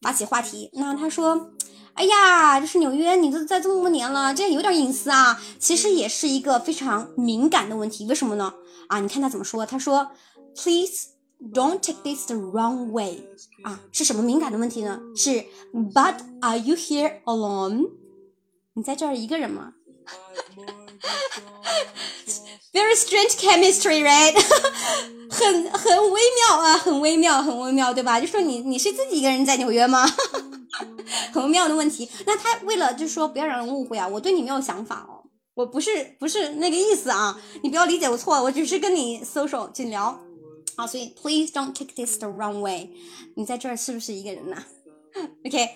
[0.00, 0.70] 发起话题。
[0.74, 1.50] 那他说，
[1.94, 5.40] 哎呀，这是纽约，你都在这么多年了，这有点隐私啊。
[5.58, 8.52] 其实也是一个非常敏感的问题，为什么呢？
[8.88, 9.64] 啊，你看他怎么说？
[9.64, 10.10] 他说
[10.56, 11.08] ，Please
[11.52, 13.22] don't take this the wrong way。
[13.62, 15.00] 啊，是什么敏感的问题呢？
[15.14, 17.90] 是 But are you here alone？
[18.74, 19.72] 你在这儿一个人吗？
[22.72, 24.34] Very strange chemistry, right？
[25.30, 28.20] 很很微妙啊，很微妙，很微妙，对吧？
[28.20, 30.06] 就说你你是自己一个人在纽约吗？
[31.32, 32.08] 很微妙的问题。
[32.26, 35.24] 那他为了就是说不要让人误会啊，我对你没有想法哦，
[35.54, 40.20] 我不是不是那个意思啊，你不要理解我错，我只是跟你 social 去聊
[40.76, 42.90] 啊，所以 please don't take this the wrong way。
[43.36, 44.62] 你在这儿是不是一个人呐
[45.44, 45.68] ？OK。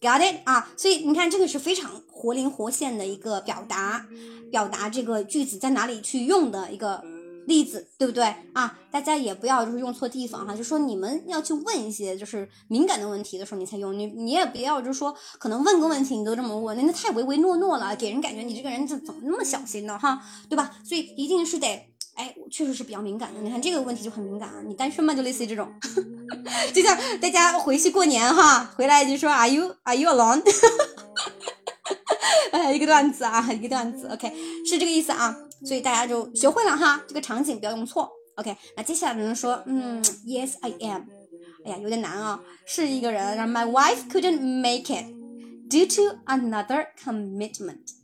[0.00, 4.06] Got it 啊，所以你看，这个是非常活灵活现的一个表达，
[4.50, 7.02] 表达这个句子在哪里去用的一个
[7.46, 8.78] 例子，对不对啊？
[8.92, 20.76] 大家也不要就是用错地方哈，就说你们要去问一些就是敏感的问题的时候，你才用你，你也不要就是说可能问个问题你都这么问，那太唯唯诺诺了，给人感觉你这个人怎怎么那么小心呢哈，对吧？
[20.84, 21.88] 所以一定是得。
[22.18, 23.40] 哎，我确实是比较敏感的。
[23.40, 24.56] 你看这个问题就很敏感啊。
[24.66, 25.14] 你单身吗？
[25.14, 25.72] 就类似于这种，
[26.74, 30.42] 就像大家回去过年哈，回来就说 Are you Are you alone？
[32.50, 34.08] 哎，一个段子啊，一个段子。
[34.08, 34.32] OK，
[34.66, 35.36] 是这个意思啊。
[35.64, 38.10] 所以大家就学会了哈，这个场景不要用错。
[38.34, 41.02] OK，那接下来呢说，嗯，Yes I am。
[41.64, 42.40] 哎呀，有点难啊。
[42.66, 45.06] 是一个人，然后 My wife couldn't make it
[45.70, 47.94] due to another commitment。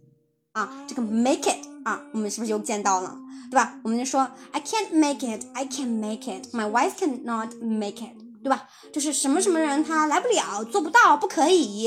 [0.52, 3.18] 啊，这个 make it 啊，我们是不是又见到了？
[3.54, 3.78] 对吧？
[3.84, 8.68] 我们就说 I can't make it, I can't make it, my wife cannot make it，对吧？
[8.92, 11.86] 就是什么什么人他来不了，做不到，不可以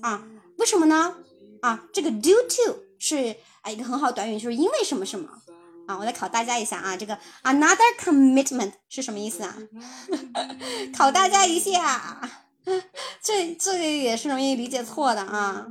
[0.00, 0.24] 啊？
[0.56, 1.14] 为什么呢？
[1.60, 5.28] 啊，这个 due to 是啊一个很好短语，就是因为什么什么
[5.86, 5.98] 啊？
[5.98, 9.54] 我来考大家一下啊，这个 another commitment 是什么意思啊？
[10.96, 12.30] 考大家一下，
[13.22, 15.66] 这这个也是容易理解错的啊。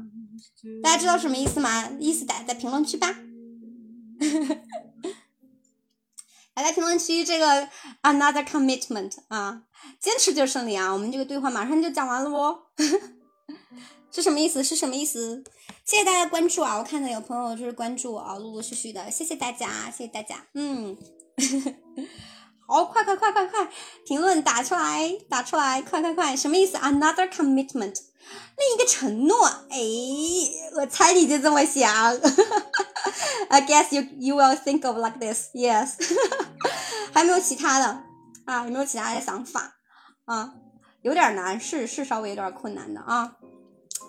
[0.84, 1.90] 大家知道什么意思吗？
[2.00, 3.16] 意思打在评论区吧。
[6.56, 7.68] 来，在评论区这个
[8.04, 9.64] another commitment 啊，
[10.00, 10.92] 坚持就是胜利啊！
[10.94, 12.60] 我们这个对话马上就讲完了哦，
[14.14, 14.64] 是什么意思？
[14.64, 15.44] 是什么意思？
[15.84, 16.78] 谢谢大家关注啊！
[16.78, 20.96] 我看到有朋友就是关注我啊，陆陆续续的，谢谢大家，谢谢大家，嗯，
[22.68, 23.68] 好，快快快快快，
[24.06, 27.96] 评论打出来，打出来，快快快，什么意思？another commitment，
[28.58, 29.80] 另一个承诺，哎，
[30.76, 31.92] 我猜你就这么想。
[33.50, 35.96] I guess you you will think of like this, yes。
[37.14, 38.04] 还没有其他的
[38.46, 38.66] 啊？
[38.66, 39.76] 有没有其他的想法
[40.26, 40.56] 啊？
[41.04, 43.38] 有点难，是是稍微有点困难的啊。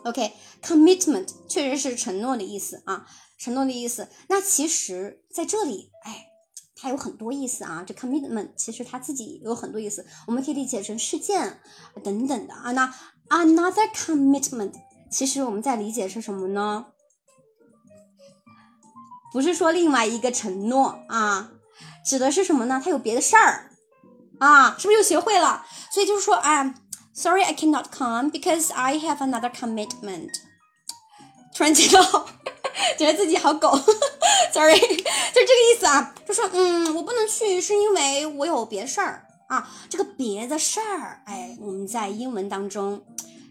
[0.05, 3.07] OK，commitment 确实是承诺的意思啊，
[3.39, 4.09] 承诺的意思。
[4.29, 6.27] 那其实在这里，哎，
[6.77, 7.85] 它有很多意思啊。
[7.87, 11.61] 这 commitment 其实它自己有很多意思，我们可以理解成事件
[12.03, 12.73] 等等的啊。
[12.73, 12.95] 那
[13.29, 14.73] another commitment
[15.11, 16.87] 其实我们在理解是什么呢？
[19.33, 21.51] 不是说另外一个承诺啊，
[22.05, 22.81] 指的是什么呢？
[22.85, 23.71] 他有别的事儿
[24.39, 25.65] 啊，是不是又学会了？
[25.91, 26.75] 所以就是说啊
[27.15, 30.31] ，Sorry, I cannot come because I have another commitment。
[31.57, 32.27] 突然觉得
[32.99, 33.71] 觉得自己好狗
[34.53, 39.71] ，Sorry， 就这个意思啊，就说嗯，我不能去是因为我有别的事儿啊。
[39.89, 43.03] 这个别的事儿，哎，我们在英文当中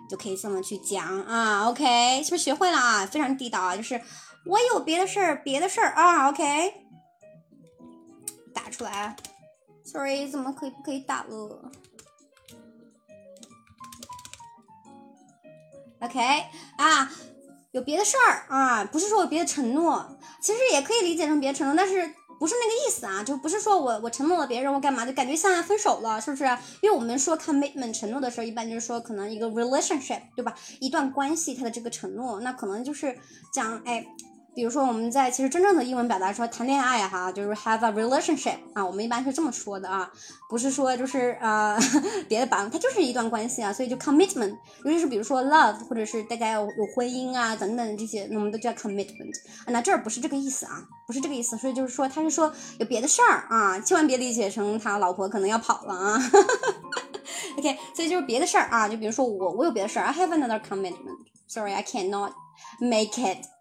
[0.09, 1.69] 就可以这么去讲啊。
[1.69, 3.05] OK，是不是学会了啊？
[3.05, 3.99] 非常地道啊，就是。
[4.45, 6.43] 我有别的事儿，别的事儿啊，OK，
[8.73, 9.15] 出来
[9.85, 11.71] ，sorry，怎么可以不可以打了
[16.01, 16.19] ？OK，
[16.77, 17.11] 啊，
[17.71, 23.23] 有别的事儿啊，不是说我别的承诺，其实也可以理解成别的承诺，但是不是那个意思啊？
[23.23, 25.05] 就不是说我我承诺了别人我干嘛？
[25.05, 26.43] 就感觉像分手了，是不是？
[26.81, 30.55] 因为我们说 commitment 承诺的时候，一般就是说可能一个 relationship 对吧？
[30.81, 33.17] 一段关系它的这个承诺，那可能就是
[33.53, 34.05] 讲哎。
[34.55, 40.11] 比如说，我们在其实真正的英文表达说谈恋爱哈，就是 have a relationship 啊，我们一般是这么说的啊，
[40.47, 41.77] 不是说就是呃
[42.29, 44.55] 别的版，它就是一段关系啊，所以就 commitment，
[44.85, 49.33] 尤其是比如说 love 或者是大家有有婚姻啊等等这些，我们都叫 commitment，
[49.67, 56.19] 那这儿不是这个意思啊，不是这个意思，所以就是说他是说有别的事儿啊，千万别理解成他老婆可能要跑了啊，
[57.57, 62.33] OK，所以就是别的事儿啊，就比如说我我有别的事儿，I have another commitment，sorry I cannot
[62.79, 63.52] make it。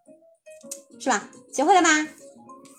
[0.99, 1.27] 是吧？
[1.53, 1.89] 学会了吧？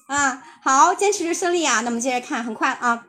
[0.07, 1.81] 啊，好，坚持是胜利啊。
[1.81, 3.07] 那我们接着看，很快啊。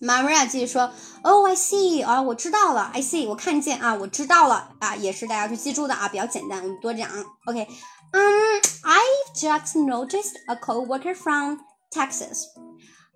[0.00, 0.92] Maria 继续说
[1.22, 2.90] ，Oh I see 啊，我知道了。
[2.92, 7.08] I see，我看见啊，我知道了啊，也是大家去记住的啊，比较简单，我们多讲。
[7.46, 7.66] OK，
[8.12, 12.44] 嗯，I've just noticed a coworker from Texas.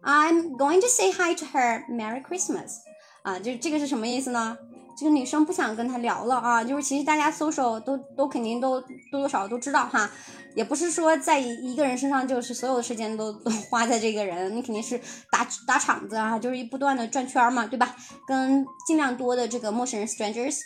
[0.03, 1.85] I'm going to say hi to her.
[1.91, 2.78] Merry Christmas.
[3.23, 4.57] 啊，就这个是什么意思呢？
[4.99, 10.11] 这个女生不想跟他聊了啊，就是其实大家搜索都都肯定都多多少少都知道哈。
[10.57, 15.01] 也不是说在一个人身上就是所有的时间都都花在这个人，你肯定是
[15.31, 17.95] 打打场子啊，就是一不断的转圈嘛，对吧？
[18.27, 20.59] 跟尽量多的这个陌生人 strangers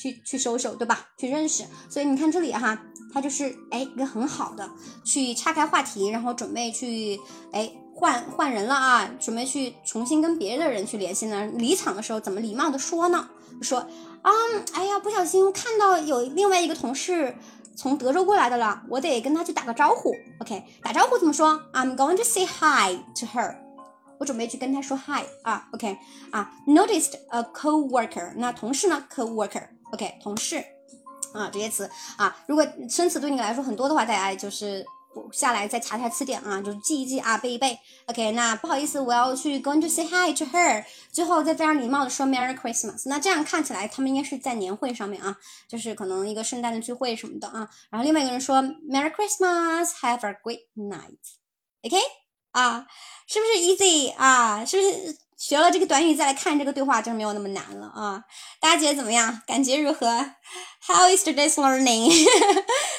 [0.00, 1.08] 去去收手，对吧？
[1.18, 1.64] 去认识。
[1.88, 2.82] 所以你看这里哈，
[3.14, 4.68] 他就是哎一个很好的
[5.04, 7.18] 去岔开话题，然后准备去
[7.52, 11.46] 哎换换人了啊，准备去重新跟别的人去联系呢。
[11.54, 13.28] 离场的时候怎么礼貌的说呢？
[13.60, 13.78] 说
[14.22, 14.30] 啊，
[14.72, 17.34] 哎呀，不小心看到有另外一个同事。
[17.78, 20.12] 从德州过来的了，我得跟他去打个招呼。
[20.40, 23.56] OK，打招呼怎么说？I'm going to say hi to her。
[24.18, 25.68] 我准备去跟他说 hi 啊。
[25.72, 25.96] OK，
[26.32, 28.32] 啊，noticed a co-worker。
[28.34, 29.68] 那同事呢？co-worker。
[29.92, 30.56] OK，同事
[31.32, 34.84] 啊，这些词啊，如果生词对你来说很多的话，大家就是。
[35.32, 37.78] 下来再查查词典啊，就是记一记啊，背一背。
[38.06, 43.08] OK，那不好意思，我要去 going to say hi to her，最后再非常礼貌的说 Merry Christmas。
[43.08, 45.36] 那这样看起来他们应该是在年会上面啊，
[45.68, 47.68] 就是可能一个圣诞的聚会什么的啊。
[47.90, 51.18] 然后另外一个人说 Merry Christmas，Have a great night。
[51.82, 51.96] OK，
[52.52, 52.86] 啊，
[53.26, 54.64] 是不是 easy 啊？
[54.64, 55.18] 是不是？
[55.38, 58.24] 学了这个短语再来看这个对话，就没有那么难了啊！
[58.60, 59.40] 大家觉得怎么样？
[59.46, 60.08] 感觉如何
[60.84, 62.10] ？How is today's learning？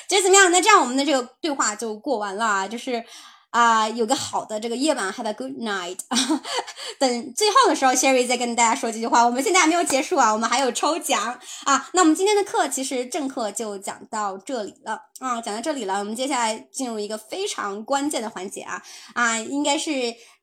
[0.09, 0.51] 觉得怎么样？
[0.51, 2.67] 那这样我们的这个对话就过完了啊！
[2.67, 3.03] 就是
[3.51, 5.99] 啊，有个好的这个夜晚，Have a good night。
[6.99, 9.23] 等最后的时候，Sherry 再跟大家说几句话。
[9.23, 11.89] 我们现在还没有结束啊，我们还有抽奖啊！
[11.93, 15.99] 那我们今天的课其实正课就讲到这里了啊，讲到这里了。
[15.99, 18.81] 我们接下来进入一个非常关键的环节啊
[19.13, 19.91] 啊，应该是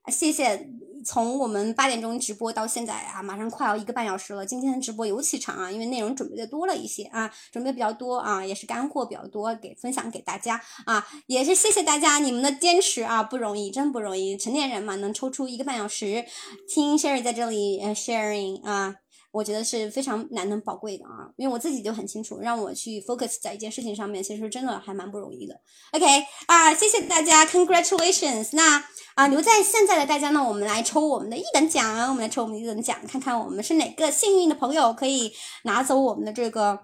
[0.09, 0.69] 谢谢。
[1.05, 4.45] 从我们八点钟直播到现在啊，马上快要一个半小时了。
[4.45, 14.37] 今天的直播尤其长啊，因为内容准备的多了一些啊，准备比较多啊，也是干货比较多，给分享给大家啊，也是谢谢大家你们的坚持啊，不容易，真不容易。
[14.37, 16.25] 成年人嘛，能抽出一个半小时
[16.69, 18.97] 听 Sherry 在这里 sharing 啊。
[19.33, 25.61] 我觉得是非常难能宝贵的啊，因为我自己就很清楚，让我去 focus 在一件事情上面，其实真的还蛮不容易的。
[25.93, 26.07] OK
[26.47, 28.51] 啊，谢谢大家，Congratulations！
[28.53, 28.83] 那
[29.15, 35.33] 啊，留在现在的大家呢，我们来抽我们的一等奖，我们来抽我们一等奖，看看我们是哪个幸运的朋友可以
[35.65, 36.79] 拿走我们的这个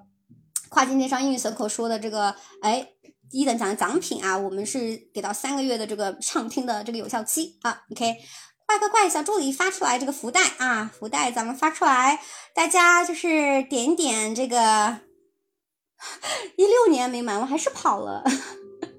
[0.69, 2.86] 跨境电商英语随口说的这个哎
[3.31, 7.82] 一等奖的奖品啊，我们是给到三个月的这个畅听的这个有效期啊。
[7.90, 8.16] OK。
[8.73, 9.11] 快快快！
[9.11, 12.23] 小助理发出来这个福袋啊，福袋咱们发出来，
[12.55, 15.01] 大家就是点点这个。
[16.57, 18.24] 一六年没买我还是跑了，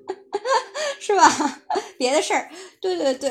[1.02, 1.60] 是吧？
[1.98, 3.30] 别的事儿，对对对，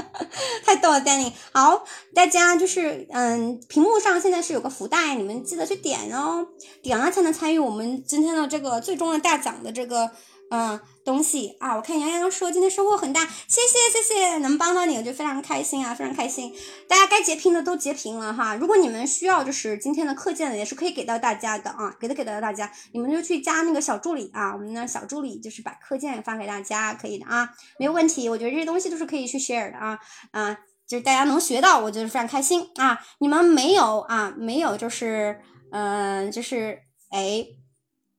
[0.64, 1.30] 太逗了，Danny。
[1.52, 1.84] 好，
[2.14, 6.46] 大家就是嗯，屏幕上现在是有个福袋，你们记得去点哦，
[6.82, 10.10] 点了才能参与我们今天的这个最终的大奖的这个。
[10.48, 16.54] 嗯，东西啊，我看杨洋说今天收获很大，谢谢谢谢，能帮到你我就非常开心啊，非常开心。
[16.88, 27.50] 大家该截屏的都截屏了哈，如果你们需要就是今天的课件也是可以给到大家的啊，给的给到大家，你们就去加那个小助理啊，我们的小助理就是把课件发给大家，可以的啊，
[27.80, 28.28] 没有问题。
[28.28, 29.98] 我觉得这些东西都是可以去 share 的啊，
[30.30, 30.56] 啊，
[30.86, 33.00] 就是大家能学到，我觉得非常开心啊。
[33.18, 35.40] 你们没有啊，没有就是
[35.72, 36.78] 嗯，就是
[37.10, 37.44] 哎。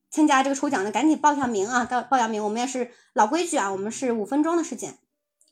[0.09, 1.85] 参加这个抽奖的，赶紧报下名啊！
[1.85, 4.97] 报报下名，我们也是老规矩啊，我们是五分钟的时间。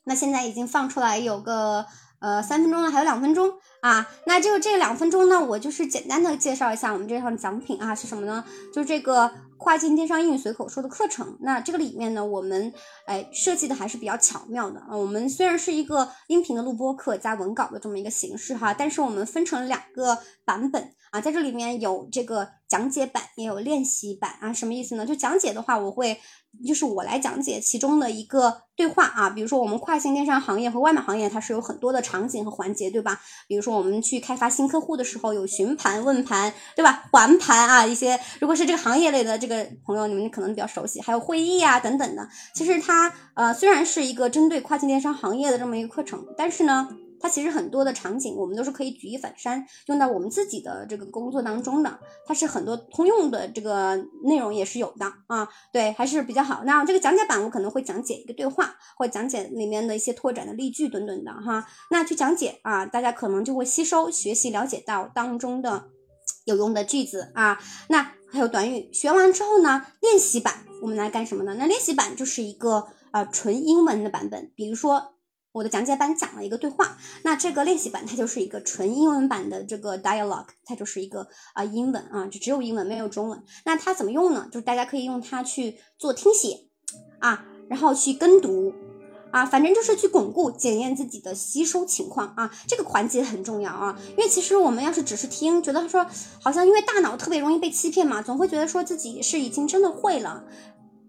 [0.05, 1.85] 那现在已经放出来有个
[2.19, 4.07] 呃三分钟了，还有两分钟啊。
[4.25, 8.45] 那就这两分钟呢，我就是简单的介绍一下我们这套奖品啊是什么呢？
[8.73, 11.37] 就是这个跨境电商英语随口说的课程。
[11.41, 12.71] 那这个里面呢，我们
[13.07, 14.95] 哎设计的还是比较巧妙的啊。
[14.95, 24.53] 我们虽然是一个音频的录播课加文稿的这么一个形式哈，但是我们分成两个版本啊，在这里面有这个讲解版，也有练习版啊。
[24.53, 25.05] 什么意思呢？
[25.05, 26.19] 就讲解的话，我会。
[26.65, 33.19] 就是我来讲解其中的一个对话啊，比如说我们跨境电商行业和外卖行业，它是有很多的场景和环节，对吧？
[33.45, 37.03] 比如说我们去开发新客户的时候，有询盘、问盘，对吧？
[37.11, 42.25] 还盘啊，一些如果是这个行业类的这个朋友，你们可能比较熟悉，还有会议啊等等的。
[42.53, 46.87] 其实它呃虽然是一个针对跨境电商行业的这么一个课程，但是呢。
[47.19, 51.99] 它其实很多的场景，我们都是可以举一反三，用到我们自己的这个工作当中的。
[52.25, 56.63] 它是很多通用的这个内容也是有的啊，对，还是比较好。
[56.65, 61.65] 那这个讲解版我可能会讲解一个对话，或讲解里面的一些拓展的例句等等的哈。
[61.89, 65.85] 那去讲解啊，大家可能就会吸收、学习、了解到当中的
[66.45, 67.59] 有用的句子啊。
[67.89, 71.55] 那还有短语，学完之后呢，练习版我们来干什么呢？
[71.57, 75.14] 那练习版就是一个呃纯英文的版本，比如说。
[75.55, 83.41] 我的讲解版讲了一个对话，那这个练习版它就是一个纯英文版的这个 dialogue，它就是一个啊英文啊，就只有英文没有中文。
[83.63, 84.49] 那它怎么用呢？
[84.51, 86.67] 就是大家可以用它去做听写
[87.19, 88.73] 啊，然后去跟读
[89.31, 96.05] 啊，反正就是去巩固检验自己的吸收情况啊，这个环节很重要啊，因为其实我们要是只是听，觉得说
[96.41, 100.43] 好像因为大脑特别容易被欺骗嘛，总会觉得说自己是已经真的会了，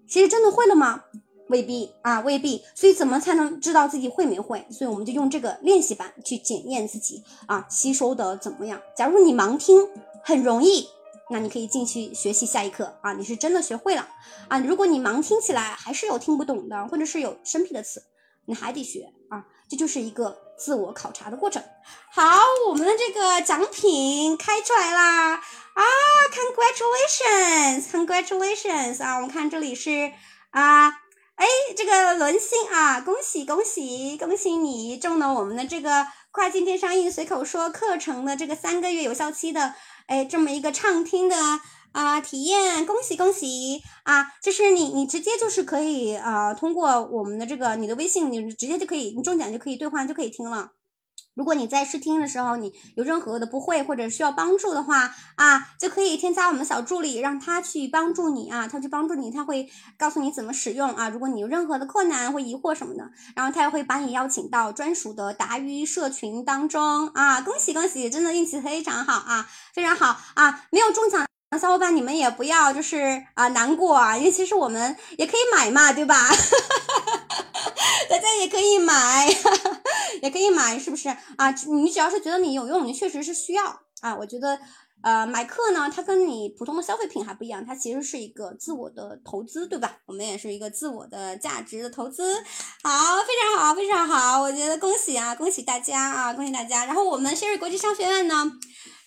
[0.08, 1.02] 其实真的会了吗？
[1.48, 2.64] 未必啊，未必。
[2.74, 4.66] 所以怎么才能知道自己会没会？
[4.70, 8.80] 所以我们就用这个练习版去检验自己啊，吸收的怎么样？
[8.96, 9.88] 假如你盲听
[10.22, 10.88] 很容易，
[11.30, 14.08] 那你可以进去学习下一课啊，你是真的学会了
[14.48, 14.58] 啊。
[14.58, 18.02] 如果你盲听起来还是有听不懂的，或者是有生僻的词，
[18.46, 19.44] 你还得学啊。
[19.68, 21.60] 这就是一个自我考察的过程。
[22.12, 25.34] 好，我们的这个奖品开出来啦！
[25.34, 25.82] 啊
[26.32, 29.16] ，Congratulations，Congratulations 啊！
[29.16, 30.12] 我们看这里是
[30.50, 31.00] 啊。
[31.36, 31.46] 哎，
[31.76, 39.74] 这个轮星啊，恭喜恭喜恭喜你中了我们的这个跨境电商运营随口说课程的这个三个月有效期的
[40.06, 41.36] 哎这么一个畅听的
[41.92, 44.32] 啊体验，恭喜恭喜啊！
[44.42, 50.70] 就是你你直接就是可以啊通过我们的这个你的微信，你直接就可以你中奖就可以兑换就可以听了。
[51.34, 59.68] 如果你在试听的时候，你有任何的不会或者需要帮助的话啊，就可以添加我们小助理，让他去帮助你啊，他去帮助你，他会
[59.98, 61.10] 告诉你怎么使用啊。
[61.10, 67.42] 如果你有任何的困难或疑惑什么的，然后他也会把你邀请到专属的达鱼社群当中啊。
[67.42, 70.64] 恭喜恭喜，真的运气非常好啊，非常好啊！
[70.70, 76.16] 没有中奖的小伙伴，你们也不要就是啊难过啊，因为其实我们也可以买嘛，对吧？
[78.08, 79.26] 大家也可以买，
[80.26, 81.50] 也可以买，是不是啊？
[81.68, 83.64] 你只要是觉得你有用，你确实是需要
[84.00, 84.14] 啊。
[84.16, 84.58] 我觉得，
[85.02, 89.98] 呃，买课呢，它跟你普通的消费品还不一样，它其实是一个自我的投资，对吧？
[90.06, 92.34] 我们也是一个自我的价值的投资。
[92.82, 96.84] 好，非常好，非常好，我觉得恭喜啊，恭喜大家啊，恭喜大家。
[96.84, 98.50] 然后我们谢瑞国际商学院呢。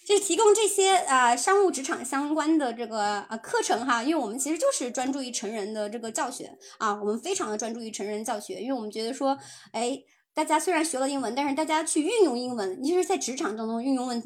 [0.07, 9.37] 就是提供这些呃商务职场相关的这个呃课程哈，因为我们其实就是专注于成人的这个教学啊，我们非常的专注于成人教学，因为我们觉得说，
[9.71, 9.95] 哎，
[10.39, 14.23] 大家虽然学了英文，但是大家去运用英文，其是在职场当中运用问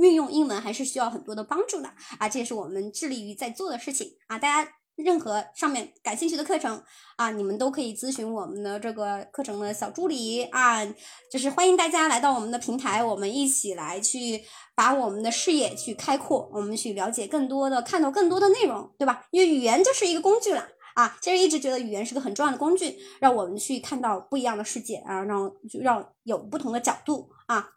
[0.00, 4.70] 运用英文还是需要很多的帮助的啊，这也是我们致力于在做的事情啊，大家。
[4.96, 6.82] 任何上面感兴趣的课程
[7.16, 10.84] 啊，你们都可以咨询我们的这个课程的小助理啊，
[11.32, 14.42] 就是欢迎大家来到我们的平台，我们一起来去
[14.74, 19.24] 把我们的视野去开阔，我们去了解更多的，看到更多的内容，对吧？
[19.30, 27.68] 因为语言就是一个工具了啊，其实一直觉得语言是个很重要的工具，让我们去看到不一样的世界啊，让就让有不同的角度啊。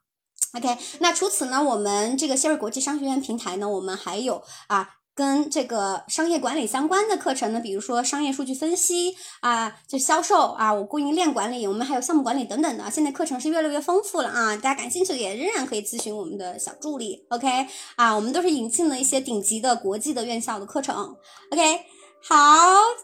[0.57, 4.95] OK，那除此呢，我们这个希尔国际商学院平台呢，我们还有啊。
[5.15, 12.90] 跟这个商业管理相关的课程呢，比如说商业数据分析啊，就销售啊，我供应链管理，我们还有项目管理等等的。
[12.90, 17.27] 现在课程是越来越丰富了啊，大家感兴趣的也仍然可以咨询我们的小助理。
[17.30, 17.48] OK
[17.95, 21.15] 啊，我们都是引进了一些顶级的国际的院校的课程。
[21.52, 21.81] OK，
[22.26, 22.36] 好，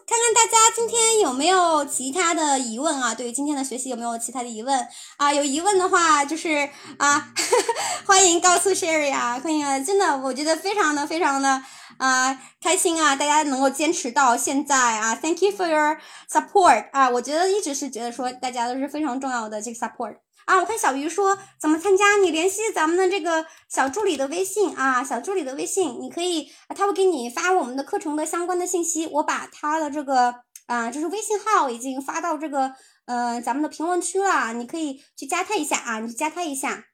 [0.06, 3.14] 看看大家今天有没有其他的疑问啊？
[3.14, 4.88] 对于今天的学习有没有其他的疑问
[5.18, 5.32] 啊？
[5.32, 7.28] 有疑问的话就是啊，
[8.06, 11.62] 欢迎告诉 Sherry 啊，欢迎，真的我觉得非常的非常的。
[11.98, 13.14] 啊，开心啊！
[13.14, 15.98] 大家能够坚持到现在啊，Thank you for your
[16.30, 17.10] support 啊！
[17.10, 20.16] 我觉得一直是觉得说大家都是非常重要的这个 support
[20.50, 20.58] 啊。
[20.60, 29.06] 我看小鱼说怎么参加，你联系咱们的这个小助理的微信啊，小助理的微信，你可以，他会给你发我们的课程的相关的信息。
[29.06, 30.34] 我把他的这个
[30.66, 32.74] 啊，就是微信号已经发到这个
[33.06, 36.84] 呃咱们的评论区了，你可以去加他一下啊，你加他一下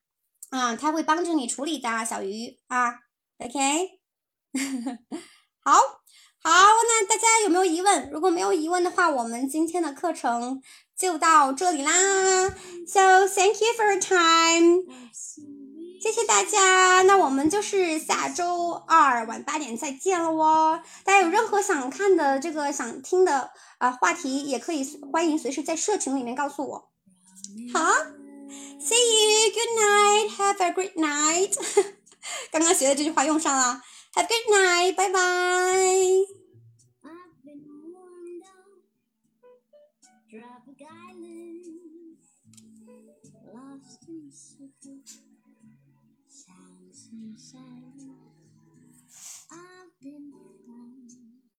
[0.50, 2.94] 啊，他会帮助你处理的，小鱼啊
[3.38, 4.00] ，OK。
[5.60, 5.72] 好
[6.42, 8.08] 好，那大家有没有疑问？
[8.10, 10.62] 如果没有疑问的话，我们今天的课程
[10.96, 12.48] 就到这里啦。
[12.86, 14.84] So thank you for your time，
[16.00, 17.02] 谢谢大家。
[17.02, 20.80] 那我们就是下周二晚八点再见了哦。
[21.04, 26.88] 大家有任何想看的、这个想听的啊、话题，也可以欢迎随时在社群里面告诉我。
[27.72, 27.80] 好
[28.80, 29.52] ，See you.
[29.52, 30.30] Good night.
[30.36, 31.54] Have a great night.
[32.50, 33.82] 刚刚学的这句话用上了。
[34.14, 34.94] Have a good night.
[34.94, 36.35] Bye bye.
[46.28, 46.54] 山
[46.92, 47.95] 是山。